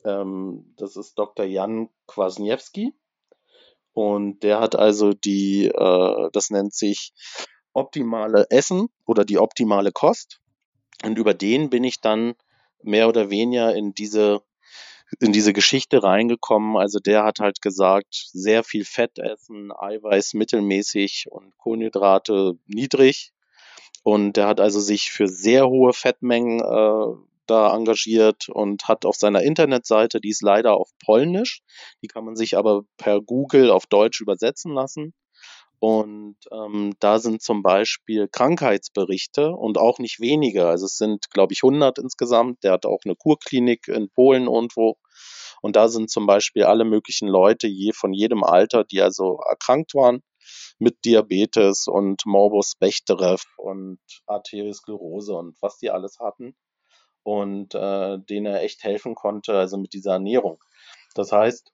Ähm, 0.03 0.73
das 0.77 0.95
ist 0.95 1.17
Dr. 1.17 1.45
Jan 1.45 1.89
Kwasniewski. 2.07 2.93
Und 3.93 4.41
der 4.41 4.59
hat 4.59 4.75
also 4.75 5.13
die, 5.13 5.67
äh, 5.67 6.29
das 6.31 6.49
nennt 6.49 6.73
sich 6.73 7.13
optimale 7.73 8.47
Essen 8.49 8.87
oder 9.05 9.23
die 9.23 9.37
optimale 9.37 9.91
Kost. 9.91 10.39
Und 11.03 11.17
über 11.17 11.33
den 11.33 11.69
bin 11.69 11.83
ich 11.83 12.01
dann 12.01 12.33
mehr 12.81 13.07
oder 13.07 13.29
weniger 13.29 13.75
in 13.75 13.93
diese 13.93 14.41
in 15.20 15.32
diese 15.32 15.53
Geschichte 15.53 16.03
reingekommen. 16.03 16.78
Also 16.78 16.99
der 16.99 17.24
hat 17.24 17.39
halt 17.39 17.61
gesagt, 17.61 18.30
sehr 18.32 18.64
viel 18.64 18.86
Fett 18.86 19.20
essen, 19.20 19.72
Eiweiß 19.72 20.34
mittelmäßig 20.34 21.28
und 21.30 21.57
Kohlenhydrate 21.57 22.57
niedrig. 22.66 23.32
Und 24.03 24.38
der 24.38 24.47
hat 24.47 24.59
also 24.59 24.80
sich 24.80 25.11
für 25.11 25.28
sehr 25.28 25.68
hohe 25.68 25.93
Fettmengen 25.93 26.59
äh, 26.59 27.18
da 27.47 27.76
engagiert 27.76 28.49
und 28.49 28.88
hat 28.88 29.05
auf 29.05 29.16
seiner 29.16 29.41
Internetseite, 29.43 30.20
die 30.20 30.30
ist 30.30 30.41
leider 30.41 30.76
auf 30.76 30.89
Polnisch, 31.03 31.61
die 32.01 32.07
kann 32.07 32.26
man 32.26 32.36
sich 32.36 32.57
aber 32.57 32.84
per 32.97 33.22
Google 33.22 33.70
auf 33.70 33.86
Deutsch 33.86 34.22
übersetzen 34.22 34.74
lassen. 34.74 35.14
Und 35.84 36.38
ähm, 36.49 36.95
da 37.01 37.19
sind 37.19 37.41
zum 37.41 37.61
Beispiel 37.61 38.29
Krankheitsberichte 38.29 39.51
und 39.51 39.77
auch 39.77 39.99
nicht 39.99 40.21
wenige. 40.21 40.65
Also 40.65 40.86
es 40.86 40.95
sind, 40.95 41.29
glaube 41.31 41.51
ich, 41.51 41.61
100 41.61 41.99
insgesamt. 41.99 42.63
Der 42.63 42.71
hat 42.71 42.86
auch 42.86 43.01
eine 43.03 43.17
Kurklinik 43.17 43.89
in 43.89 44.09
Polen 44.09 44.43
irgendwo. 44.43 44.95
Und 45.61 45.75
da 45.75 45.89
sind 45.89 46.09
zum 46.09 46.25
Beispiel 46.25 46.63
alle 46.63 46.86
möglichen 46.86 47.27
Leute 47.27 47.67
je 47.67 47.91
von 47.91 48.13
jedem 48.13 48.45
Alter, 48.45 48.86
die 48.86 49.01
also 49.01 49.41
erkrankt 49.49 49.93
waren 49.93 50.23
mit 50.79 51.03
Diabetes 51.03 51.88
und 51.88 52.25
Morbus 52.25 52.75
Bechterew 52.79 53.41
und 53.57 53.99
Arteriosklerose 54.25 55.34
und 55.34 55.57
was 55.61 55.79
die 55.79 55.89
alles 55.89 56.17
hatten 56.17 56.55
und 57.23 57.75
äh, 57.75 58.19
denen 58.19 58.45
er 58.45 58.61
echt 58.61 58.86
helfen 58.86 59.15
konnte, 59.15 59.57
also 59.57 59.75
mit 59.77 59.91
dieser 59.91 60.13
Ernährung. 60.13 60.63
Das 61.13 61.34
heißt, 61.34 61.73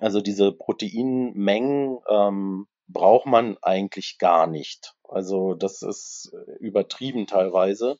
also 0.00 0.20
diese 0.20 0.52
Proteinmengen 0.52 1.98
ähm, 2.08 2.68
braucht 2.92 3.26
man 3.26 3.56
eigentlich 3.62 4.18
gar 4.18 4.46
nicht. 4.46 4.94
Also 5.08 5.54
das 5.54 5.82
ist 5.82 6.32
äh, 6.34 6.58
übertrieben 6.60 7.26
teilweise. 7.26 7.98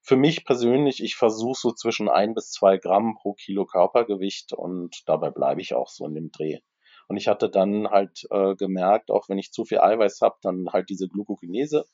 Für 0.00 0.16
mich 0.16 0.44
persönlich, 0.44 1.02
ich 1.02 1.16
versuche 1.16 1.58
so 1.58 1.72
zwischen 1.72 2.08
ein 2.08 2.34
bis 2.34 2.50
zwei 2.50 2.76
Gramm 2.76 3.16
pro 3.20 3.32
Kilo 3.32 3.64
Körpergewicht 3.64 4.52
und 4.52 5.02
dabei 5.06 5.30
bleibe 5.30 5.62
ich 5.62 5.74
auch 5.74 5.88
so 5.88 6.06
in 6.06 6.14
dem 6.14 6.30
Dreh. 6.30 6.58
Und 7.08 7.16
ich 7.16 7.28
hatte 7.28 7.48
dann 7.48 7.88
halt 7.88 8.26
äh, 8.30 8.54
gemerkt, 8.54 9.10
auch 9.10 9.28
wenn 9.28 9.38
ich 9.38 9.52
zu 9.52 9.64
viel 9.64 9.78
Eiweiß 9.78 10.20
habe, 10.20 10.36
dann 10.42 10.66
halt 10.72 10.90
diese 10.90 11.08
Glucokinese, 11.08 11.86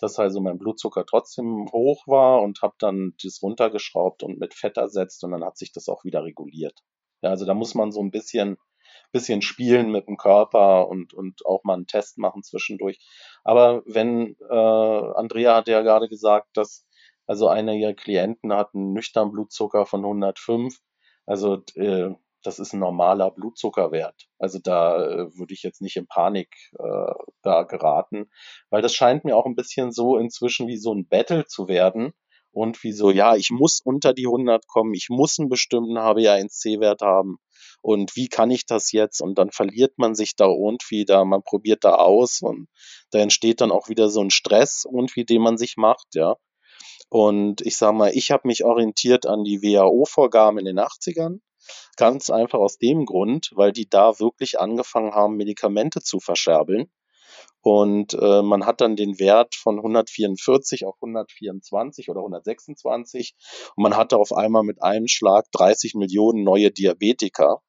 dass 0.00 0.18
also 0.18 0.40
mein 0.40 0.58
Blutzucker 0.58 1.06
trotzdem 1.06 1.68
hoch 1.72 2.06
war 2.06 2.42
und 2.42 2.62
habe 2.62 2.74
dann 2.78 3.14
das 3.22 3.42
runtergeschraubt 3.42 4.22
und 4.22 4.38
mit 4.38 4.54
Fett 4.54 4.76
ersetzt 4.76 5.22
und 5.24 5.32
dann 5.32 5.44
hat 5.44 5.56
sich 5.56 5.72
das 5.72 5.88
auch 5.88 6.04
wieder 6.04 6.24
reguliert. 6.24 6.80
Ja, 7.22 7.30
also 7.30 7.46
da 7.46 7.54
muss 7.54 7.74
man 7.74 7.92
so 7.92 8.00
ein 8.00 8.10
bisschen 8.10 8.58
bisschen 9.12 9.42
spielen 9.42 9.90
mit 9.90 10.08
dem 10.08 10.16
Körper 10.16 10.88
und, 10.88 11.14
und 11.14 11.44
auch 11.46 11.64
mal 11.64 11.74
einen 11.74 11.86
Test 11.86 12.18
machen 12.18 12.42
zwischendurch. 12.42 12.98
Aber 13.44 13.82
wenn, 13.86 14.36
äh, 14.50 14.54
Andrea 14.54 15.56
hat 15.56 15.68
ja 15.68 15.82
gerade 15.82 16.08
gesagt, 16.08 16.48
dass 16.56 16.86
also 17.26 17.48
einer 17.48 17.74
ihrer 17.74 17.94
Klienten 17.94 18.52
hat 18.52 18.74
einen 18.74 18.92
nüchternen 18.92 19.32
Blutzucker 19.32 19.86
von 19.86 20.04
105. 20.04 20.78
Also 21.26 21.62
äh, 21.74 22.10
das 22.42 22.58
ist 22.58 22.74
ein 22.74 22.80
normaler 22.80 23.30
Blutzuckerwert. 23.30 24.26
Also 24.38 24.58
da 24.62 25.02
äh, 25.02 25.38
würde 25.38 25.54
ich 25.54 25.62
jetzt 25.62 25.80
nicht 25.80 25.96
in 25.96 26.06
Panik 26.06 26.54
äh, 26.78 27.12
da 27.42 27.62
geraten, 27.62 28.30
weil 28.68 28.82
das 28.82 28.94
scheint 28.94 29.24
mir 29.24 29.36
auch 29.36 29.46
ein 29.46 29.54
bisschen 29.54 29.92
so 29.92 30.18
inzwischen 30.18 30.68
wie 30.68 30.76
so 30.76 30.92
ein 30.94 31.08
Battle 31.08 31.46
zu 31.46 31.68
werden 31.68 32.12
und 32.52 32.82
wie 32.84 32.92
so, 32.92 33.10
ja, 33.10 33.34
ich 33.34 33.50
muss 33.50 33.80
unter 33.82 34.12
die 34.12 34.26
100 34.26 34.66
kommen, 34.66 34.92
ich 34.94 35.08
muss 35.08 35.38
einen 35.38 35.48
bestimmten 35.48 35.98
HbA1c-Wert 35.98 37.00
haben 37.00 37.38
und 37.84 38.16
wie 38.16 38.28
kann 38.28 38.50
ich 38.50 38.64
das 38.64 38.92
jetzt? 38.92 39.20
Und 39.20 39.36
dann 39.36 39.50
verliert 39.50 39.98
man 39.98 40.14
sich 40.14 40.36
da 40.36 40.46
irgendwie 40.46 41.04
da, 41.04 41.22
man 41.26 41.42
probiert 41.42 41.84
da 41.84 41.96
aus 41.96 42.40
und 42.40 42.66
da 43.10 43.18
entsteht 43.18 43.60
dann 43.60 43.70
auch 43.70 43.90
wieder 43.90 44.08
so 44.08 44.22
ein 44.22 44.30
Stress 44.30 44.86
irgendwie, 44.90 45.26
den 45.26 45.42
man 45.42 45.58
sich 45.58 45.76
macht, 45.76 46.14
ja. 46.14 46.36
Und 47.10 47.60
ich 47.60 47.76
sag 47.76 47.92
mal, 47.92 48.10
ich 48.14 48.30
habe 48.30 48.48
mich 48.48 48.64
orientiert 48.64 49.26
an 49.26 49.44
die 49.44 49.60
WHO-Vorgaben 49.60 50.58
in 50.58 50.64
den 50.64 50.78
80ern. 50.78 51.40
Ganz 51.96 52.30
einfach 52.30 52.58
aus 52.58 52.78
dem 52.78 53.04
Grund, 53.04 53.50
weil 53.54 53.72
die 53.72 53.86
da 53.86 54.18
wirklich 54.18 54.58
angefangen 54.58 55.12
haben, 55.14 55.36
Medikamente 55.36 56.00
zu 56.00 56.20
verscherbeln. 56.20 56.90
Und 57.60 58.14
äh, 58.14 58.40
man 58.40 58.64
hat 58.64 58.80
dann 58.80 58.96
den 58.96 59.18
Wert 59.18 59.54
von 59.56 59.76
144 59.76 60.86
auf 60.86 60.96
124 61.02 62.08
oder 62.08 62.20
126 62.20 63.34
und 63.76 63.82
man 63.82 63.94
hatte 63.94 64.16
auf 64.16 64.32
einmal 64.32 64.62
mit 64.62 64.82
einem 64.82 65.06
Schlag 65.06 65.44
30 65.52 65.94
Millionen 65.94 66.44
neue 66.44 66.70
Diabetiker. 66.70 67.60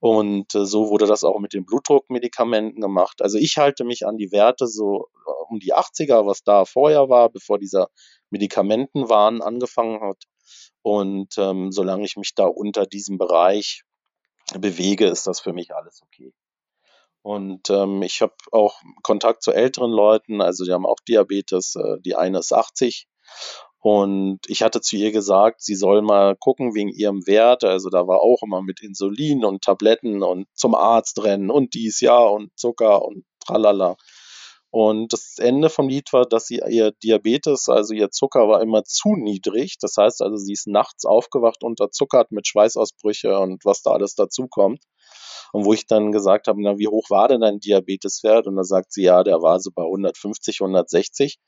Und 0.00 0.54
äh, 0.54 0.64
so 0.64 0.88
wurde 0.88 1.06
das 1.06 1.24
auch 1.24 1.38
mit 1.38 1.52
den 1.52 1.66
Blutdruckmedikamenten 1.66 2.80
gemacht. 2.80 3.20
Also 3.22 3.38
ich 3.38 3.58
halte 3.58 3.84
mich 3.84 4.06
an 4.06 4.16
die 4.16 4.32
Werte 4.32 4.66
so 4.66 5.08
äh, 5.26 5.30
um 5.48 5.58
die 5.60 5.74
80er, 5.74 6.26
was 6.26 6.42
da 6.42 6.64
vorher 6.64 7.08
war, 7.10 7.28
bevor 7.28 7.58
dieser 7.58 7.88
Medikamentenwahn 8.30 9.42
angefangen 9.42 10.00
hat. 10.00 10.24
Und 10.82 11.36
ähm, 11.36 11.70
solange 11.70 12.04
ich 12.04 12.16
mich 12.16 12.34
da 12.34 12.46
unter 12.46 12.86
diesem 12.86 13.18
Bereich 13.18 13.82
bewege, 14.58 15.06
ist 15.06 15.26
das 15.26 15.40
für 15.40 15.52
mich 15.52 15.74
alles 15.74 16.00
okay. 16.02 16.32
Und 17.22 17.68
ähm, 17.68 18.02
ich 18.02 18.22
habe 18.22 18.34
auch 18.50 18.80
Kontakt 19.02 19.42
zu 19.42 19.52
älteren 19.52 19.90
Leuten, 19.90 20.40
also 20.40 20.64
die 20.64 20.72
haben 20.72 20.86
auch 20.86 21.00
Diabetes, 21.06 21.76
äh, 21.76 22.00
die 22.00 22.16
eine 22.16 22.38
ist 22.38 22.52
80 22.52 23.06
und 23.82 24.40
ich 24.46 24.62
hatte 24.62 24.82
zu 24.82 24.96
ihr 24.96 25.10
gesagt, 25.10 25.62
sie 25.62 25.74
soll 25.74 26.02
mal 26.02 26.36
gucken 26.36 26.74
wegen 26.74 26.90
ihrem 26.90 27.26
Wert. 27.26 27.64
Also 27.64 27.88
da 27.88 28.06
war 28.06 28.20
auch 28.20 28.42
immer 28.42 28.60
mit 28.60 28.82
Insulin 28.82 29.44
und 29.44 29.62
Tabletten 29.62 30.22
und 30.22 30.46
zum 30.54 30.74
Arzt 30.74 31.22
rennen 31.24 31.50
und 31.50 31.72
dies 31.72 32.00
Jahr 32.00 32.30
und 32.30 32.50
Zucker 32.56 33.02
und 33.02 33.24
tralala. 33.46 33.96
Und 34.72 35.12
das 35.12 35.38
Ende 35.38 35.68
vom 35.70 35.88
Lied 35.88 36.12
war, 36.12 36.26
dass 36.26 36.46
sie 36.46 36.60
ihr 36.68 36.92
Diabetes, 37.02 37.68
also 37.68 37.92
ihr 37.94 38.10
Zucker 38.10 38.48
war 38.48 38.62
immer 38.62 38.84
zu 38.84 39.16
niedrig. 39.16 39.78
Das 39.80 39.96
heißt 39.96 40.22
also, 40.22 40.36
sie 40.36 40.52
ist 40.52 40.68
nachts 40.68 41.06
aufgewacht, 41.06 41.64
unterzuckert 41.64 42.30
mit 42.32 42.46
Schweißausbrüche 42.46 43.36
und 43.38 43.64
was 43.64 43.82
da 43.82 43.92
alles 43.92 44.14
dazukommt. 44.14 44.84
Und 45.52 45.64
wo 45.64 45.72
ich 45.72 45.86
dann 45.86 46.12
gesagt 46.12 46.46
habe, 46.46 46.62
na, 46.62 46.78
wie 46.78 46.86
hoch 46.86 47.10
war 47.10 47.26
denn 47.26 47.40
dein 47.40 47.58
Diabeteswert? 47.58 48.46
Und 48.46 48.56
da 48.56 48.62
sagt 48.62 48.92
sie, 48.92 49.02
ja, 49.02 49.24
der 49.24 49.42
war 49.42 49.58
so 49.58 49.70
bei 49.74 49.82
150, 49.82 50.60
160. 50.60 51.38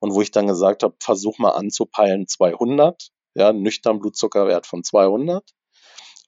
Und 0.00 0.14
wo 0.14 0.22
ich 0.22 0.30
dann 0.30 0.46
gesagt 0.46 0.82
habe, 0.82 0.94
versuch 1.00 1.38
mal 1.38 1.50
anzupeilen 1.50 2.26
200, 2.28 3.10
ja, 3.34 3.52
nüchtern 3.52 3.98
Blutzuckerwert 3.98 4.66
von 4.66 4.84
200. 4.84 5.44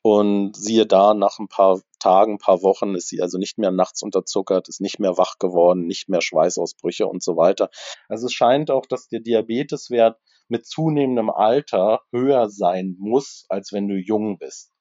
Und 0.02 0.56
siehe 0.56 0.86
da, 0.86 1.12
nach 1.12 1.38
ein 1.38 1.48
paar 1.48 1.80
Tagen, 1.98 2.34
ein 2.34 2.38
paar 2.38 2.62
Wochen 2.62 2.94
ist 2.94 3.08
sie 3.08 3.20
also 3.20 3.36
nicht 3.36 3.58
mehr 3.58 3.70
nachts 3.70 4.02
unterzuckert, 4.02 4.68
ist 4.68 4.80
nicht 4.80 4.98
mehr 4.98 5.18
wach 5.18 5.38
geworden, 5.38 5.86
nicht 5.86 6.08
mehr 6.08 6.22
Schweißausbrüche 6.22 7.06
und 7.06 7.22
so 7.22 7.36
weiter. 7.36 7.68
Also 8.08 8.26
es 8.26 8.32
scheint 8.32 8.70
auch, 8.70 8.86
dass 8.86 9.08
der 9.08 9.20
Diabeteswert 9.20 10.18
mit 10.48 10.66
zunehmendem 10.66 11.28
Alter 11.28 12.00
höher 12.12 12.48
sein 12.48 12.96
muss, 12.98 13.44
als 13.50 13.72
wenn 13.72 13.88
du 13.88 13.94
jung 13.94 14.38
bist. 14.38 14.72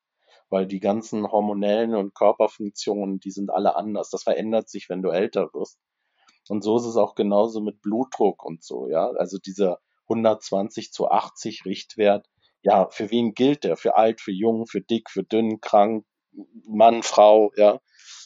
Weil 0.50 0.66
die 0.66 0.80
ganzen 0.80 1.30
hormonellen 1.30 1.96
und 1.96 2.16
Körperfunktionen, 2.16 3.20
die 3.20 3.32
sind 3.32 3.52
alle 3.52 3.76
anders. 3.76 4.10
Das 4.10 4.24
verändert 4.24 4.70
sich, 4.70 4.90
wenn 4.90 5.02
du 5.02 5.10
älter 5.10 5.54
wirst. 5.54 5.78
Und 6.50 6.64
so 6.64 6.78
ist 6.78 6.86
es 6.86 6.98
auch 6.98 7.16
genauso 7.16 7.62
mit 7.62 7.82
Blutdruck 7.82 8.44
und 8.44 8.64
so, 8.64 8.88
ja. 8.88 9.10
Also 9.12 9.38
dieser 9.38 9.80
120 10.10 10.92
zu 10.92 11.10
80 11.10 11.66
Richtwert, 11.66 12.28
ja, 12.62 12.90
für 12.90 13.12
wen 13.12 13.34
gilt 13.34 13.64
der? 13.64 13.78
Für 13.78 13.96
alt, 13.96 14.20
für 14.20 14.32
jung, 14.32 14.66
für 14.66 14.82
dick, 14.82 15.10
für 15.10 15.24
dünn, 15.24 15.62
krank, 15.62 16.06
Mann, 16.68 17.04
Frau, 17.04 17.52
ja. 17.56 17.80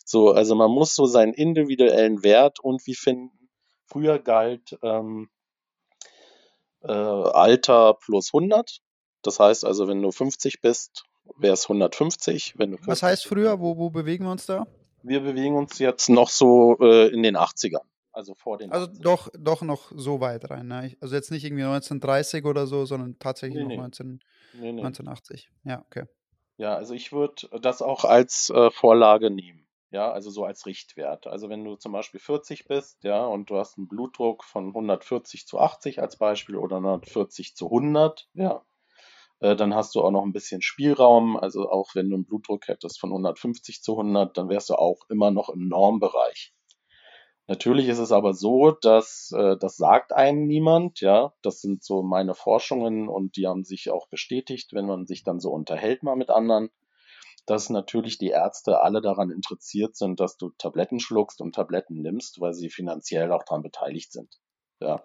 So, 0.05 0.31
also 0.31 0.55
man 0.55 0.71
muss 0.71 0.95
so 0.95 1.05
seinen 1.05 1.33
individuellen 1.33 2.23
Wert 2.23 2.59
irgendwie 2.63 2.95
finden. 2.95 3.49
Früher 3.85 4.19
galt 4.19 4.77
ähm, 4.81 5.29
äh, 6.81 6.91
Alter 6.91 7.95
plus 7.95 8.31
100. 8.33 8.79
Das 9.21 9.39
heißt 9.39 9.65
also, 9.65 9.87
wenn 9.87 10.01
du 10.01 10.11
50 10.11 10.61
bist, 10.61 11.03
wäre 11.37 11.53
es 11.53 11.63
150. 11.65 12.55
Wenn 12.57 12.71
du 12.71 12.77
Was 12.85 13.03
heißt 13.03 13.25
früher? 13.25 13.59
Wo, 13.59 13.77
wo 13.77 13.89
bewegen 13.89 14.25
wir 14.25 14.31
uns 14.31 14.45
da? 14.45 14.65
Wir 15.03 15.21
bewegen 15.21 15.55
uns 15.55 15.79
jetzt 15.79 16.09
noch 16.09 16.29
so 16.29 16.77
äh, 16.79 17.07
in 17.09 17.23
den 17.23 17.37
80ern. 17.37 17.83
Also 18.13 18.35
vor 18.35 18.57
den. 18.57 18.71
Also 18.71 18.87
80ern. 18.87 19.01
doch, 19.01 19.29
doch 19.37 19.61
noch 19.63 19.91
so 19.95 20.19
weit 20.21 20.49
rein. 20.49 20.67
Ne? 20.67 20.95
Also 21.01 21.15
jetzt 21.15 21.31
nicht 21.31 21.43
irgendwie 21.43 21.63
1930 21.63 22.45
oder 22.45 22.67
so, 22.67 22.85
sondern 22.85 23.17
tatsächlich 23.19 23.57
Nee, 23.57 23.63
noch 23.63 23.69
nee. 23.69 23.77
19, 23.77 24.23
Nee, 24.53 24.71
nee. 24.71 24.81
1980. 24.81 25.49
Ja, 25.65 25.81
okay. 25.85 26.05
Ja, 26.57 26.75
also 26.75 26.93
ich 26.93 27.11
würde 27.11 27.49
das 27.61 27.81
auch 27.81 28.05
als 28.05 28.51
äh, 28.51 28.69
Vorlage 28.69 29.31
nehmen. 29.31 29.67
Ja, 29.89 30.11
also 30.11 30.29
so 30.29 30.43
als 30.45 30.65
Richtwert. 30.65 31.27
Also 31.27 31.49
wenn 31.49 31.63
du 31.63 31.75
zum 31.75 31.91
Beispiel 31.91 32.19
40 32.19 32.67
bist, 32.67 33.03
ja, 33.03 33.25
und 33.25 33.49
du 33.49 33.57
hast 33.57 33.77
einen 33.77 33.87
Blutdruck 33.87 34.43
von 34.43 34.67
140 34.69 35.45
zu 35.47 35.59
80 35.59 36.01
als 36.01 36.17
Beispiel 36.17 36.55
oder 36.55 36.77
140 36.77 37.55
zu 37.55 37.65
100, 37.65 38.27
ja, 38.33 38.63
äh, 39.39 39.55
dann 39.55 39.75
hast 39.75 39.93
du 39.95 40.01
auch 40.01 40.11
noch 40.11 40.23
ein 40.23 40.31
bisschen 40.33 40.61
Spielraum. 40.61 41.37
Also 41.37 41.69
auch 41.69 41.93
wenn 41.95 42.09
du 42.09 42.15
einen 42.15 42.25
Blutdruck 42.25 42.67
hättest 42.67 42.99
von 42.99 43.11
150 43.11 43.81
zu 43.83 43.93
100, 43.93 44.37
dann 44.37 44.49
wärst 44.49 44.69
du 44.69 44.75
auch 44.75 45.01
immer 45.09 45.31
noch 45.31 45.49
im 45.49 45.67
Normbereich. 45.67 46.52
Natürlich 47.47 47.89
ist 47.89 47.99
es 47.99 48.13
aber 48.13 48.33
so, 48.33 48.71
dass 48.71 49.33
äh, 49.35 49.57
das 49.57 49.75
sagt 49.75 50.13
einem 50.13 50.47
niemand, 50.47 51.01
ja. 51.01 51.33
Das 51.41 51.61
sind 51.61 51.83
so 51.83 52.01
meine 52.01 52.35
Forschungen 52.35 53.09
und 53.09 53.35
die 53.35 53.47
haben 53.47 53.63
sich 53.65 53.91
auch 53.91 54.07
bestätigt, 54.07 54.73
wenn 54.73 54.85
man 54.85 55.05
sich 55.05 55.23
dann 55.23 55.39
so 55.39 55.51
unterhält 55.51 56.03
mal 56.03 56.15
mit 56.15 56.29
anderen, 56.29 56.69
dass 57.45 57.69
natürlich 57.69 58.17
die 58.17 58.29
Ärzte 58.29 58.81
alle 58.81 59.01
daran 59.01 59.29
interessiert 59.29 59.97
sind, 59.97 60.21
dass 60.21 60.37
du 60.37 60.51
Tabletten 60.57 61.01
schluckst 61.01 61.41
und 61.41 61.55
Tabletten 61.55 62.01
nimmst, 62.01 62.39
weil 62.39 62.53
sie 62.53 62.69
finanziell 62.69 63.31
auch 63.33 63.43
daran 63.43 63.63
beteiligt 63.63 64.13
sind. 64.13 64.39
Ja. 64.79 65.03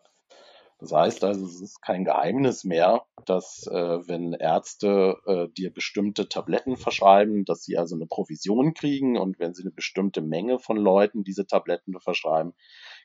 Das 0.81 0.93
heißt 0.93 1.25
also, 1.25 1.45
es 1.45 1.61
ist 1.61 1.83
kein 1.83 2.05
Geheimnis 2.05 2.63
mehr, 2.65 3.05
dass 3.27 3.67
äh, 3.67 4.09
wenn 4.09 4.33
Ärzte 4.33 5.17
äh, 5.27 5.49
dir 5.49 5.73
bestimmte 5.73 6.29
Tabletten 6.29 6.77
verschreiben, 6.77 7.45
dass 7.45 7.65
sie 7.65 7.77
also 7.77 7.97
eine 7.97 8.07
Provision 8.07 8.75
kriegen 8.75 9.17
und 9.19 9.41
wenn 9.41 9.55
sie 9.55 9.63
eine 9.63 9.73
bestimmte 9.73 10.21
Menge 10.23 10.59
von 10.61 10.77
Leuten 10.77 11.25
diese 11.25 11.47
Tabletten 11.47 11.99
verschreiben, 12.01 12.55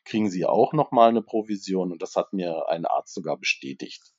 kriegen 0.04 0.30
sie 0.30 0.46
auch 0.46 0.72
nochmal 0.72 1.08
eine 1.08 1.22
Provision 1.22 1.90
und 1.92 2.00
das 2.02 2.14
hat 2.16 2.32
mir 2.32 2.68
ein 2.68 2.86
Arzt 2.86 3.14
sogar 3.14 3.36
bestätigt. 3.38 4.14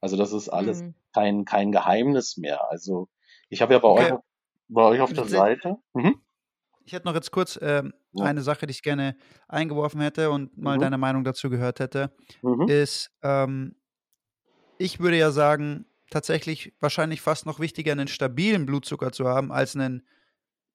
Also 0.00 0.16
das 0.16 0.32
ist 0.32 0.48
alles 0.48 0.80
Mhm. 0.80 0.94
kein, 1.12 1.44
kein 1.44 1.72
Geheimnis 1.72 2.36
mehr. 2.36 2.68
Also 2.70 3.08
ich 3.48 3.62
habe 3.62 3.72
ja 3.74 3.78
bei 3.78 3.88
Okay. 3.88 4.12
euch, 4.12 4.20
bei 4.68 4.82
euch 4.82 5.00
auf 5.00 5.12
der 5.12 5.26
Seite, 5.26 5.76
mhm. 5.94 6.23
Ich 6.84 6.92
hätte 6.92 7.06
noch 7.06 7.14
jetzt 7.14 7.30
kurz 7.30 7.58
ähm, 7.62 7.92
Ja. 8.12 8.24
eine 8.24 8.42
Sache, 8.42 8.66
die 8.66 8.72
ich 8.72 8.82
gerne 8.82 9.16
eingeworfen 9.48 10.00
hätte 10.00 10.30
und 10.30 10.56
mal 10.58 10.78
Mhm. 10.78 10.78
deine 10.78 10.98
Meinung 10.98 11.24
dazu 11.24 11.50
gehört 11.50 11.80
hätte, 11.80 12.14
Mhm. 12.42 12.66
ist, 12.66 13.10
ähm, 13.22 13.76
ich 14.78 15.00
würde 15.00 15.18
ja 15.18 15.30
sagen, 15.30 15.86
tatsächlich 16.10 16.74
wahrscheinlich 16.80 17.20
fast 17.20 17.46
noch 17.46 17.60
wichtiger, 17.60 17.92
einen 17.92 18.08
stabilen 18.08 18.66
Blutzucker 18.66 19.12
zu 19.12 19.26
haben, 19.26 19.52
als 19.52 19.74
einen 19.74 20.06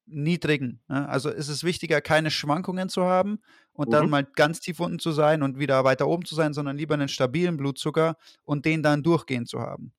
niedrigen. 0.08 0.82
Ne? 0.90 1.08
Also 1.10 1.30
ist 1.30 1.50
es 1.50 1.64
wichtiger, 1.64 2.02
keine 2.02 2.32
Schwankungen 2.32 2.90
zu 2.90 3.04
haben 3.06 3.40
und 3.74 3.94
dann 3.94 4.08
Mhm. 4.08 4.10
mal 4.10 4.26
ganz 4.26 4.60
tief 4.62 4.80
unten 4.80 5.00
zu 5.00 5.12
sein 5.12 5.44
und 5.44 5.60
wieder 5.60 5.84
weiter 5.86 6.08
oben 6.08 6.26
zu 6.26 6.36
sein, 6.36 6.54
sondern 6.54 6.78
lieber 6.78 6.96
einen 6.96 7.10
stabilen 7.10 7.58
Blutzucker 7.58 8.18
und 8.46 8.66
den 8.66 8.84
dann 8.84 9.04
durchgehend 9.04 9.50
zu 9.50 9.62
haben. 9.62 9.94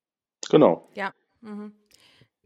Genau. 0.50 0.88
Ja. 0.94 1.12
Mhm. 1.40 1.72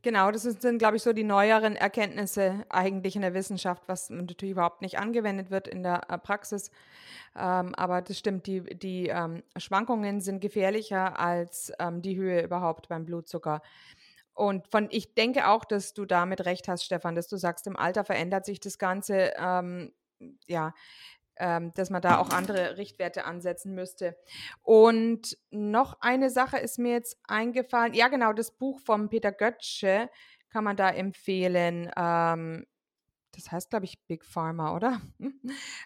Genau, 0.05 0.31
das 0.31 0.43
sind, 0.43 0.79
glaube 0.79 0.99
ich, 0.99 1.03
so 1.03 1.15
die 1.15 1.25
neueren 1.25 1.77
Erkenntnisse 1.77 2.67
eigentlich 2.69 3.17
in 3.17 3.23
der 3.23 3.33
Wissenschaft, 3.33 3.85
was 3.87 4.11
natürlich 4.11 4.53
überhaupt 4.53 4.83
nicht 4.83 4.99
angewendet 4.99 5.51
wird 5.51 5.67
in 5.67 5.83
der 5.83 6.11
äh, 6.11 6.19
Praxis. 6.19 6.71
Ähm, 7.35 7.75
aber 7.75 8.03
das 8.03 8.19
stimmt, 8.19 8.47
die, 8.47 8.61
die 8.61 9.07
ähm, 9.07 9.43
Schwankungen 9.57 10.21
sind 10.21 10.41
gefährlicher 10.41 11.19
als 11.19 11.73
ähm, 11.79 12.03
die 12.03 12.17
Höhe 12.19 12.43
überhaupt 12.43 12.89
beim 12.91 13.07
Blutzucker. 13.07 13.63
Und 14.35 14.69
von, 14.69 14.89
ich 14.91 15.15
denke 15.15 15.49
auch, 15.49 15.65
dass 15.65 15.95
du 15.95 16.05
damit 16.05 16.45
recht 16.45 16.69
hast, 16.69 16.85
Stefan, 16.85 17.15
dass 17.15 17.29
du 17.29 17.39
sagst, 17.39 17.67
im 17.67 17.79
Alter 17.79 18.05
verändert 18.05 18.45
sich 18.45 18.61
das 18.61 18.79
Ganze, 18.79 19.33
ähm, 19.39 19.91
ja, 20.47 20.75
ähm, 21.37 21.73
dass 21.75 21.91
man 21.91 22.03
da 22.03 22.19
auch 22.19 22.31
andere 22.31 22.77
Richtwerte 22.77 23.25
ansetzen 23.25 23.75
müsste. 23.75 24.17
Und 24.63 25.37
noch 25.51 26.01
eine 26.01 26.31
Sache 26.31 26.59
ist 26.59 26.79
mir 26.79 26.93
jetzt 26.93 27.19
eingefallen. 27.27 27.95
Ja, 27.95 28.09
genau, 28.09 28.33
das 28.33 28.53
Buch 28.53 28.81
von 28.81 29.09
Peter 29.09 29.33
Götzsche 29.33 30.09
kann 30.51 30.65
man 30.65 30.77
da 30.77 30.91
empfehlen. 30.91 31.91
Ähm, 31.97 32.67
das 33.35 33.51
heißt, 33.51 33.71
glaube 33.71 33.85
ich, 33.85 33.99
Big 34.07 34.25
Pharma, 34.25 34.75
oder? 34.75 35.01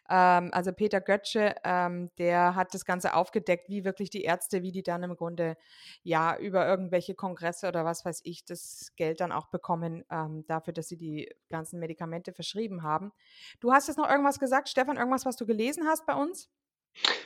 ähm, 0.09 0.51
also 0.53 0.73
Peter 0.73 1.01
Götzsche, 1.01 1.55
ähm, 1.65 2.11
der 2.19 2.55
hat 2.55 2.75
das 2.75 2.85
Ganze 2.85 3.15
aufgedeckt, 3.15 3.69
wie 3.69 3.85
wirklich 3.85 4.11
die 4.11 4.23
Ärzte, 4.23 4.63
wie 4.63 4.73
die 4.73 4.83
dann 4.83 5.03
im 5.03 5.17
Grunde 5.17 5.57
ja 6.03 6.37
über 6.39 6.67
irgendwelche 6.67 7.15
Kongresse 7.15 7.69
oder 7.69 7.85
was 7.85 8.05
weiß 8.05 8.21
ich, 8.25 8.45
das 8.45 8.93
Geld 8.97 9.21
dann 9.21 9.33
auch 9.33 9.47
bekommen 9.47 10.05
ähm, 10.11 10.45
dafür, 10.47 10.73
dass 10.73 10.89
sie 10.89 10.97
die 10.97 11.29
ganzen 11.49 11.79
Medikamente 11.81 12.33
verschrieben 12.33 12.83
haben. 12.83 13.13
Du 13.61 13.73
hast 13.73 13.89
jetzt 13.89 13.97
noch 13.97 14.09
irgendwas 14.09 14.39
gesagt, 14.39 14.69
Stefan, 14.69 14.97
irgendwas, 14.97 15.27
was 15.27 15.37
du 15.37 15.47
gelesen 15.47 15.87
hast 15.87 16.07
bei 16.07 16.15
uns? 16.15 16.49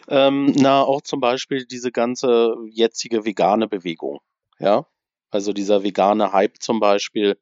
Ähm, 0.08 0.52
na, 0.56 0.82
auch 0.82 1.02
zum 1.02 1.20
Beispiel 1.20 1.64
diese 1.64 1.92
ganze 1.92 2.56
jetzige 2.70 3.24
vegane 3.24 3.68
Bewegung. 3.68 4.20
Ja, 4.58 4.86
also 5.30 5.52
dieser 5.52 5.82
vegane 5.82 6.32
Hype 6.32 6.58
zum 6.60 6.80
Beispiel. 6.80 7.38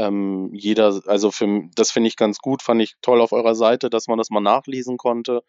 Ähm, 0.00 0.50
jeder, 0.54 1.00
also 1.06 1.30
für, 1.30 1.68
das 1.74 1.90
finde 1.90 2.08
ich 2.08 2.16
ganz 2.16 2.38
gut, 2.38 2.62
fand 2.62 2.80
ich 2.82 2.94
toll 3.02 3.20
auf 3.20 3.32
eurer 3.32 3.54
Seite, 3.54 3.90
dass 3.90 4.08
man 4.08 4.18
das 4.18 4.30
mal 4.30 4.40
nachlesen 4.40 4.96
konnte. 4.96 5.42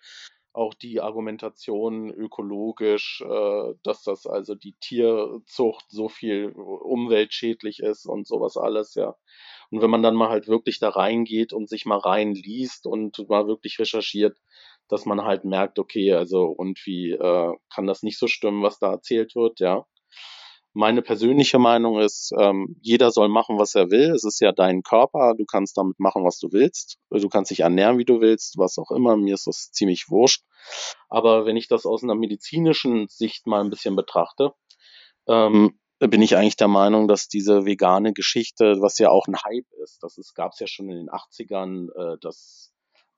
Auch 0.54 0.74
die 0.74 1.00
Argumentation 1.00 2.10
ökologisch, 2.12 3.22
äh, 3.22 3.74
dass 3.84 4.04
das 4.04 4.28
also 4.28 4.56
die 4.56 4.76
Tierzucht 4.82 5.86
so 5.90 6.10
viel 6.10 6.50
umweltschädlich 6.52 7.80
ist 7.80 8.06
und 8.06 8.28
sowas 8.28 8.58
alles, 8.58 8.96
ja. 8.96 9.16
Und 9.70 9.82
wenn 9.82 9.90
man 9.90 10.04
dann 10.04 10.16
mal 10.16 10.30
halt 10.30 10.48
wirklich 10.50 10.80
da 10.80 10.90
reingeht 10.90 11.54
und 11.54 11.70
sich 11.70 11.86
mal 11.86 12.00
reinliest 12.00 12.86
und 12.88 13.18
mal 13.30 13.48
wirklich 13.48 13.80
recherchiert, 13.80 14.38
dass 14.90 15.06
man 15.06 15.24
halt 15.24 15.46
merkt, 15.46 15.80
okay, 15.80 16.14
also 16.14 16.54
irgendwie 16.60 17.12
äh, 17.12 17.54
kann 17.74 17.88
das 17.88 18.04
nicht 18.04 18.20
so 18.20 18.28
stimmen, 18.28 18.64
was 18.64 18.80
da 18.80 18.92
erzählt 18.92 19.36
wird, 19.36 19.62
ja. 19.62 19.86
Meine 20.74 21.02
persönliche 21.02 21.60
Meinung 21.60 22.00
ist, 22.00 22.32
ähm, 22.40 22.78
jeder 22.82 23.12
soll 23.12 23.28
machen, 23.28 23.60
was 23.60 23.76
er 23.76 23.92
will. 23.92 24.12
Es 24.12 24.24
ist 24.24 24.40
ja 24.40 24.54
dein 24.54 24.84
Körper, 24.84 25.34
du 25.38 25.44
kannst 25.46 25.78
damit 25.78 26.00
machen, 26.00 26.24
was 26.24 26.40
du 26.40 26.52
willst. 26.52 26.98
Du 27.10 27.28
kannst 27.28 27.52
dich 27.52 27.60
ernähren, 27.62 27.98
wie 27.98 28.06
du 28.06 28.22
willst, 28.22 28.58
was 28.58 28.78
auch 28.78 28.92
immer. 28.92 29.18
Mir 29.18 29.34
ist 29.34 29.48
das 29.48 29.72
ziemlich 29.72 30.10
wurscht. 30.10 30.44
Aber 31.10 31.46
wenn 31.46 31.58
ich 31.58 31.68
das 31.68 31.86
aus 31.86 32.04
einer 32.04 32.16
medizinischen 32.16 33.08
Sicht 33.10 33.48
mal 33.48 33.62
ein 33.62 33.70
bisschen 33.70 33.98
betrachte, 33.98 34.54
ähm, 35.28 35.78
bin 36.00 36.22
ich 36.22 36.36
eigentlich 36.36 36.56
der 36.56 36.68
Meinung, 36.68 37.08
dass 37.08 37.28
diese 37.28 37.66
vegane 37.66 38.14
Geschichte, 38.14 38.78
was 38.80 38.98
ja 38.98 39.10
auch 39.10 39.28
ein 39.28 39.36
Hype 39.36 39.72
ist, 39.84 40.02
das 40.02 40.34
gab 40.34 40.54
es 40.54 40.60
ja 40.60 40.68
schon 40.68 40.90
in 40.90 40.96
den 40.96 41.10
80ern, 41.10 41.90
äh, 41.96 42.18
das, 42.22 42.71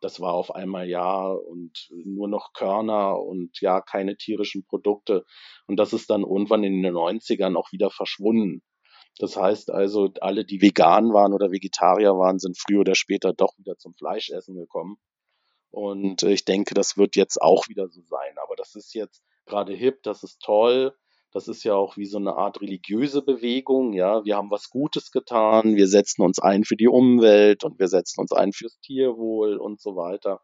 das 0.03 0.19
war 0.19 0.33
auf 0.33 0.53
einmal 0.53 0.89
ja 0.89 1.27
und 1.29 1.87
nur 1.91 2.27
noch 2.27 2.51
Körner 2.53 3.19
und 3.19 3.61
ja 3.61 3.81
keine 3.81 4.17
tierischen 4.17 4.65
Produkte. 4.65 5.23
Und 5.65 5.77
das 5.77 5.93
ist 5.93 6.09
dann 6.09 6.21
irgendwann 6.21 6.63
in 6.63 6.81
den 6.81 6.93
90ern 6.93 7.55
auch 7.55 7.71
wieder 7.71 7.89
verschwunden. 7.89 8.61
Das 9.17 9.37
heißt 9.37 9.69
also, 9.71 10.09
alle, 10.19 10.43
die 10.43 10.61
vegan 10.61 11.13
waren 11.13 11.33
oder 11.33 11.51
Vegetarier 11.51 12.17
waren, 12.17 12.39
sind 12.39 12.57
früher 12.57 12.81
oder 12.81 12.95
später 12.95 13.31
doch 13.31 13.57
wieder 13.57 13.77
zum 13.77 13.93
Fleischessen 13.93 14.55
gekommen. 14.55 14.97
Und 15.71 16.23
ich 16.23 16.45
denke, 16.45 16.73
das 16.73 16.97
wird 16.97 17.15
jetzt 17.15 17.41
auch 17.41 17.67
wieder 17.69 17.87
so 17.87 18.01
sein. 18.01 18.35
Aber 18.43 18.55
das 18.55 18.75
ist 18.75 18.93
jetzt 18.93 19.23
gerade 19.45 19.73
hip, 19.73 20.03
das 20.03 20.23
ist 20.23 20.39
toll. 20.41 20.95
Das 21.33 21.47
ist 21.47 21.63
ja 21.63 21.73
auch 21.75 21.97
wie 21.97 22.05
so 22.05 22.17
eine 22.17 22.35
Art 22.35 22.61
religiöse 22.61 23.21
Bewegung, 23.23 23.93
ja. 23.93 24.23
Wir 24.23 24.37
haben 24.37 24.51
was 24.51 24.69
Gutes 24.69 25.11
getan, 25.11 25.75
wir 25.75 25.87
setzen 25.87 26.21
uns 26.21 26.39
ein 26.39 26.63
für 26.63 26.75
die 26.75 26.87
Umwelt 26.87 27.63
und 27.63 27.79
wir 27.79 27.87
setzen 27.87 28.21
uns 28.21 28.31
ein 28.31 28.53
fürs 28.53 28.79
Tierwohl 28.79 29.57
und 29.57 29.81
so 29.81 29.95
weiter. 29.95 30.41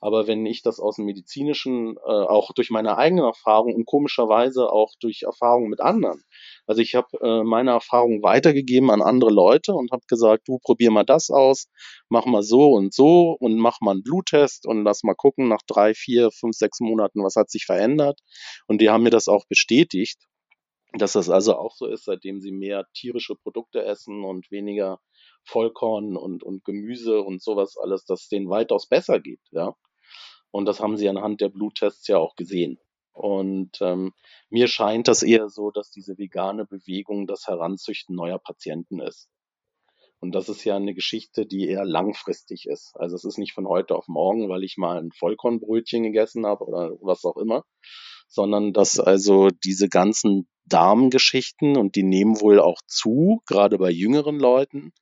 Aber 0.00 0.26
wenn 0.26 0.46
ich 0.46 0.62
das 0.62 0.80
aus 0.80 0.96
dem 0.96 1.04
medizinischen, 1.04 1.96
äh, 1.96 2.10
auch 2.10 2.52
durch 2.52 2.70
meine 2.70 2.96
eigene 2.96 3.22
Erfahrung 3.22 3.74
und 3.74 3.84
komischerweise 3.84 4.70
auch 4.72 4.92
durch 5.00 5.22
Erfahrungen 5.22 5.68
mit 5.68 5.80
anderen. 5.80 6.22
Also 6.66 6.80
ich 6.80 6.94
habe 6.94 7.08
äh, 7.20 7.44
meine 7.44 7.72
Erfahrung 7.72 8.22
weitergegeben 8.22 8.90
an 8.90 9.02
andere 9.02 9.30
Leute 9.30 9.74
und 9.74 9.92
habe 9.92 10.02
gesagt, 10.08 10.48
du 10.48 10.58
probier 10.58 10.90
mal 10.90 11.04
das 11.04 11.30
aus, 11.30 11.68
mach 12.08 12.24
mal 12.24 12.42
so 12.42 12.72
und 12.72 12.94
so 12.94 13.36
und 13.38 13.58
mach 13.58 13.80
mal 13.80 13.92
einen 13.92 14.02
Bluttest 14.02 14.66
und 14.66 14.84
lass 14.84 15.02
mal 15.02 15.14
gucken 15.14 15.48
nach 15.48 15.62
drei, 15.66 15.92
vier, 15.92 16.30
fünf, 16.30 16.56
sechs 16.56 16.80
Monaten, 16.80 17.22
was 17.22 17.36
hat 17.36 17.50
sich 17.50 17.66
verändert. 17.66 18.20
Und 18.66 18.80
die 18.80 18.88
haben 18.88 19.02
mir 19.02 19.10
das 19.10 19.28
auch 19.28 19.44
bestätigt 19.48 20.18
dass 20.92 21.12
das 21.12 21.30
also 21.30 21.56
auch 21.56 21.74
so 21.76 21.86
ist, 21.86 22.04
seitdem 22.04 22.40
sie 22.40 22.50
mehr 22.50 22.84
tierische 22.94 23.36
Produkte 23.36 23.84
essen 23.84 24.24
und 24.24 24.50
weniger 24.50 24.98
Vollkorn 25.44 26.16
und, 26.16 26.42
und 26.42 26.64
Gemüse 26.64 27.22
und 27.22 27.42
sowas 27.42 27.76
alles, 27.76 28.04
dass 28.04 28.22
es 28.22 28.28
denen 28.28 28.48
weitaus 28.48 28.88
besser 28.88 29.20
geht, 29.20 29.40
ja. 29.50 29.74
Und 30.50 30.66
das 30.66 30.80
haben 30.80 30.96
sie 30.96 31.08
anhand 31.08 31.40
der 31.40 31.48
Bluttests 31.48 32.08
ja 32.08 32.18
auch 32.18 32.34
gesehen. 32.34 32.78
Und 33.12 33.78
ähm, 33.80 34.12
mir 34.48 34.66
scheint 34.68 35.08
das 35.08 35.22
eher 35.22 35.48
so, 35.48 35.70
dass 35.70 35.90
diese 35.90 36.16
vegane 36.18 36.64
Bewegung 36.64 37.26
das 37.26 37.46
Heranzüchten 37.46 38.16
neuer 38.16 38.38
Patienten 38.38 39.00
ist. 39.00 39.28
Und 40.20 40.34
das 40.34 40.48
ist 40.48 40.64
ja 40.64 40.76
eine 40.76 40.94
Geschichte, 40.94 41.46
die 41.46 41.66
eher 41.66 41.84
langfristig 41.84 42.66
ist. 42.66 42.92
Also 42.94 43.16
es 43.16 43.24
ist 43.24 43.38
nicht 43.38 43.54
von 43.54 43.66
heute 43.66 43.96
auf 43.96 44.06
morgen, 44.06 44.48
weil 44.48 44.64
ich 44.64 44.76
mal 44.76 44.98
ein 44.98 45.12
Vollkornbrötchen 45.12 46.02
gegessen 46.02 46.46
habe 46.46 46.64
oder 46.64 46.90
was 47.00 47.24
auch 47.24 47.38
immer, 47.38 47.64
sondern 48.28 48.72
dass 48.72 49.00
also 49.00 49.48
diese 49.64 49.88
ganzen 49.88 50.46
Darmgeschichten 50.66 51.76
und 51.76 51.96
die 51.96 52.02
nehmen 52.02 52.40
wohl 52.40 52.60
auch 52.60 52.80
zu, 52.86 53.42
gerade 53.46 53.78
bei 53.78 53.90
jüngeren 53.90 54.38
Leuten, 54.38 54.92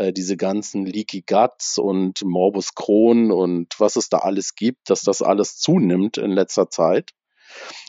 äh, 0.00 0.12
diese 0.14 0.38
ganzen 0.38 0.86
Leaky 0.86 1.22
Guts 1.26 1.76
und 1.76 2.22
Morbus 2.24 2.74
Crohn 2.74 3.30
und 3.30 3.78
was 3.78 3.96
es 3.96 4.08
da 4.08 4.18
alles 4.18 4.54
gibt, 4.54 4.88
dass 4.88 5.02
das 5.02 5.20
alles 5.20 5.58
zunimmt 5.58 6.16
in 6.16 6.30
letzter 6.30 6.70
Zeit. 6.70 7.10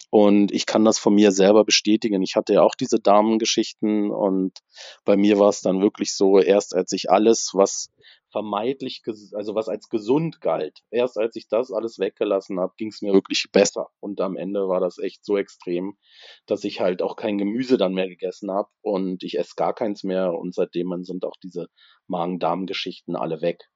Und 0.10 0.52
ich 0.52 0.66
kann 0.66 0.84
das 0.84 1.00
von 1.00 1.16
mir 1.16 1.32
selber 1.32 1.64
bestätigen. 1.64 2.22
Ich 2.22 2.36
hatte 2.36 2.54
ja 2.54 2.64
auch 2.64 2.76
diese 2.76 3.00
Damengeschichten 3.00 4.12
und 4.12 4.60
bei 5.06 5.16
mir 5.16 5.40
war 5.40 5.48
es 5.48 5.62
dann 5.62 5.82
wirklich 5.82 6.14
so, 6.14 6.38
erst 6.40 6.76
als 6.76 6.92
ich 6.92 7.10
alles, 7.10 7.52
was 7.54 7.88
vermeidlich, 8.32 9.04
also 9.34 9.56
was 9.56 9.68
als 9.68 9.90
gesund 9.90 10.42
galt, 10.42 10.80
erst 10.90 11.18
als 11.18 11.36
ich 11.36 11.48
das 11.48 11.72
alles 11.72 12.00
weggelassen 12.00 12.60
habe, 12.60 12.74
ging 12.78 12.90
es 12.90 13.02
mir 13.02 13.14
wirklich 13.14 13.48
besser. 13.52 13.90
Und 14.00 14.22
am 14.22 14.38
Ende 14.38 14.68
war 14.68 14.80
das 14.80 14.98
echt 14.98 15.26
so 15.26 15.38
extrem, 15.38 15.98
dass 16.46 16.64
ich 16.64 16.80
halt 16.80 17.02
auch 17.02 17.16
kein 17.16 17.38
Gemüse 17.38 17.78
dann 17.78 17.94
mehr 17.94 18.08
gegessen 18.08 18.52
habe 18.52 18.70
und 18.82 19.24
ich 19.24 19.38
esse 19.38 19.54
gar 19.56 19.74
keins 19.74 20.04
mehr 20.04 20.34
und 20.34 20.56
seitdem 20.56 20.92
sind 21.04 21.26
auch 21.26 21.36
diese 21.44 21.68
Magen-Darm-Geschichten 22.08 23.16
alle 23.16 23.42
weg. 23.42 23.70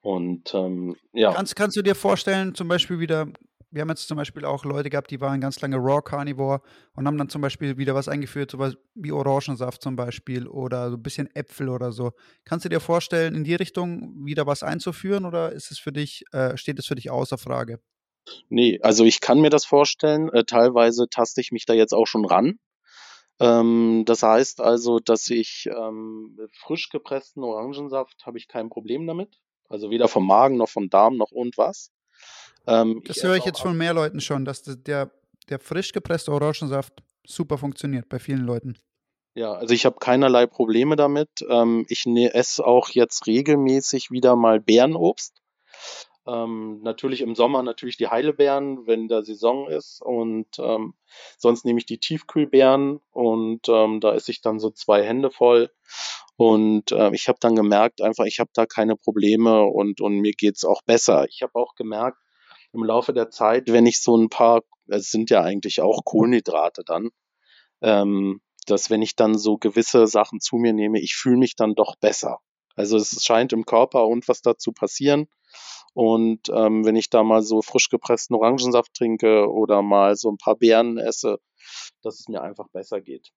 Und 0.00 0.54
ähm, 0.54 0.96
ja. 1.12 1.32
Kannst, 1.32 1.56
kannst 1.56 1.76
du 1.76 1.82
dir 1.82 1.94
vorstellen, 1.94 2.54
zum 2.54 2.68
Beispiel 2.68 3.00
wieder 3.00 3.26
wir 3.70 3.82
haben 3.82 3.88
jetzt 3.88 4.08
zum 4.08 4.16
Beispiel 4.16 4.44
auch 4.44 4.64
Leute 4.64 4.90
gehabt, 4.90 5.10
die 5.10 5.20
waren 5.20 5.40
ganz 5.40 5.60
lange 5.60 5.76
Raw 5.76 6.02
Carnivore 6.02 6.60
und 6.94 7.06
haben 7.06 7.18
dann 7.18 7.28
zum 7.28 7.40
Beispiel 7.40 7.78
wieder 7.78 7.94
was 7.94 8.08
eingeführt, 8.08 8.50
sowas 8.50 8.76
wie 8.94 9.12
Orangensaft 9.12 9.82
zum 9.82 9.96
Beispiel 9.96 10.46
oder 10.46 10.90
so 10.90 10.96
ein 10.96 11.02
bisschen 11.02 11.28
Äpfel 11.34 11.68
oder 11.68 11.92
so. 11.92 12.12
Kannst 12.44 12.64
du 12.64 12.68
dir 12.68 12.80
vorstellen, 12.80 13.34
in 13.34 13.44
die 13.44 13.54
Richtung 13.54 14.24
wieder 14.24 14.46
was 14.46 14.62
einzuführen 14.62 15.24
oder 15.24 15.52
ist 15.52 15.70
es 15.70 15.78
für 15.78 15.92
dich, 15.92 16.24
äh, 16.32 16.56
steht 16.56 16.78
es 16.78 16.86
für 16.86 16.96
dich 16.96 17.10
außer 17.10 17.38
Frage? 17.38 17.80
Nee, 18.48 18.78
also 18.82 19.04
ich 19.04 19.20
kann 19.20 19.40
mir 19.40 19.50
das 19.50 19.64
vorstellen. 19.64 20.28
Äh, 20.30 20.44
teilweise 20.44 21.08
taste 21.08 21.40
ich 21.40 21.52
mich 21.52 21.64
da 21.64 21.72
jetzt 21.72 21.92
auch 21.92 22.06
schon 22.06 22.24
ran. 22.24 22.58
Ähm, 23.40 24.04
das 24.06 24.22
heißt 24.22 24.60
also, 24.60 24.98
dass 24.98 25.30
ich 25.30 25.68
ähm, 25.74 26.36
frisch 26.52 26.90
gepressten 26.90 27.42
Orangensaft 27.42 28.26
habe 28.26 28.38
ich 28.38 28.48
kein 28.48 28.68
Problem 28.68 29.06
damit. 29.06 29.40
Also 29.68 29.90
weder 29.90 30.08
vom 30.08 30.26
Magen 30.26 30.56
noch 30.56 30.68
vom 30.68 30.90
Darm 30.90 31.16
noch 31.16 31.30
und 31.30 31.56
was. 31.56 31.90
Ähm, 32.66 33.02
das 33.06 33.22
höre 33.22 33.36
ich 33.36 33.44
jetzt 33.44 33.60
von 33.60 33.76
mehr 33.76 33.94
Leuten 33.94 34.20
schon, 34.20 34.44
dass 34.44 34.62
der, 34.62 35.10
der 35.48 35.58
frisch 35.58 35.92
gepresste 35.92 36.32
Orangensaft 36.32 37.02
super 37.26 37.58
funktioniert 37.58 38.08
bei 38.08 38.18
vielen 38.18 38.44
Leuten. 38.44 38.76
Ja, 39.34 39.52
also 39.52 39.74
ich 39.74 39.86
habe 39.86 39.96
keinerlei 40.00 40.46
Probleme 40.46 40.96
damit. 40.96 41.44
Ähm, 41.48 41.86
ich 41.88 42.04
ne, 42.06 42.34
esse 42.34 42.66
auch 42.66 42.90
jetzt 42.90 43.26
regelmäßig 43.26 44.10
wieder 44.10 44.34
mal 44.36 44.60
Bärenobst. 44.60 45.40
Ähm, 46.26 46.80
natürlich 46.82 47.22
im 47.22 47.34
Sommer 47.34 47.62
natürlich 47.62 47.96
die 47.96 48.08
Heilebeeren, 48.08 48.86
wenn 48.86 49.08
der 49.08 49.22
Saison 49.22 49.68
ist. 49.68 50.02
Und 50.02 50.58
ähm, 50.58 50.94
sonst 51.38 51.64
nehme 51.64 51.78
ich 51.78 51.86
die 51.86 51.98
Tiefkühlbeeren 51.98 53.00
und 53.12 53.68
ähm, 53.68 54.00
da 54.00 54.14
esse 54.14 54.32
ich 54.32 54.42
dann 54.42 54.58
so 54.58 54.70
zwei 54.70 55.02
Hände 55.02 55.30
voll. 55.30 55.70
Und 56.36 56.92
äh, 56.92 57.10
ich 57.14 57.28
habe 57.28 57.38
dann 57.40 57.54
gemerkt, 57.54 58.00
einfach, 58.00 58.24
ich 58.24 58.40
habe 58.40 58.50
da 58.54 58.66
keine 58.66 58.96
Probleme 58.96 59.64
und, 59.64 60.00
und 60.00 60.20
mir 60.20 60.32
geht's 60.32 60.64
auch 60.64 60.82
besser. 60.82 61.26
Ich 61.28 61.42
habe 61.42 61.54
auch 61.54 61.74
gemerkt, 61.74 62.18
im 62.72 62.84
Laufe 62.84 63.12
der 63.12 63.30
Zeit, 63.30 63.68
wenn 63.68 63.86
ich 63.86 64.00
so 64.00 64.16
ein 64.16 64.28
paar, 64.28 64.62
es 64.86 65.10
sind 65.10 65.30
ja 65.30 65.42
eigentlich 65.42 65.80
auch 65.80 66.04
Kohlenhydrate 66.04 66.82
dann, 66.84 67.10
ähm, 67.82 68.40
dass 68.66 68.90
wenn 68.90 69.02
ich 69.02 69.16
dann 69.16 69.36
so 69.36 69.58
gewisse 69.58 70.06
Sachen 70.06 70.40
zu 70.40 70.56
mir 70.56 70.72
nehme, 70.72 71.00
ich 71.00 71.16
fühle 71.16 71.38
mich 71.38 71.56
dann 71.56 71.74
doch 71.74 71.96
besser. 71.96 72.38
Also 72.76 72.96
es 72.96 73.24
scheint 73.24 73.52
im 73.52 73.66
Körper 73.66 74.06
und 74.06 74.28
was 74.28 74.42
dazu 74.42 74.72
passieren. 74.72 75.28
Und 75.92 76.48
ähm, 76.50 76.84
wenn 76.84 76.96
ich 76.96 77.10
da 77.10 77.24
mal 77.24 77.42
so 77.42 77.62
frisch 77.62 77.88
gepressten 77.88 78.36
Orangensaft 78.36 78.94
trinke 78.94 79.50
oder 79.50 79.82
mal 79.82 80.14
so 80.16 80.30
ein 80.30 80.38
paar 80.38 80.56
Beeren 80.56 80.98
esse, 80.98 81.40
dass 82.02 82.20
es 82.20 82.28
mir 82.28 82.42
einfach 82.42 82.68
besser 82.68 83.00
geht. 83.00 83.32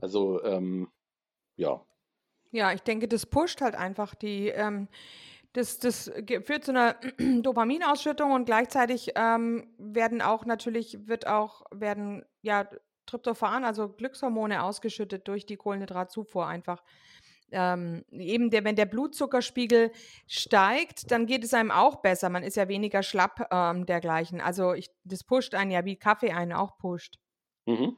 Also 0.00 0.42
ähm, 0.44 0.88
ja. 1.56 1.84
Ja, 2.52 2.72
ich 2.72 2.82
denke, 2.82 3.08
das 3.08 3.26
pusht 3.26 3.60
halt 3.60 3.74
einfach 3.74 4.14
die, 4.14 4.48
ähm, 4.48 4.88
das, 5.56 5.78
das 5.78 6.12
führt 6.44 6.64
zu 6.64 6.72
einer 6.72 6.96
Dopaminausschüttung 7.42 8.32
und 8.32 8.44
gleichzeitig 8.44 9.12
ähm, 9.16 9.72
werden 9.78 10.20
auch 10.20 10.44
natürlich, 10.44 11.08
wird 11.08 11.26
auch, 11.26 11.62
werden 11.70 12.24
ja 12.42 12.68
Tryptophan, 13.06 13.64
also 13.64 13.88
Glückshormone 13.88 14.62
ausgeschüttet 14.62 15.26
durch 15.28 15.46
die 15.46 15.56
Kohlenhydratzufuhr 15.56 16.46
einfach. 16.46 16.82
Ähm, 17.52 18.04
eben 18.10 18.50
der, 18.50 18.64
wenn 18.64 18.74
der 18.74 18.86
Blutzuckerspiegel 18.86 19.92
steigt, 20.26 21.10
dann 21.12 21.26
geht 21.26 21.44
es 21.44 21.54
einem 21.54 21.70
auch 21.70 21.96
besser. 22.02 22.28
Man 22.28 22.42
ist 22.42 22.56
ja 22.56 22.68
weniger 22.68 23.04
schlapp 23.04 23.48
ähm, 23.52 23.86
dergleichen. 23.86 24.40
Also 24.40 24.74
ich, 24.74 24.90
das 25.04 25.22
pusht 25.22 25.54
einen 25.54 25.70
ja, 25.70 25.84
wie 25.84 25.96
Kaffee 25.96 26.32
einen 26.32 26.52
auch 26.52 26.76
pusht. 26.76 27.18
Mhm. 27.66 27.96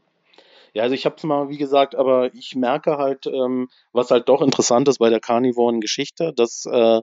Ja, 0.75 0.83
also 0.83 0.95
ich 0.95 1.07
habe 1.07 1.17
es 1.17 1.25
mal, 1.25 1.49
wie 1.49 1.57
gesagt, 1.57 1.95
aber 1.95 2.33
ich 2.35 2.55
merke 2.55 2.99
halt, 2.99 3.27
ähm, 3.27 3.69
was 3.93 4.11
halt 4.11 4.29
doch 4.29 4.43
interessant 4.43 4.87
ist 4.87 4.99
bei 4.99 5.09
der 5.09 5.21
karnivoren 5.21 5.81
Geschichte, 5.81 6.35
dass 6.35 6.67
äh, 6.67 7.01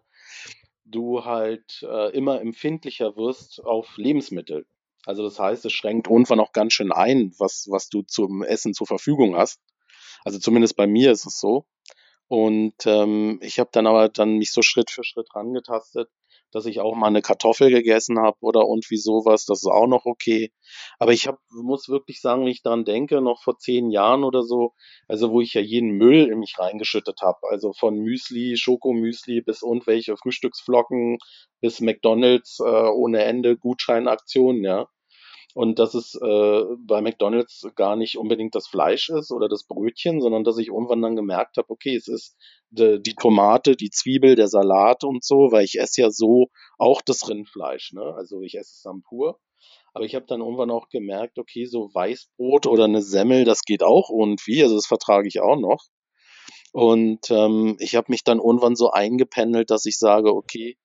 du 0.85 1.25
halt 1.25 1.81
äh, 1.83 2.15
immer 2.15 2.41
empfindlicher 2.41 3.15
wirst 3.15 3.63
auf 3.63 3.97
Lebensmittel. 3.97 4.65
Also 5.05 5.23
das 5.23 5.39
heißt, 5.39 5.65
es 5.65 5.73
schränkt 5.73 6.07
irgendwann 6.07 6.39
auch 6.39 6.51
ganz 6.51 6.73
schön 6.73 6.91
ein, 6.91 7.33
was, 7.37 7.67
was 7.69 7.89
du 7.89 8.01
zum 8.03 8.43
Essen 8.43 8.73
zur 8.73 8.87
Verfügung 8.87 9.35
hast. 9.35 9.59
Also 10.23 10.39
zumindest 10.39 10.75
bei 10.75 10.87
mir 10.87 11.11
ist 11.11 11.25
es 11.25 11.39
so. 11.39 11.65
Und 12.27 12.73
ähm, 12.85 13.39
ich 13.41 13.59
habe 13.59 13.69
dann 13.71 13.85
aber 13.85 14.09
dann 14.09 14.37
mich 14.37 14.51
so 14.51 14.63
Schritt 14.63 14.89
für 14.89 15.03
Schritt 15.03 15.27
rangetastet, 15.35 16.09
dass 16.51 16.65
ich 16.65 16.79
auch 16.79 16.95
mal 16.95 17.07
eine 17.07 17.21
Kartoffel 17.21 17.69
gegessen 17.69 18.19
habe 18.19 18.37
oder 18.41 18.61
irgendwie 18.61 18.97
sowas, 18.97 19.45
das 19.45 19.59
ist 19.59 19.71
auch 19.71 19.87
noch 19.87 20.05
okay. 20.05 20.51
Aber 20.99 21.13
ich 21.13 21.27
hab, 21.27 21.39
muss 21.51 21.89
wirklich 21.89 22.21
sagen, 22.21 22.41
wenn 22.41 22.51
ich 22.51 22.63
daran 22.63 22.85
denke, 22.85 23.21
noch 23.21 23.41
vor 23.43 23.57
zehn 23.57 23.91
Jahren 23.91 24.23
oder 24.23 24.43
so, 24.43 24.73
also 25.07 25.31
wo 25.31 25.41
ich 25.41 25.53
ja 25.53 25.61
jeden 25.61 25.91
Müll 25.91 26.29
in 26.31 26.39
mich 26.39 26.57
reingeschüttet 26.57 27.21
habe, 27.21 27.39
also 27.49 27.73
von 27.73 27.97
Müsli, 27.97 28.57
Schokomüsli 28.57 29.41
bis 29.41 29.61
irgendwelche 29.61 30.17
Frühstücksflocken 30.17 31.17
bis 31.61 31.81
McDonalds 31.81 32.59
äh, 32.59 32.63
ohne 32.63 33.23
Ende 33.23 33.57
Gutscheinaktionen, 33.57 34.63
ja. 34.63 34.87
Und 35.55 35.79
dass 35.79 35.93
es 35.93 36.15
äh, 36.15 36.63
bei 36.85 36.99
McDonald's 36.99 37.65
gar 37.75 37.95
nicht 37.95 38.17
unbedingt 38.17 38.55
das 38.55 38.67
Fleisch 38.67 39.09
ist 39.09 39.31
oder 39.31 39.47
das 39.47 39.63
Brötchen, 39.63 40.19
sondern 40.19 40.43
dass 40.43 40.57
ich 40.57 40.67
irgendwann 40.67 41.01
dann 41.01 41.15
gemerkt 41.15 41.55
habe, 41.55 41.69
okay, 41.69 41.95
es 41.95 42.09
ist 42.09 42.35
de, 42.71 42.99
die 42.99 43.15
Tomate, 43.15 43.77
die 43.77 43.89
Zwiebel, 43.89 44.35
der 44.35 44.49
Salat 44.49 45.05
und 45.05 45.23
so, 45.23 45.53
weil 45.53 45.63
ich 45.63 45.79
esse 45.79 46.01
ja 46.01 46.11
so 46.11 46.47
auch 46.77 47.01
das 47.01 47.29
Rindfleisch, 47.29 47.93
ne? 47.93 48.13
Also 48.17 48.41
ich 48.41 48.55
esse 48.55 48.73
es 48.75 48.81
dann 48.83 49.01
pur. 49.01 49.39
Aber 49.93 50.03
ich 50.03 50.13
habe 50.13 50.25
dann 50.25 50.41
irgendwann 50.41 50.71
auch 50.71 50.89
gemerkt, 50.89 51.39
okay, 51.39 51.63
so 51.63 51.89
Weißbrot 51.93 52.67
oder 52.67 52.83
eine 52.83 53.01
Semmel, 53.01 53.45
das 53.45 53.61
geht 53.61 53.81
auch 53.81 54.09
irgendwie, 54.09 54.61
also 54.61 54.75
das 54.75 54.87
vertrage 54.87 55.29
ich 55.29 55.39
auch 55.39 55.57
noch. 55.57 55.85
Und 56.73 57.31
ähm, 57.31 57.77
ich 57.79 57.95
habe 57.95 58.07
mich 58.09 58.25
dann 58.25 58.39
irgendwann 58.39 58.75
so 58.75 58.91
eingependelt, 58.91 59.71
dass 59.71 59.85
ich 59.85 59.97
sage, 59.97 60.35
okay, 60.35 60.77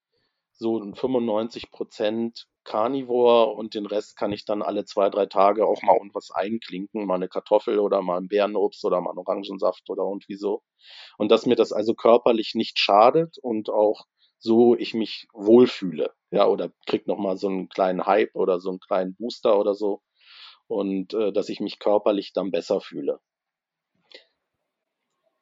so 0.61 0.79
95 0.79 1.71
Prozent 1.71 2.47
Carnivore 2.63 3.47
und 3.53 3.73
den 3.73 3.87
Rest 3.87 4.15
kann 4.15 4.31
ich 4.31 4.45
dann 4.45 4.61
alle 4.61 4.85
zwei, 4.85 5.09
drei 5.09 5.25
Tage 5.25 5.65
auch 5.65 5.81
mal 5.81 5.95
irgendwas 5.97 6.29
einklinken, 6.31 7.05
mal 7.07 7.15
eine 7.15 7.27
Kartoffel 7.27 7.79
oder 7.79 8.01
mal 8.03 8.17
ein 8.17 8.27
Bärenobst 8.27 8.85
oder 8.85 9.01
mal 9.01 9.09
einen 9.11 9.19
Orangensaft 9.19 9.89
oder 9.89 10.03
irgendwie 10.03 10.35
so. 10.35 10.61
Und 11.17 11.31
dass 11.31 11.47
mir 11.47 11.55
das 11.55 11.73
also 11.73 11.95
körperlich 11.95 12.53
nicht 12.55 12.79
schadet 12.79 13.37
und 13.41 13.69
auch 13.69 14.05
so 14.37 14.75
ich 14.75 14.93
mich 14.93 15.27
wohlfühle, 15.33 16.13
ja, 16.31 16.47
oder 16.47 16.71
krieg 16.85 17.07
noch 17.07 17.17
mal 17.17 17.37
so 17.37 17.47
einen 17.47 17.69
kleinen 17.69 18.05
Hype 18.05 18.35
oder 18.35 18.59
so 18.59 18.69
einen 18.69 18.79
kleinen 18.79 19.15
Booster 19.15 19.59
oder 19.59 19.73
so. 19.75 20.01
und 20.67 21.13
äh, 21.15 21.33
dass 21.33 21.49
ich 21.49 21.59
mich 21.61 21.79
körperlich 21.79 22.33
dann 22.33 22.51
besser 22.51 22.81
fühle. 22.81 23.19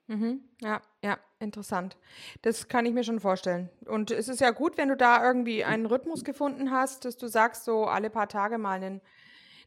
Mhm. 0.09 0.41
Ja, 0.61 0.81
ja, 1.03 1.19
interessant. 1.39 1.95
Das 2.41 2.67
kann 2.67 2.85
ich 2.87 2.93
mir 2.93 3.03
schon 3.03 3.19
vorstellen. 3.19 3.69
Und 3.85 4.09
es 4.09 4.27
ist 4.27 4.41
ja 4.41 4.49
gut, 4.49 4.75
wenn 4.77 4.89
du 4.89 4.97
da 4.97 5.23
irgendwie 5.23 5.63
einen 5.63 5.85
Rhythmus 5.85 6.23
gefunden 6.23 6.71
hast, 6.71 7.05
dass 7.05 7.15
du 7.15 7.27
sagst, 7.27 7.63
so 7.63 7.85
alle 7.85 8.09
paar 8.09 8.27
Tage 8.27 8.57
mal 8.57 8.73
einen, 8.77 9.01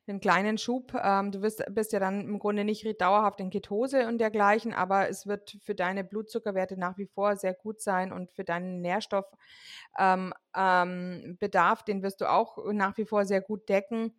einen 0.08 0.18
kleinen 0.20 0.58
Schub. 0.58 0.94
Ähm, 1.00 1.30
du 1.30 1.40
bist, 1.42 1.62
bist 1.70 1.92
ja 1.92 2.00
dann 2.00 2.22
im 2.22 2.40
Grunde 2.40 2.64
nicht 2.64 2.84
dauerhaft 3.00 3.38
in 3.38 3.50
Ketose 3.50 4.08
und 4.08 4.18
dergleichen, 4.18 4.74
aber 4.74 5.08
es 5.08 5.28
wird 5.28 5.58
für 5.62 5.76
deine 5.76 6.02
Blutzuckerwerte 6.02 6.76
nach 6.76 6.98
wie 6.98 7.06
vor 7.06 7.36
sehr 7.36 7.54
gut 7.54 7.80
sein 7.80 8.12
und 8.12 8.32
für 8.32 8.42
deinen 8.44 8.80
Nährstoffbedarf, 8.80 9.38
ähm, 9.98 10.34
ähm, 10.56 11.38
den 11.86 12.02
wirst 12.02 12.20
du 12.20 12.30
auch 12.30 12.58
nach 12.72 12.96
wie 12.96 13.04
vor 13.04 13.24
sehr 13.26 13.42
gut 13.42 13.68
decken. 13.68 14.12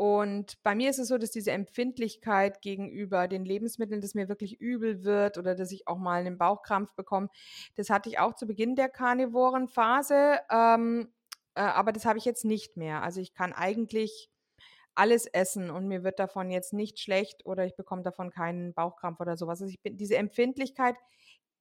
Und 0.00 0.62
bei 0.62 0.74
mir 0.74 0.88
ist 0.88 0.98
es 0.98 1.08
so, 1.08 1.18
dass 1.18 1.30
diese 1.30 1.50
Empfindlichkeit 1.50 2.62
gegenüber 2.62 3.28
den 3.28 3.44
Lebensmitteln, 3.44 4.00
dass 4.00 4.14
mir 4.14 4.30
wirklich 4.30 4.58
übel 4.58 5.04
wird 5.04 5.36
oder 5.36 5.54
dass 5.54 5.70
ich 5.72 5.86
auch 5.86 5.98
mal 5.98 6.20
einen 6.20 6.38
Bauchkrampf 6.38 6.94
bekomme, 6.94 7.28
das 7.74 7.90
hatte 7.90 8.08
ich 8.08 8.18
auch 8.18 8.34
zu 8.34 8.46
Beginn 8.46 8.76
der 8.76 8.88
Karnivorenphase, 8.88 10.38
ähm, 10.50 11.12
äh, 11.54 11.60
aber 11.60 11.92
das 11.92 12.06
habe 12.06 12.16
ich 12.16 12.24
jetzt 12.24 12.46
nicht 12.46 12.78
mehr. 12.78 13.02
Also 13.02 13.20
ich 13.20 13.34
kann 13.34 13.52
eigentlich 13.52 14.30
alles 14.94 15.26
essen 15.26 15.68
und 15.68 15.86
mir 15.86 16.02
wird 16.02 16.18
davon 16.18 16.50
jetzt 16.50 16.72
nicht 16.72 16.98
schlecht 16.98 17.44
oder 17.44 17.66
ich 17.66 17.76
bekomme 17.76 18.00
davon 18.00 18.30
keinen 18.30 18.72
Bauchkrampf 18.72 19.20
oder 19.20 19.36
sowas. 19.36 19.60
Also 19.60 19.70
ich 19.70 19.82
bin, 19.82 19.98
diese 19.98 20.16
Empfindlichkeit 20.16 20.96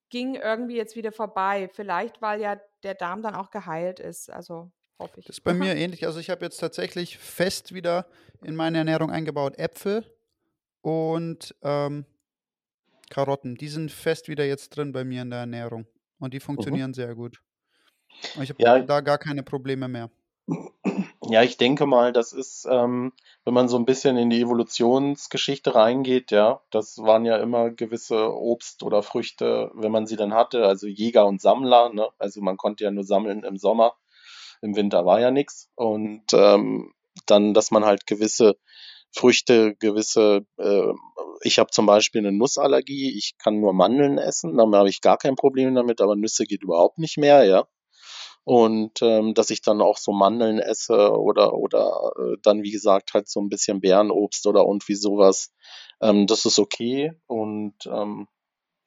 ging 0.09 0.35
irgendwie 0.35 0.77
jetzt 0.77 0.95
wieder 0.95 1.11
vorbei. 1.11 1.69
Vielleicht, 1.73 2.21
weil 2.21 2.39
ja 2.39 2.55
der 2.83 2.95
Darm 2.95 3.21
dann 3.21 3.35
auch 3.35 3.51
geheilt 3.51 3.99
ist. 3.99 4.31
Also 4.31 4.71
hoffe 4.99 5.19
ich. 5.19 5.25
Das 5.25 5.37
ist 5.37 5.41
bei 5.41 5.53
mir 5.53 5.75
ähnlich. 5.75 6.05
Also 6.05 6.19
ich 6.19 6.29
habe 6.29 6.45
jetzt 6.45 6.57
tatsächlich 6.57 7.17
fest 7.17 7.73
wieder 7.73 8.05
in 8.43 8.55
meine 8.55 8.77
Ernährung 8.79 9.09
eingebaut 9.09 9.57
Äpfel 9.57 10.05
und 10.81 11.55
ähm, 11.63 12.05
Karotten. 13.09 13.55
Die 13.55 13.69
sind 13.69 13.91
fest 13.91 14.27
wieder 14.27 14.45
jetzt 14.45 14.69
drin 14.69 14.91
bei 14.91 15.03
mir 15.03 15.23
in 15.23 15.29
der 15.29 15.39
Ernährung. 15.39 15.87
Und 16.19 16.33
die 16.33 16.39
funktionieren 16.39 16.91
mhm. 16.91 16.95
sehr 16.95 17.15
gut. 17.15 17.41
Und 18.35 18.43
ich 18.43 18.49
habe 18.49 18.61
ja. 18.61 18.79
da 18.79 19.01
gar 19.01 19.17
keine 19.17 19.43
Probleme 19.43 19.87
mehr. 19.87 20.09
Ja, 21.29 21.43
ich 21.43 21.57
denke 21.57 21.85
mal, 21.85 22.11
das 22.11 22.33
ist, 22.33 22.65
ähm, 22.67 23.13
wenn 23.45 23.53
man 23.53 23.67
so 23.69 23.77
ein 23.77 23.85
bisschen 23.85 24.17
in 24.17 24.31
die 24.31 24.41
Evolutionsgeschichte 24.41 25.75
reingeht, 25.75 26.31
ja, 26.31 26.61
das 26.71 26.97
waren 26.97 27.23
ja 27.23 27.37
immer 27.37 27.69
gewisse 27.69 28.33
Obst 28.33 28.81
oder 28.81 29.03
Früchte, 29.03 29.69
wenn 29.75 29.91
man 29.91 30.07
sie 30.07 30.15
dann 30.15 30.33
hatte, 30.33 30.65
also 30.65 30.87
Jäger 30.87 31.27
und 31.27 31.39
Sammler, 31.39 31.93
ne? 31.93 32.09
Also 32.17 32.41
man 32.41 32.57
konnte 32.57 32.85
ja 32.85 32.89
nur 32.89 33.03
sammeln 33.03 33.43
im 33.43 33.57
Sommer 33.57 33.95
im 34.61 34.75
Winter 34.75 35.05
war 35.05 35.19
ja 35.19 35.31
nichts. 35.31 35.69
Und 35.75 36.25
ähm, 36.33 36.93
dann, 37.25 37.53
dass 37.53 37.71
man 37.71 37.85
halt 37.85 38.07
gewisse 38.07 38.57
Früchte, 39.11 39.75
gewisse, 39.75 40.45
äh, 40.57 40.93
ich 41.41 41.59
habe 41.59 41.71
zum 41.71 41.85
Beispiel 41.85 42.19
eine 42.19 42.31
Nussallergie, 42.31 43.17
ich 43.17 43.37
kann 43.37 43.59
nur 43.59 43.73
Mandeln 43.73 44.17
essen, 44.17 44.57
dann 44.57 44.75
habe 44.75 44.89
ich 44.89 45.01
gar 45.01 45.17
kein 45.17 45.35
Problem 45.35 45.73
damit, 45.73 46.01
aber 46.01 46.15
Nüsse 46.15 46.45
geht 46.45 46.63
überhaupt 46.63 46.99
nicht 46.99 47.17
mehr, 47.17 47.43
ja. 47.43 47.67
Und 48.43 49.01
ähm, 49.01 49.33
dass 49.33 49.49
ich 49.51 49.61
dann 49.61 49.81
auch 49.81 49.97
so 49.97 50.11
Mandeln 50.11 50.59
esse 50.59 51.11
oder 51.11 51.53
oder 51.53 52.13
äh, 52.17 52.37
dann 52.41 52.63
wie 52.63 52.71
gesagt 52.71 53.13
halt 53.13 53.29
so 53.29 53.39
ein 53.41 53.49
bisschen 53.49 53.81
Bärenobst 53.81 54.47
oder 54.47 54.65
und 54.65 54.87
wie 54.87 54.95
sowas, 54.95 55.51
ähm, 56.01 56.25
das 56.25 56.45
ist 56.45 56.57
okay. 56.57 57.11
Und 57.27 57.75
ähm, 57.85 58.27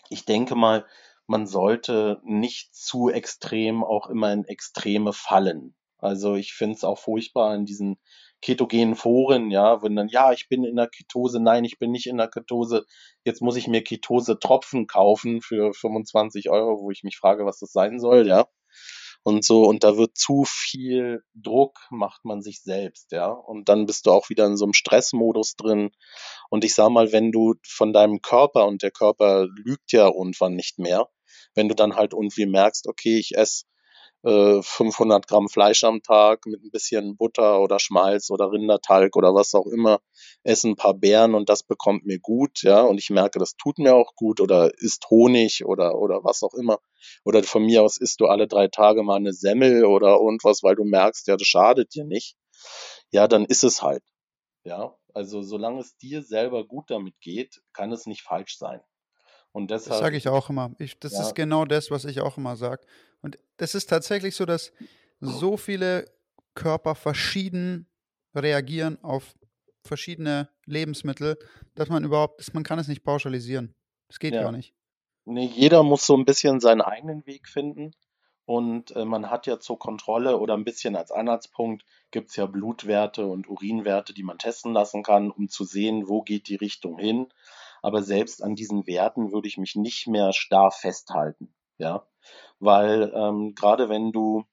ich 0.09 0.25
denke 0.25 0.55
mal, 0.57 0.87
man 1.27 1.47
sollte 1.47 2.21
nicht 2.25 2.75
zu 2.75 3.09
extrem 3.09 3.85
auch 3.85 4.09
immer 4.09 4.33
in 4.33 4.45
Extreme 4.45 5.13
fallen. 5.13 5.75
Also 5.99 6.35
ich 6.35 6.53
finde 6.53 6.75
es 6.75 6.85
auch 6.85 6.99
furchtbar 6.99 7.55
in 7.55 7.65
diesen 7.65 7.97
ketogenen 8.41 8.97
Foren, 8.97 9.53
ja, 9.53 9.83
wenn 9.83 9.95
dann, 9.95 10.09
ja, 10.09 10.33
ich 10.33 10.49
bin 10.49 10.65
in 10.65 10.75
der 10.75 10.89
Ketose, 10.89 11.41
nein, 11.41 11.65
ich 11.65 11.79
bin 11.79 11.93
nicht 11.93 12.07
in 12.07 12.17
der 12.17 12.29
Ketose, 12.29 12.85
jetzt 13.25 13.41
muss 13.41 13.57
ich 13.57 13.69
mir 13.69 13.85
Ketose-Tropfen 13.85 14.89
kaufen 14.89 15.41
für 15.41 15.73
25 15.73 16.51
Euro, 16.51 16.81
wo 16.83 16.91
ich 16.91 17.05
mich 17.05 17.17
frage, 17.17 17.47
was 17.47 17.61
das 17.61 17.71
sein 17.71 18.01
soll, 18.01 18.27
ja. 18.27 18.47
Und 19.25 19.45
so, 19.45 19.65
und 19.65 19.85
da 19.85 19.97
wird 19.97 20.19
zu 20.19 20.45
viel 20.45 21.23
Druck, 21.35 21.79
macht 21.91 22.25
man 22.25 22.43
sich 22.43 22.63
selbst, 22.63 23.13
ja. 23.13 23.29
Und 23.29 23.69
dann 23.69 23.87
bist 23.87 24.07
du 24.07 24.11
auch 24.11 24.31
wieder 24.31 24.47
in 24.47 24.57
so 24.57 24.65
einem 24.65 24.73
Stressmodus 24.73 25.55
drin. 25.57 25.91
Und 26.51 26.65
ich 26.65 26.75
sag 26.75 26.91
mal, 26.91 27.13
wenn 27.13 27.31
du 27.31 27.55
von 27.65 27.93
deinem 27.93 28.21
Körper, 28.21 28.67
und 28.67 28.83
der 28.83 28.91
Körper 28.91 29.47
lügt 29.47 29.93
ja 29.93 30.09
irgendwann 30.09 30.55
nicht 30.55 30.79
mehr, 30.79 31.09
wenn 31.55 31.69
du 31.69 31.75
dann 31.75 31.95
halt 31.95 32.13
irgendwie 32.15 32.47
merkst, 32.47 32.89
okay, 32.89 33.19
ich 33.19 33.37
esse 33.37 33.65
500 34.25 35.27
Gramm 35.27 35.49
Fleisch 35.49 35.83
am 35.83 36.01
Tag 36.03 36.47
mit 36.47 36.63
ein 36.63 36.71
bisschen 36.71 37.17
Butter 37.17 37.61
oder 37.61 37.81
Schmalz 37.81 38.31
oder 38.31 38.53
Rindertalg 38.53 39.17
oder 39.17 39.35
was 39.35 39.53
auch 39.55 39.67
immer, 39.67 40.01
esse 40.45 40.69
ein 40.69 40.77
paar 40.77 40.95
Beeren 40.95 41.35
und 41.35 41.49
das 41.49 41.65
bekommt 41.65 42.07
mir 42.07 42.21
gut, 42.21 42.63
ja, 42.63 42.83
und 42.83 42.99
ich 42.99 43.11
merke, 43.11 43.41
das 43.41 43.57
tut 43.57 43.79
mir 43.79 43.97
auch 43.97 44.15
gut 44.15 44.41
oder 44.41 44.71
isst 44.79 45.11
Honig 45.11 45.65
oder, 45.65 45.99
oder 45.99 46.23
was 46.23 46.43
auch 46.45 46.55
immer. 46.55 46.79
Oder 47.25 47.43
von 47.43 47.65
mir 47.65 47.83
aus 47.83 47.99
isst 47.99 48.21
du 48.21 48.27
alle 48.27 48.47
drei 48.47 48.69
Tage 48.69 49.03
mal 49.03 49.17
eine 49.17 49.33
Semmel 49.33 49.85
oder 49.85 50.15
irgendwas, 50.15 50.63
weil 50.63 50.77
du 50.77 50.85
merkst, 50.85 51.27
ja, 51.27 51.37
das 51.37 51.49
schadet 51.49 51.95
dir 51.95 52.05
nicht. 52.05 52.37
Ja, 53.11 53.27
dann 53.27 53.45
ist 53.45 53.65
es 53.65 53.83
halt. 53.83 54.05
Ja, 54.63 54.95
also 55.15 55.43
solange 55.43 55.81
es 55.81 55.97
dir 55.97 56.23
selber 56.23 56.65
gut 56.65 56.91
damit 56.91 57.19
geht, 57.21 57.61
kann 57.73 57.91
es 57.91 58.07
nicht 58.07 58.23
falsch 58.23 58.57
sein. 58.57 58.81
Und 59.51 59.71
deshalb, 59.71 59.91
das 59.91 59.99
sage 59.99 60.17
ich 60.17 60.29
auch 60.29 60.49
immer. 60.49 60.75
Ich, 60.79 60.99
das 60.99 61.13
ja. 61.13 61.23
ist 61.23 61.35
genau 61.35 61.65
das, 61.65 61.91
was 61.91 62.05
ich 62.05 62.21
auch 62.21 62.39
immer 62.39 62.57
sage. 62.57 62.87
Und 63.23 63.39
das 63.57 63.75
ist 63.75 63.87
tatsächlich 63.87 64.37
so, 64.37 64.45
dass 64.45 64.73
so 65.21 65.57
viele 65.57 66.05
Körper 66.55 66.95
verschieden 66.95 67.89
reagieren 68.35 69.03
auf 69.03 69.35
verschiedene 69.85 70.49
Lebensmittel, 70.67 71.39
dass 71.75 71.89
man 71.89 72.05
überhaupt, 72.05 72.41
dass 72.41 72.53
man 72.53 72.63
kann 72.63 72.79
es 72.79 72.89
nicht 72.89 73.05
pauschalisieren. 73.05 73.75
Das 74.09 74.19
geht 74.19 74.35
ja. 74.35 74.43
gar 74.43 74.53
nicht. 74.53 74.75
Nee, 75.25 75.47
jeder 75.47 75.83
muss 75.83 76.05
so 76.05 76.17
ein 76.17 76.25
bisschen 76.25 76.61
seinen 76.61 76.81
eigenen 76.81 77.27
Weg 77.27 77.49
finden. 77.49 77.93
Und 78.45 78.91
äh, 78.97 79.05
man 79.05 79.31
hat 79.31 79.47
ja 79.47 79.61
zur 79.61 79.79
Kontrolle 79.79 80.37
oder 80.39 80.55
ein 80.55 80.65
bisschen 80.65 80.97
als 80.97 81.13
Anhaltspunkt 81.13 81.85
gibt 82.11 82.31
es 82.31 82.37
ja 82.37 82.47
Blutwerte 82.47 83.25
und 83.27 83.49
Urinwerte, 83.49 84.13
die 84.13 84.25
man 84.25 84.39
testen 84.39 84.73
lassen 84.73 85.05
kann, 85.05 85.31
um 85.31 85.49
zu 85.49 85.65
sehen, 85.65 86.09
wo 86.09 86.23
geht 86.23 86.49
die 86.49 86.57
Richtung 86.57 86.99
hin 86.99 87.29
aber 87.83 88.03
selbst 88.03 88.43
an 88.43 88.55
diesen 88.55 88.87
Werten 88.87 89.33
würde 89.33 89.49
ich 89.49 89.59
mich 89.59 89.75
nicht 89.75 90.07
mehr 90.07 90.33
starr 90.33 90.71
festhalten, 90.71 91.53
ja, 91.77 92.07
weil 92.63 93.13
ähm, 93.15 93.55
gerade 93.55 93.89
wenn 93.89 94.13
du 94.13 94.45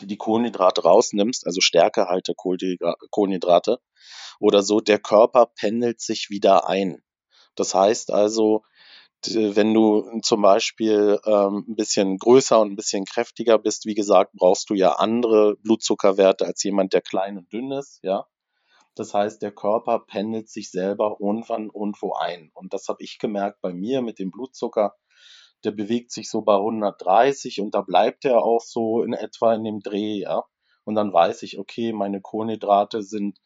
die 0.00 0.16
Kohlenhydrate 0.16 0.82
rausnimmst, 0.82 1.46
also 1.46 1.60
stärkehalte 1.60 2.34
Kohlenhydrate 2.34 3.80
oder 4.40 4.62
so, 4.62 4.80
der 4.80 4.98
Körper 4.98 5.46
pendelt 5.46 6.00
sich 6.00 6.30
wieder 6.30 6.68
ein. 6.68 7.02
Das 7.54 7.74
heißt 7.74 8.12
also, 8.12 8.62
wenn 9.26 9.74
du 9.74 10.20
zum 10.22 10.42
Beispiel 10.42 11.18
ähm, 11.26 11.64
ein 11.68 11.74
bisschen 11.74 12.18
größer 12.18 12.60
und 12.60 12.72
ein 12.72 12.76
bisschen 12.76 13.04
kräftiger 13.04 13.58
bist, 13.58 13.86
wie 13.86 13.94
gesagt, 13.94 14.32
brauchst 14.34 14.70
du 14.70 14.74
ja 14.74 14.92
andere 14.92 15.56
Blutzuckerwerte 15.56 16.46
als 16.46 16.62
jemand, 16.62 16.92
der 16.92 17.02
klein 17.02 17.38
und 17.38 17.52
dünn 17.52 17.72
ist, 17.72 18.00
ja. 18.02 18.26
Das 18.94 19.14
heißt, 19.14 19.42
der 19.42 19.52
Körper 19.52 20.00
pendelt 20.00 20.48
sich 20.48 20.70
selber 20.72 21.18
irgendwann 21.20 21.70
irgendwo 21.72 22.14
ein. 22.14 22.50
Und 22.54 22.72
das 22.72 22.88
habe 22.88 23.02
ich 23.02 23.18
gemerkt 23.18 23.60
bei 23.60 23.72
mir 23.72 24.02
mit 24.02 24.18
dem 24.18 24.32
Blutzucker. 24.32 24.96
Der 25.64 25.72
bewegt 25.72 26.12
sich 26.12 26.30
so 26.30 26.42
bei 26.42 26.54
130 26.54 27.60
und 27.60 27.74
da 27.74 27.82
bleibt 27.82 28.24
er 28.24 28.42
auch 28.42 28.60
so 28.60 29.02
in 29.02 29.12
etwa 29.12 29.54
in 29.54 29.64
dem 29.64 29.80
Dreh, 29.80 30.20
ja. 30.20 30.44
Und 30.84 30.94
dann 30.94 31.12
weiß 31.12 31.42
ich, 31.42 31.58
okay, 31.58 31.92
meine 31.92 32.20
Kohlenhydrate 32.20 33.02
sind, 33.02 33.38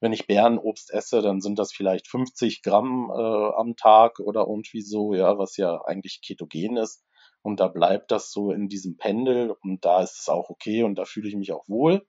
wenn 0.00 0.12
ich 0.12 0.26
Bärenobst 0.26 0.92
esse, 0.92 1.22
dann 1.22 1.40
sind 1.40 1.58
das 1.58 1.72
vielleicht 1.72 2.08
50 2.08 2.62
Gramm 2.62 3.10
äh, 3.10 3.50
am 3.56 3.76
Tag 3.76 4.20
oder 4.20 4.46
irgendwie 4.48 4.82
so, 4.82 5.12
ja, 5.14 5.38
was 5.38 5.56
ja 5.56 5.82
eigentlich 5.84 6.20
ketogen 6.24 6.76
ist. 6.76 7.04
Und 7.42 7.60
da 7.60 7.68
bleibt 7.68 8.10
das 8.10 8.30
so 8.30 8.50
in 8.50 8.68
diesem 8.68 8.96
Pendel 8.96 9.50
und 9.62 9.84
da 9.84 10.02
ist 10.02 10.20
es 10.20 10.28
auch 10.28 10.50
okay 10.50 10.82
und 10.82 10.96
da 10.96 11.04
fühle 11.04 11.28
ich 11.28 11.36
mich 11.36 11.52
auch 11.52 11.68
wohl. 11.68 12.06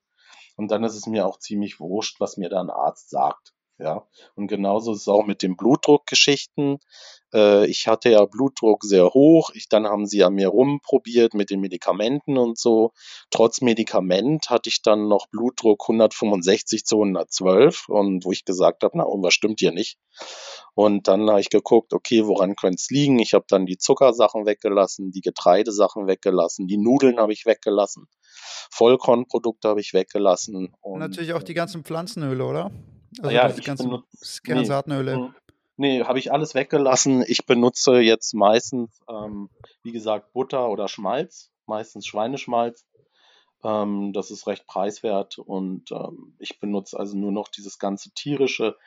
Und 0.55 0.71
dann 0.71 0.83
ist 0.83 0.95
es 0.95 1.07
mir 1.07 1.25
auch 1.25 1.39
ziemlich 1.39 1.79
wurscht, 1.79 2.19
was 2.19 2.37
mir 2.37 2.49
da 2.49 2.59
ein 2.59 2.69
Arzt 2.69 3.09
sagt. 3.09 3.53
Ja, 3.79 4.05
und 4.35 4.47
genauso 4.47 4.91
ist 4.91 5.01
es 5.01 5.07
auch 5.07 5.25
mit 5.25 5.41
den 5.41 5.55
Blutdruckgeschichten. 5.55 6.79
Äh, 7.33 7.65
ich 7.67 7.87
hatte 7.87 8.09
ja 8.09 8.25
Blutdruck 8.25 8.83
sehr 8.83 9.05
hoch. 9.05 9.51
Ich, 9.53 9.69
dann 9.69 9.87
haben 9.87 10.05
sie 10.05 10.21
an 10.25 10.33
mir 10.33 10.49
rumprobiert 10.49 11.33
mit 11.33 11.49
den 11.49 11.61
Medikamenten 11.61 12.37
und 12.37 12.57
so. 12.57 12.91
Trotz 13.31 13.61
Medikament 13.61 14.49
hatte 14.49 14.67
ich 14.67 14.81
dann 14.81 15.07
noch 15.07 15.27
Blutdruck 15.27 15.81
165 15.83 16.83
zu 16.83 16.97
112 16.97 17.87
und 17.87 18.25
wo 18.25 18.33
ich 18.33 18.43
gesagt 18.43 18.83
habe, 18.83 18.97
na, 18.97 19.05
irgendwas 19.05 19.33
stimmt 19.33 19.61
hier 19.61 19.71
nicht. 19.71 19.97
Und 20.75 21.07
dann 21.07 21.29
habe 21.29 21.39
ich 21.39 21.49
geguckt, 21.49 21.93
okay, 21.93 22.25
woran 22.25 22.55
könnte 22.57 22.75
es 22.79 22.89
liegen? 22.89 23.19
Ich 23.19 23.33
habe 23.33 23.45
dann 23.47 23.65
die 23.65 23.77
Zuckersachen 23.77 24.45
weggelassen, 24.45 25.11
die 25.11 25.21
Getreidesachen 25.21 26.05
weggelassen, 26.07 26.67
die 26.67 26.77
Nudeln 26.77 27.17
habe 27.17 27.31
ich 27.31 27.45
weggelassen, 27.45 28.07
Vollkornprodukte 28.71 29.69
habe 29.69 29.79
ich 29.79 29.93
weggelassen. 29.93 30.73
Und 30.81 30.99
natürlich 30.99 31.31
auch 31.33 31.43
die 31.43 31.53
ganzen 31.53 31.83
Pflanzenöle, 31.83 32.45
oder? 32.45 32.71
Also 33.19 33.35
ja, 33.35 33.49
die 33.49 33.61
ganzen 33.61 33.89
benutze, 33.89 34.41
Kernsaatönöle. 34.43 35.17
Nee, 35.77 35.99
nee 35.99 36.03
habe 36.03 36.19
ich 36.19 36.31
alles 36.31 36.55
weggelassen. 36.55 37.23
Ich 37.27 37.45
benutze 37.45 37.99
jetzt 37.99 38.33
meistens, 38.33 38.99
ähm, 39.09 39.49
wie 39.83 39.91
gesagt, 39.91 40.33
Butter 40.33 40.69
oder 40.69 40.87
Schmalz, 40.87 41.51
meistens 41.65 42.05
Schweineschmalz. 42.05 42.85
Ähm, 43.63 44.13
das 44.13 44.31
ist 44.31 44.47
recht 44.47 44.65
preiswert 44.67 45.37
und 45.37 45.91
ähm, 45.91 46.35
ich 46.39 46.59
benutze 46.59 46.97
also 46.97 47.17
nur 47.17 47.31
noch 47.31 47.49
dieses 47.49 47.77
ganze 47.77 48.11
tierische. 48.11 48.77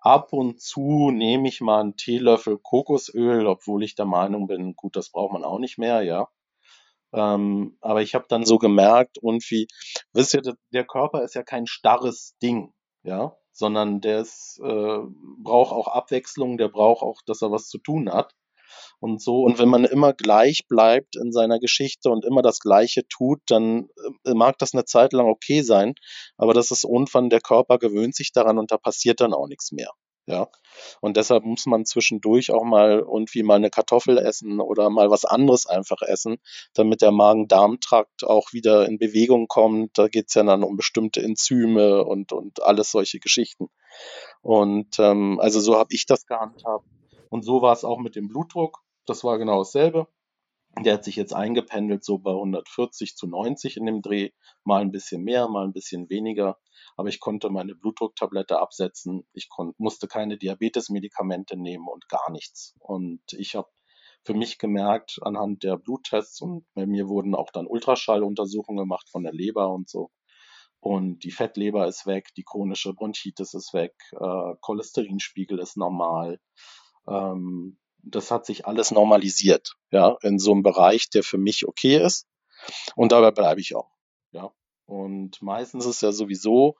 Ab 0.00 0.32
und 0.32 0.60
zu 0.60 1.10
nehme 1.10 1.48
ich 1.48 1.60
mal 1.60 1.80
einen 1.80 1.96
Teelöffel 1.96 2.58
Kokosöl, 2.58 3.46
obwohl 3.46 3.82
ich 3.82 3.96
der 3.96 4.06
Meinung 4.06 4.46
bin, 4.46 4.74
gut, 4.74 4.96
das 4.96 5.10
braucht 5.10 5.32
man 5.32 5.44
auch 5.44 5.58
nicht 5.58 5.78
mehr, 5.78 6.02
ja. 6.02 6.28
Ähm, 7.12 7.76
aber 7.80 8.02
ich 8.02 8.14
habe 8.14 8.26
dann 8.28 8.46
so 8.46 8.58
gemerkt, 8.58 9.18
irgendwie, 9.20 9.66
wisst 10.12 10.34
ihr, 10.34 10.42
der 10.72 10.84
Körper 10.84 11.22
ist 11.22 11.34
ja 11.34 11.42
kein 11.42 11.66
starres 11.66 12.36
Ding, 12.40 12.72
ja, 13.02 13.36
sondern 13.60 14.00
der 14.00 14.20
ist, 14.22 14.58
äh, 14.64 14.98
braucht 15.38 15.72
auch 15.72 15.86
Abwechslung, 15.86 16.58
der 16.58 16.68
braucht 16.68 17.02
auch, 17.02 17.20
dass 17.26 17.42
er 17.42 17.52
was 17.52 17.68
zu 17.68 17.78
tun 17.78 18.10
hat 18.12 18.34
und 18.98 19.22
so. 19.22 19.42
Und 19.42 19.58
wenn 19.58 19.68
man 19.68 19.84
immer 19.84 20.12
gleich 20.14 20.66
bleibt 20.66 21.14
in 21.14 21.30
seiner 21.30 21.60
Geschichte 21.60 22.10
und 22.10 22.24
immer 22.24 22.42
das 22.42 22.58
Gleiche 22.58 23.06
tut, 23.06 23.40
dann 23.46 23.88
äh, 24.24 24.34
mag 24.34 24.58
das 24.58 24.74
eine 24.74 24.86
Zeit 24.86 25.12
lang 25.12 25.26
okay 25.26 25.62
sein, 25.62 25.94
aber 26.36 26.54
das 26.54 26.70
ist 26.70 26.84
irgendwann, 26.84 27.30
der 27.30 27.40
Körper 27.40 27.78
gewöhnt 27.78 28.16
sich 28.16 28.32
daran 28.32 28.58
und 28.58 28.72
da 28.72 28.78
passiert 28.78 29.20
dann 29.20 29.34
auch 29.34 29.46
nichts 29.46 29.70
mehr. 29.70 29.90
Ja. 30.30 30.48
Und 31.00 31.16
deshalb 31.16 31.44
muss 31.44 31.66
man 31.66 31.84
zwischendurch 31.84 32.52
auch 32.52 32.62
mal 32.62 33.00
irgendwie 33.00 33.42
mal 33.42 33.56
eine 33.56 33.70
Kartoffel 33.70 34.16
essen 34.16 34.60
oder 34.60 34.88
mal 34.88 35.10
was 35.10 35.24
anderes 35.24 35.66
einfach 35.66 36.02
essen, 36.02 36.38
damit 36.72 37.02
der 37.02 37.10
Magen-Darm-Trakt 37.10 38.24
auch 38.24 38.52
wieder 38.52 38.86
in 38.86 38.98
Bewegung 38.98 39.48
kommt. 39.48 39.98
Da 39.98 40.06
geht's 40.06 40.34
ja 40.34 40.44
dann 40.44 40.62
um 40.62 40.76
bestimmte 40.76 41.20
Enzyme 41.20 42.04
und, 42.04 42.32
und 42.32 42.62
alles 42.62 42.92
solche 42.92 43.18
Geschichten. 43.18 43.68
Und 44.40 44.98
ähm, 45.00 45.40
also 45.40 45.58
so 45.58 45.76
habe 45.76 45.92
ich 45.92 46.06
das 46.06 46.26
gehandhabt. 46.26 46.86
Und 47.28 47.44
so 47.44 47.60
war 47.60 47.72
es 47.72 47.84
auch 47.84 47.98
mit 47.98 48.14
dem 48.14 48.28
Blutdruck. 48.28 48.78
Das 49.06 49.24
war 49.24 49.38
genau 49.38 49.58
dasselbe. 49.58 50.06
Der 50.78 50.94
hat 50.94 51.04
sich 51.04 51.16
jetzt 51.16 51.34
eingependelt 51.34 52.04
so 52.04 52.18
bei 52.18 52.30
140 52.30 53.16
zu 53.16 53.26
90 53.26 53.76
in 53.76 53.86
dem 53.86 54.02
Dreh, 54.02 54.30
mal 54.64 54.80
ein 54.80 54.92
bisschen 54.92 55.22
mehr, 55.22 55.48
mal 55.48 55.64
ein 55.64 55.72
bisschen 55.72 56.08
weniger. 56.08 56.58
Aber 56.96 57.08
ich 57.08 57.20
konnte 57.20 57.50
meine 57.50 57.74
Blutdrucktablette 57.74 58.58
absetzen. 58.58 59.26
Ich 59.32 59.48
musste 59.78 60.06
keine 60.06 60.38
Diabetesmedikamente 60.38 61.56
nehmen 61.56 61.88
und 61.88 62.08
gar 62.08 62.30
nichts. 62.30 62.74
Und 62.78 63.20
ich 63.32 63.56
habe 63.56 63.68
für 64.24 64.34
mich 64.34 64.58
gemerkt 64.58 65.18
anhand 65.22 65.62
der 65.62 65.76
Bluttests 65.76 66.40
und 66.40 66.66
bei 66.74 66.86
mir 66.86 67.08
wurden 67.08 67.34
auch 67.34 67.50
dann 67.50 67.66
Ultraschalluntersuchungen 67.66 68.84
gemacht 68.84 69.08
von 69.10 69.22
der 69.22 69.32
Leber 69.32 69.70
und 69.70 69.88
so. 69.88 70.10
Und 70.80 71.24
die 71.24 71.30
Fettleber 71.30 71.86
ist 71.86 72.06
weg, 72.06 72.28
die 72.36 72.42
chronische 72.42 72.94
Bronchitis 72.94 73.54
ist 73.54 73.74
weg, 73.74 73.94
äh, 74.12 74.54
Cholesterinspiegel 74.60 75.58
ist 75.58 75.76
normal. 75.76 76.40
Ähm, 77.06 77.78
das 78.02 78.30
hat 78.30 78.46
sich 78.46 78.66
alles 78.66 78.90
normalisiert, 78.90 79.74
ja, 79.90 80.16
in 80.22 80.38
so 80.38 80.52
einem 80.52 80.62
Bereich, 80.62 81.10
der 81.10 81.22
für 81.22 81.38
mich 81.38 81.66
okay 81.66 81.96
ist. 82.02 82.26
Und 82.96 83.12
dabei 83.12 83.30
bleibe 83.30 83.60
ich 83.60 83.74
auch, 83.74 83.90
ja. 84.32 84.52
Und 84.86 85.40
meistens 85.40 85.86
ist 85.86 86.02
ja 86.02 86.12
sowieso 86.12 86.76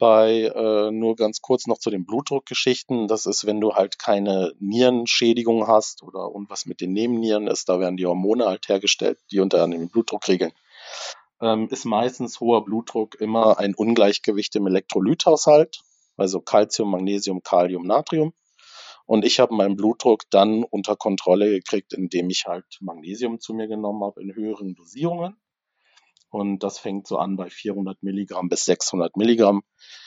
bei 0.00 0.50
äh, 0.54 0.90
nur 0.90 1.14
ganz 1.14 1.42
kurz 1.42 1.66
noch 1.66 1.78
zu 1.78 1.90
den 1.90 2.06
Blutdruckgeschichten. 2.06 3.06
Das 3.06 3.26
ist, 3.26 3.44
wenn 3.44 3.60
du 3.60 3.74
halt 3.74 3.98
keine 3.98 4.54
Nierenschädigung 4.58 5.68
hast 5.68 6.02
oder 6.02 6.30
irgendwas 6.32 6.64
mit 6.64 6.80
den 6.80 6.92
Nebennieren 6.92 7.46
ist, 7.46 7.68
da 7.68 7.78
werden 7.80 7.98
die 7.98 8.06
Hormone 8.06 8.46
halt 8.46 8.68
hergestellt, 8.68 9.18
die 9.30 9.40
unter 9.40 9.62
anderem 9.62 9.82
den 9.82 9.90
Blutdruck 9.90 10.26
regeln. 10.26 10.52
Ähm, 11.42 11.68
ist 11.70 11.84
meistens 11.84 12.40
hoher 12.40 12.64
Blutdruck 12.64 13.20
immer 13.20 13.58
ein 13.58 13.74
Ungleichgewicht 13.74 14.56
im 14.56 14.66
Elektrolythaushalt, 14.66 15.82
also 16.16 16.40
Calcium, 16.40 16.90
Magnesium, 16.90 17.42
Kalium, 17.42 17.86
Natrium. 17.86 18.32
Und 19.10 19.24
ich 19.24 19.40
habe 19.40 19.56
meinen 19.56 19.74
Blutdruck 19.74 20.22
dann 20.30 20.62
unter 20.62 20.94
Kontrolle 20.94 21.50
gekriegt, 21.50 21.94
indem 21.94 22.30
ich 22.30 22.44
halt 22.46 22.64
Magnesium 22.80 23.40
zu 23.40 23.54
mir 23.54 23.66
genommen 23.66 24.04
habe 24.04 24.22
in 24.22 24.32
höheren 24.32 24.76
Dosierungen. 24.76 25.34
Und 26.28 26.62
das 26.62 26.78
fängt 26.78 27.08
so 27.08 27.18
an 27.18 27.34
bei 27.34 27.50
400 27.50 28.04
Milligramm 28.04 28.48
bis 28.48 28.66
600 28.66 29.16
Milligramm 29.16 29.62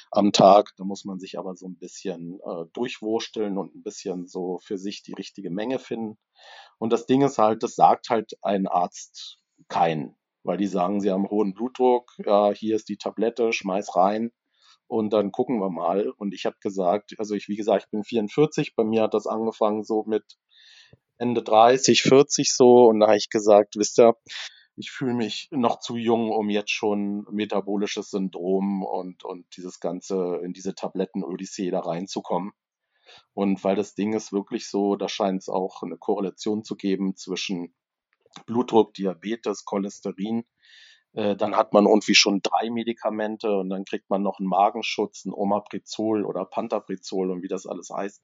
am 0.10 0.32
Tag. 0.32 0.72
Da 0.78 0.86
muss 0.86 1.04
man 1.04 1.20
sich 1.20 1.38
aber 1.38 1.54
so 1.58 1.68
ein 1.68 1.78
bisschen 1.78 2.40
äh, 2.46 2.64
durchwursteln 2.72 3.58
und 3.58 3.76
ein 3.76 3.84
bisschen 3.84 4.26
so 4.26 4.60
für 4.64 4.78
sich 4.78 5.04
die 5.04 5.16
richtige 5.16 5.50
Menge 5.50 5.80
finden. 5.80 6.18
Und 6.78 6.94
das 6.94 7.06
Ding 7.06 7.24
ist 7.24 7.38
halt, 7.38 7.62
das 7.62 7.76
sagt 7.76 8.10
halt 8.10 8.38
ein 8.42 8.68
Arzt 8.68 9.38
keinen, 9.68 10.16
weil 10.44 10.56
die 10.56 10.68
sagen, 10.68 11.02
sie 11.02 11.12
haben 11.12 11.30
hohen 11.30 11.54
Blutdruck, 11.54 12.14
ja, 12.26 12.54
hier 12.54 12.78
ist 12.78 12.88
die 12.88 12.98
Tablette, 12.98 13.52
schmeiß 13.52 13.98
rein 13.98 14.32
und 14.94 15.12
dann 15.12 15.32
gucken 15.32 15.58
wir 15.58 15.72
mal. 15.72 16.12
Und 16.12 16.36
ich 16.36 16.46
habe 16.46 16.58
gesagt, 16.62 17.16
also 17.18 17.34
ich, 17.34 17.48
wie 17.48 17.56
gesagt, 17.56 17.86
ich 17.86 17.90
bin 17.90 18.04
44, 18.04 18.76
bei 18.76 18.84
mir 18.84 19.02
hat 19.02 19.16
das 19.16 19.26
angefangen 19.26 19.84
so 19.84 20.04
mit 20.06 20.24
Ende 21.18 21.42
30, 21.42 22.04
40 22.04 22.54
so 22.54 22.86
und 22.86 23.00
da 23.00 23.08
habe 23.08 23.18
ich 23.18 23.32
gesagt, 23.32 23.76
wisst 23.76 24.00
ihr, 24.00 24.16
ich 24.76 24.92
fühle 24.92 25.16
mich 25.16 25.48
noch 25.52 25.80
zu 25.80 25.98
jung, 25.98 26.32
um 26.32 26.50
jetzt 26.52 26.72
schon 26.72 27.26
metabolisches 27.32 28.12
Syndrom 28.12 28.84
und, 28.84 29.24
und 29.24 29.46
dieses 29.58 29.80
ganze, 29.80 30.40
in 30.44 30.54
diese 30.54 30.76
Tabletten-Odyssee 30.76 31.72
da 31.72 31.80
reinzukommen. 31.80 32.52
Und 33.34 33.64
weil 33.64 33.76
das 33.76 33.96
Ding 33.96 34.14
ist 34.14 34.32
wirklich 34.32 34.70
so, 34.70 34.96
da 34.96 35.10
scheint 35.10 35.42
es 35.42 35.50
auch 35.50 35.82
eine 35.82 35.98
Korrelation 35.98 36.64
zu 36.64 36.76
geben 36.76 37.16
zwischen 37.16 37.74
Blutdruck, 38.46 38.94
Diabetes, 38.94 39.66
Cholesterin 39.66 40.44
äh, 41.14 41.36
dann 41.36 41.56
hat 41.56 41.74
man 41.74 41.86
irgendwie 41.86 42.16
schon 42.16 42.42
drei 42.42 42.70
Medikamente 42.70 43.56
und 43.58 43.70
dann 43.70 43.86
kriegt 43.86 44.10
man 44.10 44.24
noch 44.24 44.40
einen 44.40 44.50
Magenschutz, 44.50 45.26
ein 45.26 45.34
Omaprazol 45.34 46.26
oder 46.26 46.46
Pantaprazol 46.46 47.32
und 47.32 47.44
wie 47.44 47.48
das 47.48 47.66
alles 47.66 47.90
heißt. 47.90 48.22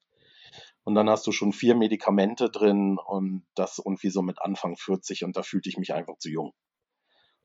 Und 0.82 0.94
dann 0.94 1.08
hast 1.08 1.26
du 1.26 1.32
schon 1.32 1.52
vier 1.52 1.76
Medikamente 1.76 2.50
drin 2.50 2.98
und 2.98 3.46
das 3.54 3.78
irgendwie 3.78 4.10
so 4.10 4.22
mit 4.22 4.40
Anfang 4.42 4.76
40 4.76 5.24
und 5.24 5.36
da 5.36 5.42
fühlte 5.42 5.68
ich 5.68 5.78
mich 5.78 5.94
einfach 5.94 6.18
zu 6.18 6.30
jung. 6.30 6.52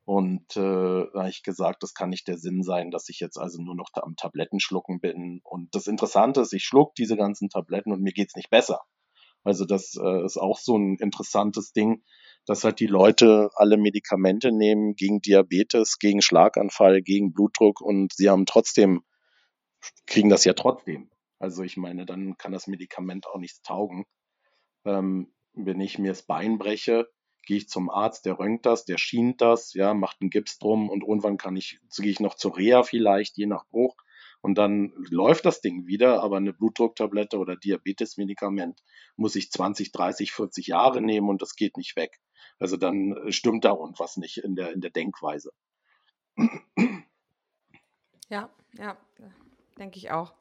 Und 0.05 0.55
äh, 0.55 1.07
da 1.13 1.19
habe 1.19 1.29
ich 1.29 1.41
gesagt, 1.41 1.81
das 1.81 1.95
kann 1.95 2.09
nicht 2.09 2.27
der 2.27 2.37
Sinn 2.37 2.61
sein, 2.61 2.91
dass 2.91 3.09
ich 3.09 3.19
jetzt 3.19 3.37
also 3.37 3.61
nur 3.61 3.75
noch 3.75 3.89
da 3.93 4.01
am 4.01 4.15
Tablettenschlucken 4.15 4.99
bin. 4.99 5.41
Und 5.43 5.73
das 5.73 5.87
Interessante 5.87 6.41
ist, 6.41 6.53
ich 6.53 6.63
schluck 6.63 6.93
diese 6.95 7.17
ganzen 7.17 7.49
Tabletten 7.49 7.91
und 7.91 8.01
mir 8.01 8.13
geht's 8.13 8.35
nicht 8.35 8.51
besser. 8.51 8.81
Also 9.43 9.65
das 9.65 9.95
äh, 9.99 10.23
ist 10.23 10.37
auch 10.37 10.59
so 10.59 10.77
ein 10.77 10.97
interessantes 10.99 11.73
Ding 11.73 12.03
dass 12.45 12.63
halt 12.63 12.79
die 12.79 12.87
Leute 12.87 13.49
alle 13.55 13.77
Medikamente 13.77 14.51
nehmen 14.51 14.95
gegen 14.95 15.21
Diabetes, 15.21 15.97
gegen 15.99 16.21
Schlaganfall, 16.21 17.01
gegen 17.01 17.33
Blutdruck 17.33 17.81
und 17.81 18.13
sie 18.13 18.29
haben 18.29 18.45
trotzdem, 18.45 19.01
kriegen 20.05 20.29
das 20.29 20.45
ja 20.45 20.53
trotzdem. 20.53 21.09
Also 21.39 21.63
ich 21.63 21.77
meine, 21.77 22.05
dann 22.05 22.37
kann 22.37 22.51
das 22.51 22.67
Medikament 22.67 23.27
auch 23.27 23.37
nichts 23.37 23.61
taugen. 23.61 24.05
Ähm, 24.85 25.33
wenn 25.53 25.81
ich 25.81 25.99
mir 25.99 26.09
das 26.09 26.23
Bein 26.23 26.57
breche, 26.57 27.07
gehe 27.45 27.57
ich 27.57 27.69
zum 27.69 27.89
Arzt, 27.89 28.25
der 28.25 28.39
röntgt 28.39 28.65
das, 28.65 28.85
der 28.85 28.97
schient 28.97 29.41
das, 29.41 29.73
ja, 29.73 29.93
macht 29.93 30.17
einen 30.21 30.29
Gips 30.29 30.57
drum 30.57 30.89
und 30.89 31.03
irgendwann 31.03 31.37
kann 31.37 31.55
ich, 31.55 31.79
gehe 31.97 32.11
ich 32.11 32.19
noch 32.19 32.35
zur 32.35 32.57
Reha 32.57 32.83
vielleicht, 32.83 33.37
je 33.37 33.45
nach 33.45 33.67
Bruch. 33.67 33.95
Und 34.45 34.59
dann 34.59 34.93
läuft 35.09 35.43
das 35.45 35.61
Ding 35.61 35.87
wieder, 35.87 36.21
aber 36.21 36.37
eine 36.37 36.53
Blutdrucktablette 36.53 37.39
oder 37.39 37.55
Diabetesmedikament 37.55 38.79
muss 39.15 39.35
ich 39.35 39.49
20, 39.49 39.91
30, 39.91 40.33
40 40.33 40.67
Jahre 40.67 41.01
nehmen 41.01 41.29
und 41.29 41.41
das 41.41 41.55
geht 41.55 41.77
nicht 41.77 41.95
weg. 41.95 42.19
Also 42.59 42.77
dann 42.77 43.15
stimmt 43.29 43.65
da 43.65 43.71
und 43.71 43.99
was 43.99 44.17
nicht 44.17 44.37
in 44.37 44.55
der, 44.55 44.71
in 44.71 44.81
der 44.81 44.91
Denkweise. 44.91 45.51
Ja, 48.29 48.51
ja, 48.77 48.97
denke 49.79 49.97
ich 49.97 50.11
auch. 50.11 50.35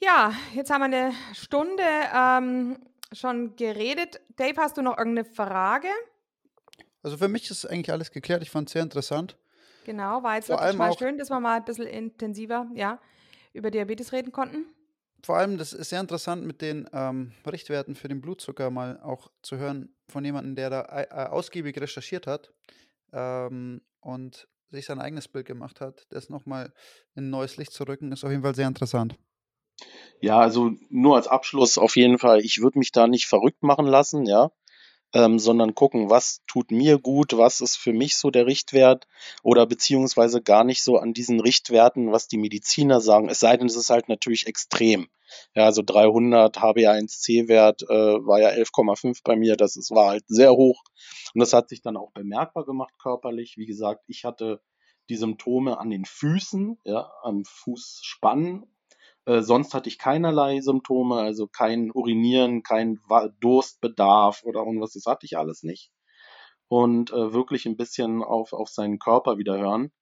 Ja, 0.00 0.32
jetzt 0.54 0.70
haben 0.70 0.82
wir 0.82 0.84
eine 0.84 1.12
Stunde 1.34 1.82
ähm, 2.14 2.78
schon 3.10 3.56
geredet. 3.56 4.20
Dave, 4.36 4.60
hast 4.60 4.76
du 4.76 4.82
noch 4.82 4.98
irgendeine 4.98 5.28
Frage? 5.28 5.88
Also 7.02 7.16
für 7.16 7.26
mich 7.26 7.50
ist 7.50 7.66
eigentlich 7.66 7.90
alles 7.90 8.12
geklärt. 8.12 8.42
Ich 8.42 8.50
fand 8.50 8.68
es 8.68 8.72
sehr 8.72 8.82
interessant. 8.82 9.36
Genau, 9.84 10.22
war 10.22 10.36
jetzt 10.36 10.46
vor 10.46 10.60
wirklich 10.60 10.76
mal 10.76 10.96
schön, 10.96 11.18
dass 11.18 11.30
wir 11.30 11.40
mal 11.40 11.56
ein 11.56 11.64
bisschen 11.64 11.86
intensiver 11.86 12.70
ja, 12.74 13.00
über 13.52 13.70
Diabetes 13.70 14.12
reden 14.12 14.32
konnten. 14.32 14.66
Vor 15.24 15.36
allem, 15.36 15.56
das 15.56 15.72
ist 15.72 15.90
sehr 15.90 16.00
interessant 16.00 16.44
mit 16.44 16.60
den 16.62 16.88
ähm, 16.92 17.32
Richtwerten 17.46 17.94
für 17.94 18.08
den 18.08 18.20
Blutzucker 18.20 18.70
mal 18.70 19.00
auch 19.00 19.30
zu 19.42 19.56
hören 19.56 19.94
von 20.08 20.24
jemandem, 20.24 20.56
der 20.56 20.70
da 20.70 20.82
äh, 20.82 21.28
ausgiebig 21.30 21.80
recherchiert 21.80 22.26
hat 22.26 22.52
ähm, 23.12 23.82
und 24.00 24.48
sich 24.70 24.86
sein 24.86 25.00
eigenes 25.00 25.28
Bild 25.28 25.46
gemacht 25.46 25.80
hat. 25.80 26.06
Das 26.10 26.28
nochmal 26.28 26.72
in 27.14 27.26
ein 27.26 27.30
neues 27.30 27.56
Licht 27.56 27.72
zu 27.72 27.84
rücken, 27.84 28.10
ist 28.10 28.24
auf 28.24 28.30
jeden 28.30 28.42
Fall 28.42 28.54
sehr 28.54 28.66
interessant. 28.66 29.16
Ja, 30.20 30.40
also 30.40 30.72
nur 30.88 31.16
als 31.16 31.28
Abschluss 31.28 31.78
auf 31.78 31.96
jeden 31.96 32.18
Fall, 32.18 32.40
ich 32.40 32.60
würde 32.60 32.78
mich 32.78 32.90
da 32.90 33.06
nicht 33.06 33.26
verrückt 33.26 33.62
machen 33.62 33.86
lassen, 33.86 34.26
ja 34.26 34.50
ähm, 35.14 35.38
sondern 35.38 35.74
gucken, 35.74 36.10
was 36.10 36.42
tut 36.46 36.70
mir 36.70 36.98
gut, 36.98 37.36
was 37.36 37.60
ist 37.60 37.76
für 37.76 37.92
mich 37.92 38.16
so 38.16 38.30
der 38.30 38.46
Richtwert 38.46 39.06
oder 39.42 39.66
beziehungsweise 39.66 40.42
gar 40.42 40.64
nicht 40.64 40.82
so 40.82 40.98
an 40.98 41.12
diesen 41.12 41.40
Richtwerten, 41.40 42.12
was 42.12 42.28
die 42.28 42.38
Mediziner 42.38 43.00
sagen, 43.00 43.28
es 43.28 43.40
sei 43.40 43.56
denn, 43.56 43.66
es 43.66 43.76
ist 43.76 43.90
halt 43.90 44.08
natürlich 44.08 44.46
extrem. 44.46 45.08
Ja, 45.54 45.64
also 45.64 45.82
300 45.82 46.58
HbA1c-Wert 46.58 47.82
äh, 47.82 47.86
war 48.26 48.40
ja 48.40 48.50
11,5 48.50 49.20
bei 49.24 49.36
mir, 49.36 49.56
das 49.56 49.76
ist, 49.76 49.90
war 49.90 50.10
halt 50.10 50.24
sehr 50.26 50.52
hoch 50.52 50.82
und 51.34 51.40
das 51.40 51.52
hat 51.52 51.68
sich 51.68 51.80
dann 51.82 51.96
auch 51.96 52.12
bemerkbar 52.12 52.66
gemacht 52.66 52.92
körperlich. 53.00 53.56
Wie 53.56 53.66
gesagt, 53.66 54.04
ich 54.08 54.24
hatte 54.24 54.60
die 55.08 55.16
Symptome 55.16 55.78
an 55.78 55.90
den 55.90 56.04
Füßen, 56.04 56.78
ja, 56.84 57.10
am 57.22 57.44
Fußspann 57.44 58.66
äh, 59.26 59.42
sonst 59.42 59.74
hatte 59.74 59.88
ich 59.88 59.98
keinerlei 59.98 60.60
Symptome, 60.60 61.16
also 61.16 61.46
kein 61.48 61.90
Urinieren, 61.92 62.62
kein 62.62 63.00
Durstbedarf 63.40 64.42
oder 64.44 64.60
irgendwas, 64.60 64.92
das 64.92 65.06
hatte 65.06 65.26
ich 65.26 65.38
alles 65.38 65.62
nicht. 65.62 65.90
und 66.68 67.10
äh, 67.12 67.32
wirklich 67.32 67.66
ein 67.66 67.76
bisschen 67.76 68.22
auf, 68.22 68.52
auf 68.52 68.68
seinen 68.68 68.98
Körper 68.98 69.38
wieder 69.38 69.58
hören. 69.58 69.92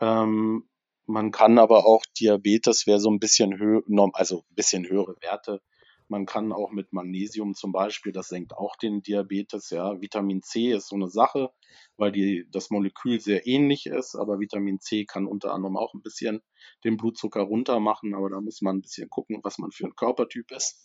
Ähm, 0.00 0.68
man 1.06 1.30
kann 1.32 1.58
aber 1.58 1.86
auch 1.86 2.02
Diabetes 2.20 2.86
wäre 2.86 3.00
so 3.00 3.10
ein 3.10 3.20
bisschen 3.20 3.58
höher, 3.58 3.82
also 4.14 4.40
ein 4.50 4.54
bisschen 4.54 4.88
höhere 4.88 5.16
Werte. 5.22 5.60
Man 6.08 6.26
kann 6.26 6.52
auch 6.52 6.70
mit 6.70 6.92
Magnesium 6.92 7.54
zum 7.54 7.72
Beispiel, 7.72 8.12
das 8.12 8.28
senkt 8.28 8.52
auch 8.52 8.76
den 8.76 9.02
Diabetes, 9.02 9.70
ja. 9.70 10.00
Vitamin 10.00 10.42
C 10.42 10.72
ist 10.72 10.88
so 10.88 10.96
eine 10.96 11.08
Sache, 11.08 11.50
weil 11.96 12.12
die, 12.12 12.46
das 12.50 12.70
Molekül 12.70 13.20
sehr 13.20 13.46
ähnlich 13.46 13.86
ist, 13.86 14.14
aber 14.14 14.38
Vitamin 14.38 14.80
C 14.80 15.06
kann 15.06 15.26
unter 15.26 15.52
anderem 15.54 15.76
auch 15.76 15.94
ein 15.94 16.02
bisschen 16.02 16.42
den 16.84 16.96
Blutzucker 16.96 17.42
runter 17.42 17.80
machen, 17.80 18.14
aber 18.14 18.28
da 18.28 18.40
muss 18.40 18.60
man 18.60 18.76
ein 18.76 18.82
bisschen 18.82 19.08
gucken, 19.08 19.40
was 19.42 19.58
man 19.58 19.70
für 19.70 19.86
ein 19.86 19.96
Körpertyp 19.96 20.50
ist. 20.50 20.80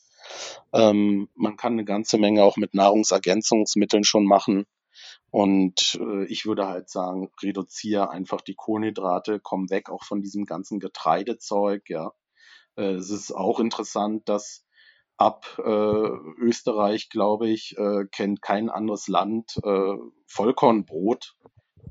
Ähm, 0.73 1.29
man 1.35 1.57
kann 1.57 1.73
eine 1.73 1.85
ganze 1.85 2.17
Menge 2.17 2.43
auch 2.43 2.57
mit 2.57 2.73
Nahrungsergänzungsmitteln 2.73 4.03
schon 4.03 4.25
machen. 4.25 4.65
Und 5.31 5.99
äh, 6.01 6.25
ich 6.25 6.45
würde 6.45 6.67
halt 6.67 6.89
sagen, 6.89 7.29
reduziere 7.41 8.09
einfach 8.09 8.41
die 8.41 8.55
Kohlenhydrate, 8.55 9.39
komm 9.39 9.69
weg 9.69 9.89
auch 9.89 10.03
von 10.03 10.21
diesem 10.21 10.45
ganzen 10.45 10.79
Getreidezeug, 10.79 11.89
ja. 11.89 12.13
Äh, 12.75 12.93
es 12.93 13.09
ist 13.09 13.31
auch 13.31 13.59
interessant, 13.59 14.27
dass 14.27 14.65
ab 15.19 15.59
äh, 15.59 16.41
Österreich, 16.41 17.09
glaube 17.09 17.49
ich, 17.49 17.77
äh, 17.77 18.05
kennt 18.09 18.41
kein 18.41 18.69
anderes 18.69 19.09
Land 19.09 19.59
äh, 19.63 19.95
Vollkornbrot. 20.27 21.35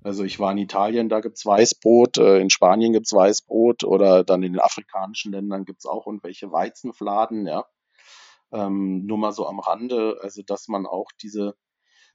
Also 0.03 0.25
ich 0.25 0.41
war 0.41 0.53
in 0.53 0.59
Italien, 0.59 1.11
da 1.11 1.21
gibt's 1.21 1.45
Weißbrot, 1.45 2.17
äh, 2.19 2.39
in 2.39 2.49
Spanien 2.49 2.95
gibt's 2.95 3.13
Weißbrot 3.13 3.85
oder 3.85 4.25
dann 4.25 4.43
in 4.43 4.55
den 4.55 4.63
afrikanischen 4.63 5.33
Ländern 5.33 5.67
gibt's 5.67 5.85
auch 5.85 6.07
irgendwelche 6.07 6.51
Weizenfladen, 6.51 7.47
ja. 7.47 7.67
Ähm, 8.51 9.05
nur 9.05 9.19
mal 9.19 9.33
so 9.33 9.47
am 9.47 9.61
Rande, 9.61 10.17
also 10.23 10.41
dass 10.43 10.69
man 10.69 10.87
auch 10.87 11.11
diese 11.21 11.55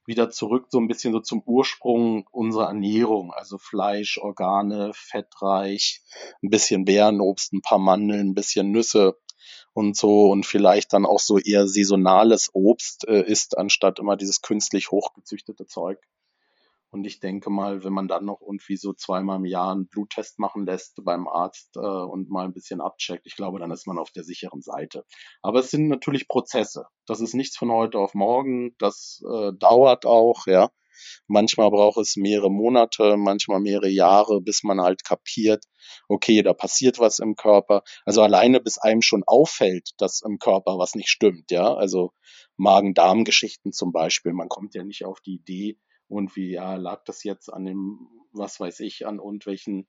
wieder 0.05 0.31
zurück 0.31 0.65
so 0.69 0.79
ein 0.79 0.87
bisschen 0.87 1.13
so 1.13 1.19
zum 1.19 1.43
Ursprung 1.45 2.27
unserer 2.31 2.67
Ernährung, 2.67 3.31
also 3.31 3.59
Fleisch, 3.59 4.17
Organe, 4.17 4.91
fettreich, 4.95 6.01
ein 6.41 6.49
bisschen 6.49 6.85
Beerenobst, 6.85 7.53
ein 7.53 7.61
paar 7.61 7.79
Mandeln, 7.79 8.29
ein 8.29 8.33
bisschen 8.33 8.71
Nüsse 8.71 9.15
und 9.73 9.97
so 9.97 10.29
und 10.31 10.45
vielleicht 10.45 10.93
dann 10.93 11.05
auch 11.05 11.19
so 11.19 11.37
eher 11.39 11.67
saisonales 11.67 12.49
Obst 12.53 13.07
äh, 13.07 13.21
isst, 13.21 13.57
anstatt 13.57 13.99
immer 13.99 14.15
dieses 14.15 14.41
künstlich 14.41 14.91
hochgezüchtete 14.91 15.65
Zeug. 15.65 15.99
Und 16.93 17.05
ich 17.05 17.19
denke 17.19 17.49
mal, 17.49 17.83
wenn 17.83 17.91
man 17.91 18.07
dann 18.07 18.25
noch 18.25 18.39
irgendwie 18.39 18.77
so 18.77 18.93
zweimal 18.93 19.37
im 19.37 19.45
Jahr 19.45 19.71
einen 19.71 19.87
Bluttest 19.87 20.37
machen 20.37 20.63
lässt 20.67 21.03
beim 21.03 21.27
Arzt 21.27 21.75
äh, 21.75 21.79
und 21.79 22.29
mal 22.29 22.45
ein 22.45 22.53
bisschen 22.53 22.81
abcheckt, 22.81 23.25
ich 23.25 23.35
glaube, 23.35 23.57
dann 23.57 23.71
ist 23.71 23.87
man 23.87 23.97
auf 23.97 24.11
der 24.11 24.23
sicheren 24.23 24.61
Seite. 24.61 25.03
Aber 25.41 25.59
es 25.59 25.71
sind 25.71 25.87
natürlich 25.87 26.27
Prozesse. 26.27 26.85
Das 27.07 27.19
ist 27.19 27.33
nichts 27.33 27.57
von 27.57 27.71
heute 27.71 27.97
auf 27.97 28.13
morgen. 28.13 28.75
Das 28.77 29.23
äh, 29.27 29.53
dauert 29.57 30.05
auch, 30.05 30.45
ja. 30.45 30.69
Manchmal 31.27 31.69
braucht 31.71 31.97
es 31.97 32.15
mehrere 32.15 32.51
Monate, 32.51 33.17
manchmal 33.17 33.59
mehrere 33.59 33.89
Jahre, 33.89 34.41
bis 34.41 34.63
man 34.63 34.81
halt 34.81 35.03
kapiert, 35.03 35.65
okay, 36.07 36.41
da 36.41 36.53
passiert 36.53 36.99
was 36.99 37.19
im 37.19 37.35
Körper. 37.35 37.83
Also 38.05 38.21
alleine 38.21 38.59
bis 38.59 38.77
einem 38.77 39.01
schon 39.01 39.23
auffällt, 39.25 39.91
dass 39.97 40.21
im 40.21 40.39
Körper 40.39 40.77
was 40.77 40.95
nicht 40.95 41.09
stimmt, 41.09 41.51
ja. 41.51 41.73
Also 41.73 42.11
Magen-Darm-Geschichten 42.57 43.71
zum 43.71 43.91
Beispiel. 43.91 44.33
Man 44.33 44.49
kommt 44.49 44.75
ja 44.75 44.83
nicht 44.83 45.05
auf 45.05 45.19
die 45.21 45.35
Idee, 45.35 45.77
und 46.13 46.35
wie 46.35 46.51
ja, 46.51 46.75
lag 46.75 47.03
das 47.05 47.23
jetzt 47.23 47.51
an 47.51 47.65
dem, 47.65 48.07
was 48.31 48.59
weiß 48.59 48.81
ich, 48.81 49.07
an 49.07 49.17
irgendwelchen 49.17 49.87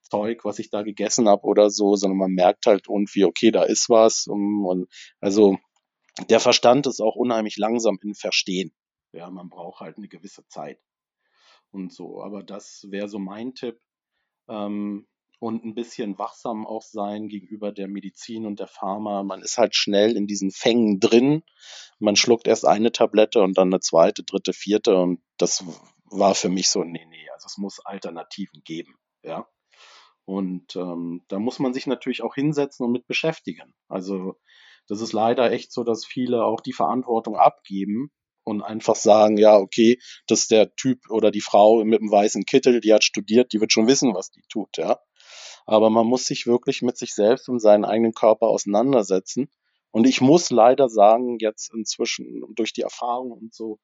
Zeug, 0.00 0.44
was 0.44 0.58
ich 0.58 0.70
da 0.70 0.82
gegessen 0.82 1.28
habe 1.28 1.44
oder 1.44 1.70
so, 1.70 1.96
sondern 1.96 2.18
man 2.18 2.32
merkt 2.32 2.66
halt 2.66 2.86
irgendwie, 2.88 3.24
okay, 3.24 3.50
da 3.50 3.62
ist 3.62 3.90
was. 3.90 4.26
Und, 4.26 4.64
und 4.64 4.88
also 5.20 5.58
der 6.30 6.40
Verstand 6.40 6.86
ist 6.86 7.00
auch 7.00 7.14
unheimlich 7.14 7.56
langsam 7.58 7.98
im 8.02 8.14
Verstehen. 8.14 8.72
Ja, 9.16 9.30
man 9.30 9.48
braucht 9.48 9.80
halt 9.80 9.96
eine 9.96 10.08
gewisse 10.08 10.46
Zeit 10.46 10.78
und 11.70 11.92
so. 11.92 12.22
Aber 12.22 12.42
das 12.42 12.86
wäre 12.90 13.08
so 13.08 13.18
mein 13.18 13.54
Tipp. 13.54 13.80
Ähm, 14.48 15.06
und 15.38 15.64
ein 15.64 15.74
bisschen 15.74 16.18
wachsam 16.18 16.66
auch 16.66 16.82
sein 16.82 17.28
gegenüber 17.28 17.70
der 17.72 17.88
Medizin 17.88 18.46
und 18.46 18.58
der 18.58 18.68
Pharma. 18.68 19.22
Man 19.22 19.42
ist 19.42 19.58
halt 19.58 19.74
schnell 19.74 20.16
in 20.16 20.26
diesen 20.26 20.50
Fängen 20.50 20.98
drin. 20.98 21.42
Man 21.98 22.16
schluckt 22.16 22.46
erst 22.46 22.64
eine 22.64 22.92
Tablette 22.92 23.42
und 23.42 23.58
dann 23.58 23.68
eine 23.68 23.80
zweite, 23.80 24.22
dritte, 24.22 24.52
vierte 24.52 24.96
und 24.96 25.20
das 25.36 25.64
war 26.10 26.34
für 26.34 26.48
mich 26.48 26.70
so, 26.70 26.84
nee, 26.84 27.04
nee, 27.06 27.28
also 27.34 27.46
es 27.46 27.58
muss 27.58 27.84
Alternativen 27.84 28.62
geben, 28.64 28.96
ja. 29.22 29.46
Und 30.24 30.74
ähm, 30.74 31.24
da 31.28 31.38
muss 31.38 31.58
man 31.58 31.74
sich 31.74 31.86
natürlich 31.86 32.22
auch 32.22 32.34
hinsetzen 32.34 32.86
und 32.86 32.92
mit 32.92 33.06
beschäftigen. 33.06 33.74
Also 33.88 34.36
das 34.88 35.00
ist 35.00 35.12
leider 35.12 35.52
echt 35.52 35.72
so, 35.72 35.84
dass 35.84 36.06
viele 36.06 36.44
auch 36.44 36.60
die 36.60 36.72
Verantwortung 36.72 37.36
abgeben 37.36 38.10
und 38.46 38.62
einfach 38.62 38.94
sagen, 38.94 39.36
ja, 39.36 39.56
okay, 39.56 39.98
das 40.28 40.42
ist 40.42 40.52
der 40.52 40.74
Typ 40.76 41.10
oder 41.10 41.32
die 41.32 41.40
Frau 41.40 41.84
mit 41.84 42.00
dem 42.00 42.10
weißen 42.10 42.44
Kittel, 42.44 42.80
die 42.80 42.94
hat 42.94 43.02
studiert, 43.02 43.52
die 43.52 43.60
wird 43.60 43.72
schon 43.72 43.88
wissen, 43.88 44.14
was 44.14 44.30
die 44.30 44.42
tut, 44.48 44.76
ja. 44.76 45.00
Aber 45.66 45.90
man 45.90 46.06
muss 46.06 46.26
sich 46.26 46.46
wirklich 46.46 46.80
mit 46.80 46.96
sich 46.96 47.12
selbst 47.12 47.48
und 47.48 47.58
seinen 47.58 47.84
eigenen 47.84 48.12
Körper 48.14 48.46
auseinandersetzen. 48.46 49.50
Und 49.90 50.06
ich 50.06 50.20
muss 50.20 50.50
leider 50.50 50.88
sagen, 50.88 51.38
jetzt 51.40 51.74
inzwischen 51.74 52.44
durch 52.54 52.72
die 52.72 52.82
Erfahrung 52.82 53.32
und 53.32 53.52
so, 53.52 53.80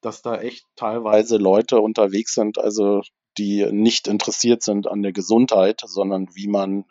dass 0.00 0.22
da 0.22 0.40
echt 0.40 0.64
teilweise 0.76 1.36
Leute 1.36 1.80
unterwegs 1.80 2.34
sind, 2.34 2.58
also 2.58 3.00
die 3.36 3.66
nicht 3.72 4.06
interessiert 4.06 4.62
sind 4.62 4.86
an 4.86 5.02
der 5.02 5.12
Gesundheit, 5.12 5.80
sondern 5.84 6.28
wie 6.36 6.46
man 6.46 6.84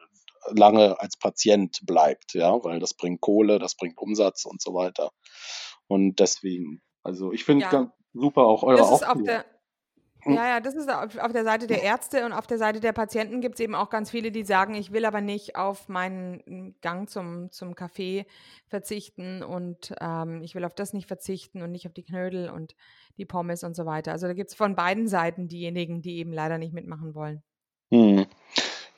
lange 0.49 0.99
als 0.99 1.15
Patient 1.17 1.79
bleibt, 1.83 2.33
ja, 2.33 2.61
weil 2.65 2.79
das 2.79 2.93
bringt 2.93 3.21
Kohle, 3.21 3.59
das 3.59 3.75
bringt 3.75 3.97
Umsatz 3.97 4.43
und 4.43 4.61
so 4.61 4.73
weiter. 4.73 5.11
Und 5.87 6.19
deswegen, 6.19 6.81
also 7.07 7.31
ich 7.31 7.45
finde 7.45 7.65
ja. 7.71 7.91
super 8.13 8.41
auch 8.41 8.63
eure 8.63 8.77
das 8.77 8.91
ist 8.91 9.07
Auf 9.07 9.23
der, 9.23 9.45
hm. 10.23 10.33
Ja, 10.33 10.47
ja, 10.47 10.59
das 10.59 10.75
ist 10.75 10.89
auf 10.89 11.31
der 11.31 11.45
Seite 11.45 11.67
der 11.67 11.83
Ärzte 11.83 12.25
und 12.25 12.33
auf 12.33 12.47
der 12.47 12.57
Seite 12.57 12.81
der 12.81 12.91
Patienten 12.91 13.39
gibt 13.39 13.55
es 13.55 13.61
eben 13.61 13.75
auch 13.75 13.89
ganz 13.89 14.11
viele, 14.11 14.29
die 14.31 14.43
sagen, 14.43 14.75
ich 14.75 14.91
will 14.91 15.05
aber 15.05 15.21
nicht 15.21 15.55
auf 15.55 15.87
meinen 15.87 16.75
Gang 16.81 17.09
zum, 17.09 17.49
zum 17.51 17.75
Kaffee 17.75 18.25
verzichten 18.67 19.41
und 19.41 19.93
ähm, 20.01 20.41
ich 20.43 20.53
will 20.53 20.65
auf 20.65 20.73
das 20.73 20.91
nicht 20.91 21.07
verzichten 21.07 21.61
und 21.61 21.71
nicht 21.71 21.87
auf 21.87 21.93
die 21.93 22.03
Knödel 22.03 22.49
und 22.49 22.75
die 23.17 23.25
Pommes 23.25 23.63
und 23.63 23.73
so 23.73 23.85
weiter. 23.85 24.11
Also 24.11 24.27
da 24.27 24.33
gibt 24.33 24.49
es 24.49 24.55
von 24.55 24.75
beiden 24.75 25.07
Seiten 25.07 25.47
diejenigen, 25.47 26.01
die 26.01 26.17
eben 26.17 26.33
leider 26.33 26.57
nicht 26.57 26.73
mitmachen 26.73 27.15
wollen. 27.15 27.41
Hm. 27.91 28.25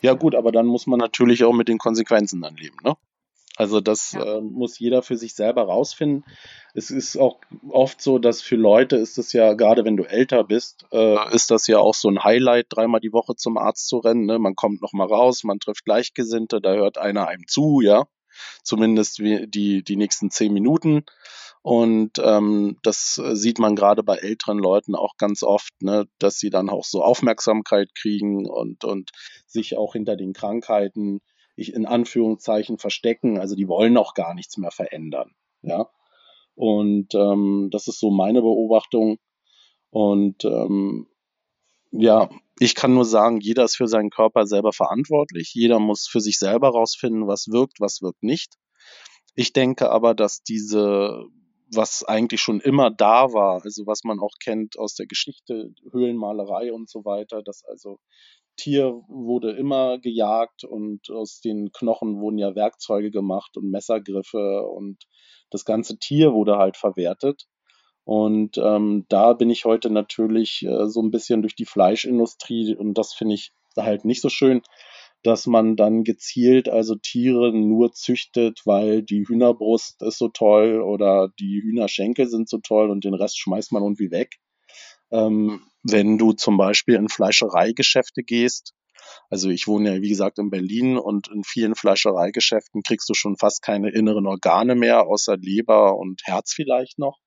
Ja 0.01 0.13
gut, 0.13 0.33
aber 0.33 0.51
dann 0.51 0.65
muss 0.65 0.87
man 0.87 0.97
natürlich 0.97 1.43
auch 1.43 1.53
mit 1.53 1.67
den 1.67 1.77
Konsequenzen 1.77 2.41
dann 2.41 2.55
leben, 2.55 2.77
ne? 2.83 2.95
Also 3.59 3.81
das 3.81 4.13
ja. 4.13 4.37
äh, 4.37 4.41
muss 4.41 4.79
jeder 4.79 5.01
für 5.03 5.17
sich 5.17 5.35
selber 5.35 5.63
rausfinden. 5.63 6.23
Es 6.73 6.91
ist 6.91 7.17
auch 7.17 7.41
oft 7.67 8.01
so, 8.01 8.17
dass 8.17 8.41
für 8.41 8.55
Leute 8.55 8.95
ist 8.95 9.17
es 9.17 9.33
ja, 9.33 9.53
gerade 9.53 9.83
wenn 9.83 9.97
du 9.97 10.05
älter 10.05 10.45
bist, 10.45 10.85
äh, 10.93 11.35
ist 11.35 11.51
das 11.51 11.67
ja 11.67 11.79
auch 11.79 11.93
so 11.93 12.07
ein 12.07 12.23
Highlight, 12.23 12.67
dreimal 12.69 13.01
die 13.01 13.11
Woche 13.11 13.35
zum 13.35 13.57
Arzt 13.57 13.89
zu 13.89 13.97
rennen. 13.97 14.25
Ne? 14.25 14.39
Man 14.39 14.55
kommt 14.55 14.81
nochmal 14.81 15.07
raus, 15.07 15.43
man 15.43 15.59
trifft 15.59 15.83
Gleichgesinnte, 15.83 16.61
da 16.61 16.73
hört 16.73 16.97
einer 16.97 17.27
einem 17.27 17.47
zu, 17.47 17.81
ja. 17.81 18.05
Zumindest 18.63 19.19
wie 19.19 19.45
die, 19.45 19.83
die 19.83 19.97
nächsten 19.97 20.31
zehn 20.31 20.53
Minuten. 20.53 21.03
Und 21.61 22.13
ähm, 22.23 22.77
das 22.81 23.21
sieht 23.33 23.59
man 23.59 23.75
gerade 23.75 24.03
bei 24.03 24.15
älteren 24.15 24.57
Leuten 24.59 24.95
auch 24.95 25.17
ganz 25.17 25.43
oft, 25.43 25.73
ne, 25.81 26.07
dass 26.17 26.39
sie 26.39 26.49
dann 26.49 26.69
auch 26.69 26.85
so 26.85 27.03
Aufmerksamkeit 27.03 27.93
kriegen 27.93 28.47
und, 28.49 28.85
und 28.85 29.11
sich 29.47 29.75
auch 29.75 29.91
hinter 29.91 30.15
den 30.15 30.31
Krankheiten 30.31 31.19
ich 31.59 31.73
in 31.73 31.85
Anführungszeichen 31.85 32.77
verstecken. 32.77 33.39
Also 33.39 33.55
die 33.55 33.67
wollen 33.67 33.97
auch 33.97 34.13
gar 34.13 34.33
nichts 34.33 34.57
mehr 34.57 34.71
verändern. 34.71 35.31
Ja. 35.61 35.89
Und 36.55 37.15
ähm, 37.15 37.69
das 37.71 37.87
ist 37.87 37.99
so 37.99 38.11
meine 38.11 38.41
Beobachtung. 38.41 39.17
Und 39.91 40.43
ähm, 40.45 41.07
ja, 41.91 42.29
ich 42.59 42.75
kann 42.75 42.93
nur 42.93 43.05
sagen, 43.05 43.39
jeder 43.39 43.63
ist 43.63 43.77
für 43.77 43.87
seinen 43.87 44.09
Körper 44.09 44.45
selber 44.45 44.73
verantwortlich. 44.73 45.53
Jeder 45.53 45.79
muss 45.79 46.07
für 46.07 46.19
sich 46.19 46.37
selber 46.37 46.69
rausfinden, 46.69 47.27
was 47.27 47.47
wirkt, 47.47 47.79
was 47.79 48.01
wirkt 48.01 48.21
nicht. 48.21 48.55
Ich 49.35 49.53
denke 49.53 49.89
aber, 49.89 50.13
dass 50.13 50.43
diese, 50.43 51.23
was 51.73 52.03
eigentlich 52.03 52.41
schon 52.41 52.59
immer 52.59 52.91
da 52.91 53.31
war, 53.31 53.63
also 53.63 53.87
was 53.87 54.03
man 54.03 54.19
auch 54.19 54.33
kennt 54.43 54.77
aus 54.77 54.95
der 54.95 55.07
Geschichte, 55.07 55.73
Höhlenmalerei 55.91 56.73
und 56.73 56.89
so 56.89 57.05
weiter, 57.05 57.41
dass 57.41 57.63
also 57.63 57.99
Tier 58.59 59.01
wurde 59.07 59.51
immer 59.51 59.99
gejagt 59.99 60.63
und 60.63 61.09
aus 61.09 61.39
den 61.41 61.71
Knochen 61.71 62.19
wurden 62.19 62.37
ja 62.37 62.55
Werkzeuge 62.55 63.09
gemacht 63.09 63.57
und 63.57 63.71
Messergriffe 63.71 64.63
und 64.63 65.05
das 65.49 65.65
ganze 65.65 65.97
Tier 65.97 66.33
wurde 66.33 66.57
halt 66.57 66.77
verwertet. 66.77 67.47
Und 68.03 68.57
ähm, 68.57 69.05
da 69.09 69.33
bin 69.33 69.49
ich 69.49 69.65
heute 69.65 69.89
natürlich 69.89 70.63
äh, 70.63 70.87
so 70.87 71.01
ein 71.01 71.11
bisschen 71.11 71.41
durch 71.41 71.55
die 71.55 71.65
Fleischindustrie 71.65 72.75
und 72.75 72.97
das 72.97 73.13
finde 73.13 73.35
ich 73.35 73.51
halt 73.77 74.03
nicht 74.03 74.21
so 74.21 74.29
schön, 74.29 74.61
dass 75.23 75.47
man 75.47 75.75
dann 75.75 76.03
gezielt 76.03 76.69
also 76.69 76.95
Tiere 76.95 77.53
nur 77.53 77.91
züchtet, 77.91 78.61
weil 78.65 79.03
die 79.03 79.27
Hühnerbrust 79.27 80.01
ist 80.01 80.17
so 80.17 80.29
toll 80.29 80.81
oder 80.81 81.29
die 81.39 81.61
Hühnerschenkel 81.61 82.27
sind 82.27 82.49
so 82.49 82.59
toll 82.59 82.89
und 82.89 83.03
den 83.03 83.13
Rest 83.13 83.39
schmeißt 83.39 83.71
man 83.73 83.83
irgendwie 83.83 84.11
weg. 84.11 84.37
Ähm, 85.11 85.61
wenn 85.83 86.17
du 86.17 86.33
zum 86.33 86.57
Beispiel 86.57 86.95
in 86.95 87.09
Fleischereigeschäfte 87.09 88.23
gehst, 88.23 88.73
also 89.29 89.49
ich 89.49 89.67
wohne 89.67 89.95
ja, 89.95 90.01
wie 90.01 90.09
gesagt, 90.09 90.39
in 90.39 90.49
Berlin 90.49 90.97
und 90.97 91.29
in 91.29 91.43
vielen 91.43 91.75
Fleischereigeschäften 91.75 92.83
kriegst 92.83 93.09
du 93.09 93.13
schon 93.13 93.37
fast 93.37 93.61
keine 93.61 93.89
inneren 93.89 94.27
Organe 94.27 94.75
mehr, 94.75 95.07
außer 95.07 95.37
Leber 95.37 95.97
und 95.97 96.21
Herz 96.25 96.53
vielleicht 96.53 96.99
noch. 96.99 97.19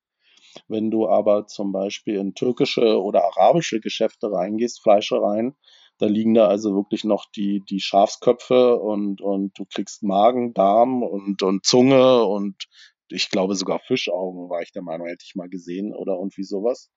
Wenn 0.67 0.91
du 0.91 1.07
aber 1.07 1.47
zum 1.47 1.71
Beispiel 1.71 2.15
in 2.15 2.35
türkische 2.35 3.01
oder 3.01 3.23
arabische 3.23 3.79
Geschäfte 3.79 4.31
reingehst, 4.31 4.81
Fleischereien, 4.81 5.55
da 5.97 6.05
liegen 6.07 6.33
da 6.33 6.47
also 6.47 6.75
wirklich 6.75 7.03
noch 7.03 7.25
die, 7.35 7.63
die 7.69 7.79
Schafsköpfe 7.79 8.77
und, 8.77 9.21
und 9.21 9.57
du 9.57 9.65
kriegst 9.65 10.03
Magen, 10.03 10.53
Darm 10.53 11.03
und, 11.03 11.41
und 11.41 11.65
Zunge 11.65 12.23
und 12.23 12.67
ich 13.09 13.29
glaube 13.29 13.55
sogar 13.55 13.79
Fischaugen, 13.79 14.49
war 14.49 14.61
ich 14.61 14.71
der 14.71 14.81
Meinung, 14.81 15.07
hätte 15.07 15.25
ich 15.25 15.35
mal 15.35 15.49
gesehen 15.49 15.93
oder 15.93 16.13
irgendwie 16.13 16.43
sowas. 16.43 16.89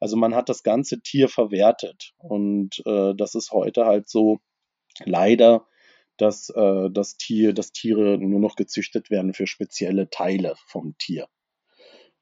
Also 0.00 0.16
man 0.16 0.34
hat 0.34 0.48
das 0.48 0.62
ganze 0.62 1.00
Tier 1.00 1.28
verwertet 1.28 2.12
und 2.18 2.82
äh, 2.86 3.14
das 3.16 3.34
ist 3.34 3.52
heute 3.52 3.86
halt 3.86 4.08
so 4.08 4.38
leider, 5.04 5.66
dass 6.16 6.48
äh, 6.50 6.90
das 6.90 7.16
Tier, 7.16 7.52
dass 7.52 7.72
Tiere 7.72 8.18
nur 8.18 8.40
noch 8.40 8.56
gezüchtet 8.56 9.10
werden 9.10 9.34
für 9.34 9.46
spezielle 9.46 10.08
Teile 10.10 10.54
vom 10.66 10.96
Tier. 10.98 11.28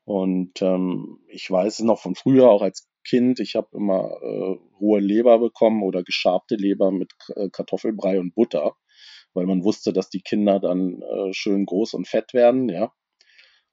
Und 0.05 0.61
ähm, 0.61 1.21
ich 1.29 1.51
weiß 1.51 1.79
es 1.79 1.85
noch 1.85 2.01
von 2.01 2.15
früher, 2.15 2.51
auch 2.51 2.63
als 2.63 2.89
Kind, 3.05 3.41
ich 3.41 3.55
habe 3.55 3.69
immer 3.73 4.11
äh, 4.23 4.57
rohe 4.81 5.01
Leber 5.01 5.39
bekommen 5.39 5.83
oder 5.83 6.03
geschabte 6.03 6.57
Leber 6.57 6.91
mit 6.91 7.13
äh, 7.37 7.49
Kartoffelbrei 7.51 8.19
und 8.19 8.35
Butter, 8.35 8.77
weil 9.35 9.47
man 9.47 9.63
wusste, 9.65 9.93
dass 9.93 10.11
die 10.11 10.23
Kinder 10.23 10.61
dann 10.61 11.03
äh, 11.03 11.33
schön 11.33 11.67
groß 11.67 11.95
und 11.95 12.09
fett 12.09 12.35
werden, 12.35 12.69
ja. 12.69 12.93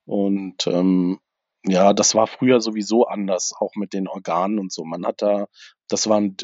Und 0.06 0.68
ähm, 0.68 1.20
ja, 1.66 1.94
das 1.94 2.16
war 2.16 2.28
früher 2.28 2.60
sowieso 2.60 3.06
anders, 3.06 3.54
auch 3.60 3.76
mit 3.76 3.94
den 3.94 4.08
Organen 4.08 4.60
und 4.60 4.72
so. 4.72 4.84
Man 4.84 5.06
hat 5.06 5.22
da, 5.22 5.48
das 5.88 6.10
waren, 6.10 6.36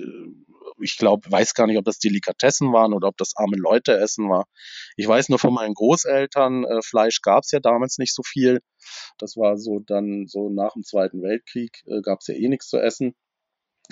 ich 0.79 0.97
glaube, 0.97 1.31
weiß 1.31 1.53
gar 1.55 1.65
nicht, 1.65 1.77
ob 1.77 1.85
das 1.85 1.97
Delikatessen 1.97 2.71
waren 2.71 2.93
oder 2.93 3.07
ob 3.07 3.17
das 3.17 3.33
arme 3.35 3.57
Leute 3.57 3.97
essen 3.97 4.29
war. 4.29 4.45
Ich 4.95 5.07
weiß 5.07 5.29
nur 5.29 5.39
von 5.39 5.53
meinen 5.53 5.73
Großeltern, 5.73 6.65
äh, 6.65 6.81
Fleisch 6.83 7.21
gab 7.21 7.43
es 7.43 7.51
ja 7.51 7.59
damals 7.59 7.97
nicht 7.97 8.13
so 8.13 8.21
viel. 8.23 8.59
Das 9.17 9.37
war 9.37 9.57
so 9.57 9.79
dann 9.79 10.25
so 10.27 10.49
nach 10.49 10.73
dem 10.73 10.83
Zweiten 10.83 11.23
Weltkrieg 11.23 11.83
äh, 11.87 12.01
gab 12.01 12.19
es 12.19 12.27
ja 12.27 12.35
eh 12.35 12.47
nichts 12.47 12.67
zu 12.67 12.77
essen. 12.77 13.15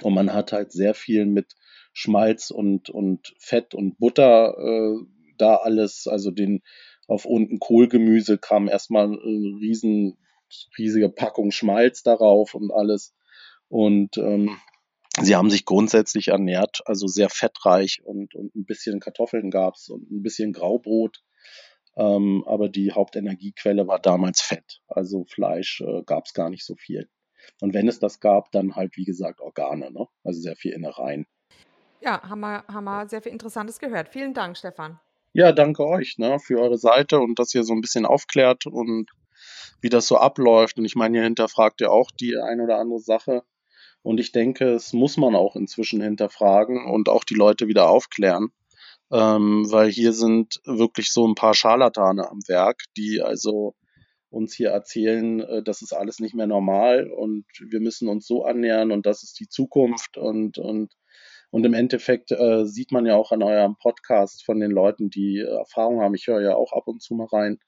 Und 0.01 0.13
man 0.13 0.33
hat 0.33 0.51
halt 0.51 0.71
sehr 0.71 0.93
viel 0.93 1.25
mit 1.25 1.53
Schmalz 1.93 2.51
und, 2.51 2.89
und 2.89 3.33
Fett 3.39 3.73
und 3.73 3.97
Butter 3.97 4.55
äh, 4.57 5.05
da 5.37 5.55
alles, 5.55 6.07
also 6.07 6.31
den 6.31 6.61
auf 7.07 7.25
unten 7.25 7.59
Kohlgemüse 7.59 8.37
kam 8.37 8.67
erstmal 8.67 9.05
ein 9.07 9.57
riesen, 9.61 10.17
riesige 10.77 11.09
Packung 11.09 11.51
Schmalz 11.51 12.03
darauf 12.03 12.53
und 12.53 12.71
alles. 12.71 13.13
Und 13.67 14.17
ähm, 14.17 14.57
sie 15.21 15.35
haben 15.35 15.49
sich 15.49 15.65
grundsätzlich 15.65 16.29
ernährt, 16.29 16.81
also 16.85 17.07
sehr 17.07 17.29
fettreich 17.29 18.01
und, 18.03 18.35
und 18.35 18.55
ein 18.55 18.65
bisschen 18.65 18.99
Kartoffeln 18.99 19.51
gab's 19.51 19.89
und 19.89 20.11
ein 20.11 20.21
bisschen 20.21 20.53
Graubrot. 20.53 21.23
Ähm, 21.97 22.43
aber 22.45 22.67
die 22.67 22.91
Hauptenergiequelle 22.91 23.87
war 23.87 23.99
damals 23.99 24.41
Fett. 24.41 24.81
Also 24.87 25.25
Fleisch 25.25 25.81
äh, 25.81 26.03
gab's 26.05 26.33
gar 26.33 26.49
nicht 26.49 26.65
so 26.65 26.75
viel. 26.75 27.09
Und 27.61 27.73
wenn 27.73 27.87
es 27.87 27.99
das 27.99 28.19
gab, 28.19 28.51
dann 28.51 28.75
halt, 28.75 28.97
wie 28.97 29.05
gesagt, 29.05 29.39
Organe, 29.39 29.91
ne? 29.91 30.07
also 30.23 30.41
sehr 30.41 30.55
viel 30.55 30.73
Innereien. 30.73 31.25
Ja, 32.01 32.21
haben 32.21 32.41
wir, 32.41 32.65
haben 32.67 32.83
wir 32.83 33.07
sehr 33.07 33.21
viel 33.21 33.31
Interessantes 33.31 33.79
gehört. 33.79 34.09
Vielen 34.09 34.33
Dank, 34.33 34.57
Stefan. 34.57 34.99
Ja, 35.33 35.51
danke 35.51 35.85
euch 35.85 36.17
ne, 36.17 36.39
für 36.39 36.59
eure 36.59 36.77
Seite 36.77 37.19
und 37.19 37.39
dass 37.39 37.53
ihr 37.53 37.63
so 37.63 37.73
ein 37.73 37.81
bisschen 37.81 38.05
aufklärt 38.05 38.65
und 38.67 39.11
wie 39.81 39.89
das 39.89 40.07
so 40.07 40.17
abläuft. 40.17 40.77
Und 40.77 40.85
ich 40.85 40.95
meine, 40.95 41.17
ihr 41.17 41.23
hinterfragt 41.23 41.81
ja 41.81 41.89
auch 41.89 42.11
die 42.11 42.37
ein 42.37 42.61
oder 42.61 42.79
andere 42.79 42.99
Sache. 42.99 43.43
Und 44.01 44.19
ich 44.19 44.31
denke, 44.31 44.69
es 44.69 44.93
muss 44.93 45.17
man 45.17 45.35
auch 45.35 45.55
inzwischen 45.55 46.01
hinterfragen 46.01 46.85
und 46.85 47.09
auch 47.09 47.23
die 47.23 47.33
Leute 47.33 47.67
wieder 47.67 47.89
aufklären. 47.89 48.49
Ähm, 49.11 49.71
weil 49.71 49.89
hier 49.89 50.13
sind 50.13 50.61
wirklich 50.65 51.11
so 51.11 51.27
ein 51.27 51.35
paar 51.35 51.53
Scharlatane 51.53 52.29
am 52.29 52.39
Werk, 52.47 52.83
die 52.97 53.21
also 53.21 53.75
uns 54.35 54.53
hier 54.53 54.69
erzählen, 54.69 55.39
äh, 55.39 55.63
das 55.63 55.81
ist 55.81 55.93
alles 55.93 56.19
nicht 56.19 56.35
mehr 56.35 56.47
normal 56.47 57.09
und 57.09 57.45
wir 57.59 57.79
müssen 57.79 58.09
uns 58.09 58.27
so 58.27 58.43
annähern 58.43 58.91
und 58.91 59.05
das 59.05 59.23
ist 59.23 59.39
die 59.39 59.47
Zukunft 59.47 60.17
und, 60.17 60.57
und 60.57 60.93
und 61.55 61.65
im 61.65 61.73
Endeffekt 61.73 62.33
äh, 62.33 62.65
sieht 62.65 62.91
man 62.91 63.05
ja 63.05 63.15
auch 63.15 63.31
an 63.31 63.41
eurem 63.41 63.77
Podcast 63.77 64.43
von 64.43 64.59
den 64.59 64.71
Leuten, 64.71 65.09
die 65.09 65.37
äh, 65.37 65.45
Erfahrung 65.45 66.01
haben, 66.01 66.13
ich 66.13 66.27
höre 66.27 66.41
ja 66.41 66.53
auch 66.53 66.73
ab 66.73 66.85
und 66.85 67.01
zu 67.01 67.13
mal 67.13 67.27
rein, 67.31 67.59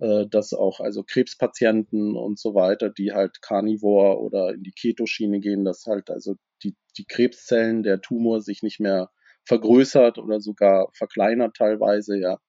äh, 0.00 0.26
dass 0.28 0.52
auch 0.52 0.80
also 0.80 1.04
Krebspatienten 1.04 2.16
und 2.16 2.36
so 2.36 2.56
weiter, 2.56 2.90
die 2.90 3.12
halt 3.12 3.40
Carnivore 3.40 4.18
oder 4.18 4.52
in 4.54 4.64
die 4.64 4.72
Ketoschiene 4.72 5.38
gehen, 5.38 5.64
dass 5.64 5.86
halt 5.86 6.10
also 6.10 6.34
die, 6.64 6.74
die 6.96 7.04
Krebszellen, 7.04 7.84
der 7.84 8.00
Tumor 8.00 8.40
sich 8.40 8.64
nicht 8.64 8.80
mehr 8.80 9.08
vergrößert 9.44 10.18
oder 10.18 10.40
sogar 10.40 10.88
verkleinert 10.94 11.54
teilweise, 11.54 12.18
ja. 12.18 12.40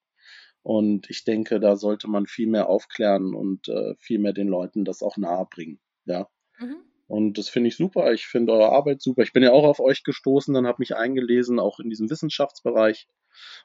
Und 0.64 1.08
ich 1.12 1.24
denke, 1.24 1.60
da 1.60 1.76
sollte 1.76 2.10
man 2.10 2.26
viel 2.26 2.48
mehr 2.48 2.68
aufklären 2.68 3.36
und 3.36 3.68
äh, 3.68 3.94
viel 4.00 4.18
mehr 4.18 4.34
den 4.34 4.48
Leuten 4.48 4.86
das 4.86 5.04
auch 5.04 5.18
nahebringen, 5.18 5.80
ja. 6.06 6.28
Mhm. 6.58 6.89
Und 7.10 7.39
das 7.39 7.49
finde 7.49 7.70
ich 7.70 7.76
super. 7.76 8.14
Ich 8.14 8.28
finde 8.28 8.53
eure 8.53 8.72
Arbeit 8.72 9.01
super. 9.01 9.24
Ich 9.24 9.34
bin 9.34 9.41
ja 9.41 9.51
auch 9.51 9.64
auf 9.64 9.80
euch 9.80 10.03
gestoßen, 10.03 10.53
dann 10.53 10.68
habe 10.68 10.78
mich 10.80 10.95
eingelesen, 10.95 11.60
auch 11.60 11.80
in 11.80 11.89
diesem 11.89 12.10
Wissenschaftsbereich. 12.10 13.07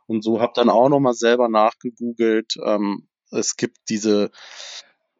Und 0.06 0.24
so 0.24 0.40
habe 0.40 0.54
dann 0.56 0.70
auch 0.70 0.88
nochmal 0.88 1.12
selber 1.12 1.50
nachgegoogelt. 1.50 2.56
Ähm, 2.64 3.06
es 3.30 3.56
gibt 3.56 3.76
diese 3.90 4.30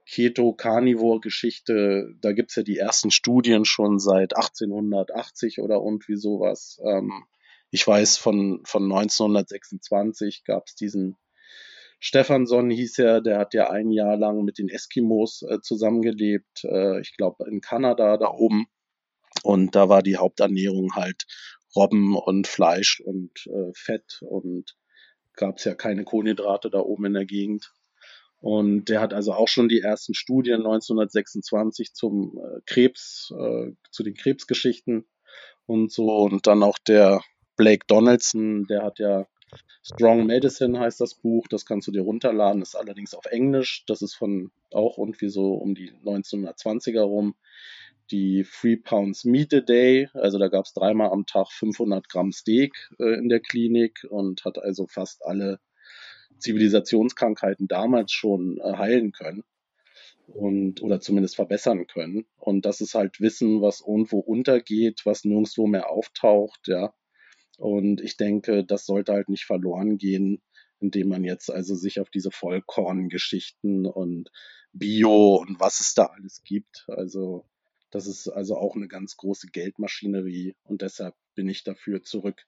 Keto-Carnivore-Geschichte, 0.07 2.15
da 2.23 2.33
gibt 2.33 2.51
es 2.51 2.57
ja 2.57 2.63
die 2.63 2.79
ersten 2.79 3.11
Studien 3.11 3.67
schon 3.67 3.99
seit 3.99 4.35
1880 4.35 5.61
oder 5.61 5.77
irgendwie 5.77 6.17
sowas. 6.17 6.81
Ähm, 6.83 7.27
ich 7.71 7.87
weiß, 7.87 8.17
von, 8.17 8.63
von 8.65 8.85
1926 8.85 10.45
gab 10.45 10.67
es 10.67 10.75
diesen 10.75 11.19
Stefansson 12.01 12.71
hieß 12.71 12.99
er, 12.99 13.21
der 13.21 13.39
hat 13.39 13.55
ja 13.55 13.71
ein 13.71 13.91
Jahr 13.91 14.17
lang 14.17 14.45
mit 14.45 14.59
den 14.59 14.69
Eskimos 14.69 15.43
äh, 15.43 15.61
zusammengelebt, 15.61 16.65
äh, 16.65 17.01
ich 17.01 17.17
glaube 17.17 17.49
in 17.49 17.61
Kanada 17.61 18.17
da 18.17 18.29
oben. 18.29 18.67
Und 19.43 19.75
da 19.75 19.89
war 19.89 20.03
die 20.03 20.17
Haupternährung 20.17 20.95
halt 20.95 21.25
Robben 21.75 22.17
und 22.17 22.47
Fleisch 22.47 23.01
und 23.01 23.33
äh, 23.47 23.73
Fett 23.75 24.21
und 24.23 24.77
gab 25.35 25.59
es 25.59 25.65
ja 25.65 25.75
keine 25.75 26.05
Kohlenhydrate 26.05 26.71
da 26.71 26.79
oben 26.79 27.07
in 27.07 27.15
der 27.15 27.27
Gegend. 27.27 27.73
Und 28.41 28.91
der 28.91 29.01
hat 29.01 29.15
also 29.15 29.33
auch 29.33 29.49
schon 29.49 29.69
die 29.69 29.81
ersten 29.81 30.15
Studien 30.15 30.57
1926 30.57 31.95
zum 31.95 32.39
äh, 32.39 32.61
Krebs, 32.67 33.33
äh, 33.37 33.73
zu 33.91 34.03
den 34.03 34.15
Krebsgeschichten 34.15 35.07
und 35.67 35.91
so. 35.91 36.11
Und 36.11 36.47
dann 36.47 36.63
auch 36.63 36.79
der 36.79 37.23
Blake 37.57 37.87
Donaldson, 37.87 38.67
der 38.67 38.83
hat 38.83 38.99
ja 38.99 39.27
Strong 39.83 40.27
Medicine 40.27 40.79
heißt 40.79 41.01
das 41.01 41.15
Buch, 41.15 41.47
das 41.49 41.67
kannst 41.67 41.89
du 41.89 41.93
dir 41.93 42.03
runterladen, 42.03 42.63
ist 42.63 42.75
allerdings 42.75 43.15
auf 43.15 43.27
Englisch. 43.27 43.85
Das 43.87 44.03
ist 44.03 44.15
von 44.15 44.51
auch 44.73 44.99
irgendwie 44.99 45.29
so 45.29 45.55
um 45.55 45.75
die 45.75 45.93
1920er 46.05 47.03
rum. 47.03 47.35
Die 48.11 48.45
Three 48.45 48.77
Pounds 48.77 49.25
Meat 49.25 49.55
a 49.55 49.61
Day, 49.61 50.11
also 50.13 50.39
da 50.39 50.49
gab 50.49 50.67
es 50.67 50.75
dreimal 50.75 51.11
am 51.11 51.25
Tag 51.25 51.51
500 51.51 52.09
Gramm 52.09 52.33
Steak 52.33 52.91
äh, 52.99 53.15
in 53.15 53.29
der 53.31 53.41
Klinik 53.41 54.07
und 54.11 54.45
hat 54.45 54.59
also 54.59 54.87
fast 54.87 55.25
alle 55.25 55.59
Zivilisationskrankheiten 56.39 57.67
damals 57.67 58.13
schon 58.13 58.59
äh, 58.59 58.77
heilen 58.77 59.13
können 59.13 59.43
und 60.27 60.83
oder 60.83 61.01
zumindest 61.01 61.37
verbessern 61.37 61.87
können. 61.87 62.27
Und 62.39 62.67
das 62.67 62.81
ist 62.81 62.95
halt 62.95 63.21
Wissen, 63.21 63.61
was 63.63 63.81
irgendwo 63.81 64.19
untergeht, 64.19 65.03
was 65.05 65.25
nirgendwo 65.25 65.67
mehr 65.67 65.91
auftaucht, 65.91 66.69
ja. 66.69 66.93
Und 67.59 68.01
ich 68.01 68.17
denke, 68.17 68.65
das 68.65 68.87
sollte 68.87 69.13
halt 69.13 69.29
nicht 69.29 69.45
verloren 69.45 69.99
gehen, 69.99 70.43
indem 70.81 71.09
man 71.09 71.25
jetzt 71.25 71.51
also 71.51 71.75
sich 71.75 72.01
auf 72.01 72.11
diese 72.11 72.31
Vollkorngeschichten 72.31 73.87
und 73.87 74.31
Bio 74.73 75.37
und 75.37 75.61
was 75.61 75.81
es 75.81 75.95
da 75.95 76.07
alles 76.07 76.43
gibt. 76.43 76.85
Also 76.89 77.47
das 77.91 78.07
ist 78.07 78.29
also 78.29 78.57
auch 78.57 78.75
eine 78.75 78.89
ganz 78.89 79.17
große 79.17 79.47
Geldmaschinerie 79.49 80.57
und 80.65 80.83
deshalb 80.83 81.15
bin 81.35 81.49
ich 81.49 81.63
dafür 81.63 82.03
zurück 82.03 82.45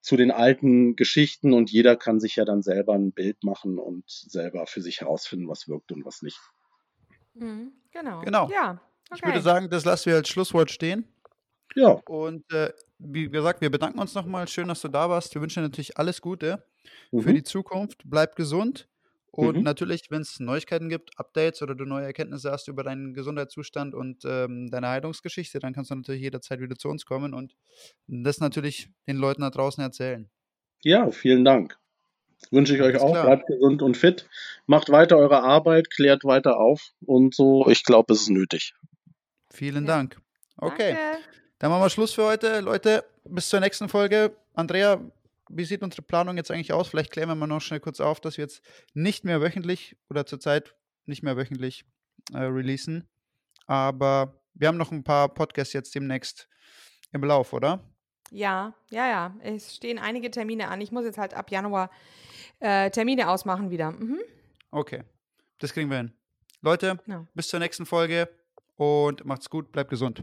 zu 0.00 0.16
den 0.16 0.30
alten 0.30 0.94
Geschichten 0.94 1.52
und 1.52 1.70
jeder 1.70 1.96
kann 1.96 2.20
sich 2.20 2.36
ja 2.36 2.44
dann 2.44 2.62
selber 2.62 2.94
ein 2.94 3.12
Bild 3.12 3.42
machen 3.42 3.78
und 3.78 4.04
selber 4.06 4.66
für 4.66 4.80
sich 4.80 5.00
herausfinden, 5.00 5.48
was 5.48 5.68
wirkt 5.68 5.90
und 5.90 6.04
was 6.04 6.22
nicht. 6.22 6.38
Mhm, 7.34 7.72
genau. 7.90 8.20
Genau. 8.20 8.50
Ja, 8.50 8.80
Ich 9.14 9.24
würde 9.24 9.40
sagen, 9.40 9.70
das 9.70 9.84
lassen 9.84 10.10
wir 10.10 10.16
als 10.16 10.28
Schlusswort 10.28 10.70
stehen. 10.70 11.04
Ja, 11.74 12.00
Und 12.06 12.50
äh, 12.52 12.72
wie 12.98 13.28
gesagt, 13.28 13.60
wir 13.60 13.70
bedanken 13.70 13.98
uns 13.98 14.14
nochmal. 14.14 14.48
Schön, 14.48 14.68
dass 14.68 14.80
du 14.80 14.88
da 14.88 15.08
warst. 15.10 15.34
Wir 15.34 15.42
wünschen 15.42 15.62
dir 15.62 15.68
natürlich 15.68 15.96
alles 15.98 16.20
Gute 16.20 16.64
für 17.10 17.30
mhm. 17.30 17.34
die 17.34 17.42
Zukunft. 17.42 18.02
Bleib 18.04 18.36
gesund. 18.36 18.88
Und 19.30 19.58
Mhm. 19.58 19.62
natürlich, 19.62 20.10
wenn 20.10 20.22
es 20.22 20.40
Neuigkeiten 20.40 20.88
gibt, 20.88 21.16
Updates 21.18 21.62
oder 21.62 21.74
du 21.76 21.84
neue 21.84 22.06
Erkenntnisse 22.06 22.50
hast 22.50 22.66
über 22.66 22.82
deinen 22.82 23.14
Gesundheitszustand 23.14 23.94
und 23.94 24.24
ähm, 24.24 24.68
deine 24.70 24.88
Heilungsgeschichte, 24.88 25.60
dann 25.60 25.74
kannst 25.74 25.90
du 25.90 25.94
natürlich 25.94 26.22
jederzeit 26.22 26.60
wieder 26.60 26.76
zu 26.76 26.88
uns 26.88 27.04
kommen 27.06 27.34
und 27.34 27.54
das 28.08 28.40
natürlich 28.40 28.88
den 29.06 29.16
Leuten 29.18 29.42
da 29.42 29.50
draußen 29.50 29.82
erzählen. 29.84 30.28
ja, 30.82 31.10
vielen 31.10 31.44
Dank. 31.44 31.78
Wünsche 32.50 32.74
ich 32.74 32.80
euch 32.82 32.94
Alles 32.94 33.02
auch. 33.02 33.12
klar. 33.12 33.26
Bleibt 33.26 33.46
gesund 33.48 33.82
und 33.82 33.96
fit. 33.96 34.28
Macht 34.66 34.90
weiter 34.90 35.16
eure 35.18 35.42
Arbeit, 35.42 35.90
klärt 35.90 36.24
weiter 36.24 36.56
auf 36.58 36.92
und 37.04 37.34
so. 37.34 37.66
Ich 37.68 37.84
glaube, 37.84 38.14
es 38.14 38.22
ist 38.22 38.30
nötig. 38.30 38.74
Vielen. 39.50 39.86
Dank. 39.86 40.20
Okay, 40.56 40.96
Danke. 40.96 41.24
Dann 41.58 41.70
machen 41.70 41.82
wir 41.82 41.90
Schluss 41.90 42.12
für 42.14 42.24
heute. 42.24 42.60
Leute, 42.60 43.04
bis 43.24 43.48
zur 43.48 43.60
nächsten 43.60 43.88
Folge. 43.88 44.36
Andrea, 44.54 45.00
wie 45.48 45.64
sieht 45.64 45.82
unsere 45.82 46.02
Planung 46.02 46.36
jetzt 46.36 46.50
eigentlich 46.50 46.72
aus? 46.72 46.88
Vielleicht 46.88 47.10
klären 47.10 47.28
wir 47.28 47.34
mal 47.34 47.46
noch 47.46 47.60
schnell 47.60 47.80
kurz 47.80 48.00
auf, 48.00 48.20
dass 48.20 48.36
wir 48.36 48.44
jetzt 48.44 48.62
nicht 48.94 49.24
mehr 49.24 49.40
wöchentlich 49.40 49.96
oder 50.10 50.26
zurzeit 50.26 50.74
nicht 51.06 51.22
mehr 51.22 51.36
wöchentlich 51.36 51.84
äh, 52.32 52.38
releasen. 52.38 53.08
Aber 53.66 54.40
wir 54.54 54.68
haben 54.68 54.76
noch 54.76 54.92
ein 54.92 55.04
paar 55.04 55.28
Podcasts 55.32 55.72
jetzt 55.72 55.94
demnächst 55.94 56.48
im 57.12 57.24
Lauf, 57.24 57.52
oder? 57.52 57.80
Ja, 58.30 58.74
ja, 58.90 59.08
ja. 59.08 59.36
Es 59.40 59.74
stehen 59.76 59.98
einige 59.98 60.30
Termine 60.30 60.68
an. 60.68 60.80
Ich 60.82 60.92
muss 60.92 61.04
jetzt 61.04 61.16
halt 61.18 61.32
ab 61.32 61.50
Januar 61.50 61.90
äh, 62.60 62.90
Termine 62.90 63.30
ausmachen 63.30 63.70
wieder. 63.70 63.92
Mhm. 63.92 64.20
Okay, 64.70 65.02
das 65.58 65.72
kriegen 65.72 65.88
wir 65.90 65.96
hin. 65.96 66.12
Leute, 66.60 66.98
Ja. 67.06 67.26
bis 67.34 67.48
zur 67.48 67.60
nächsten 67.60 67.86
Folge 67.86 68.28
und 68.76 69.24
macht's 69.24 69.48
gut, 69.48 69.72
bleibt 69.72 69.88
gesund. 69.90 70.22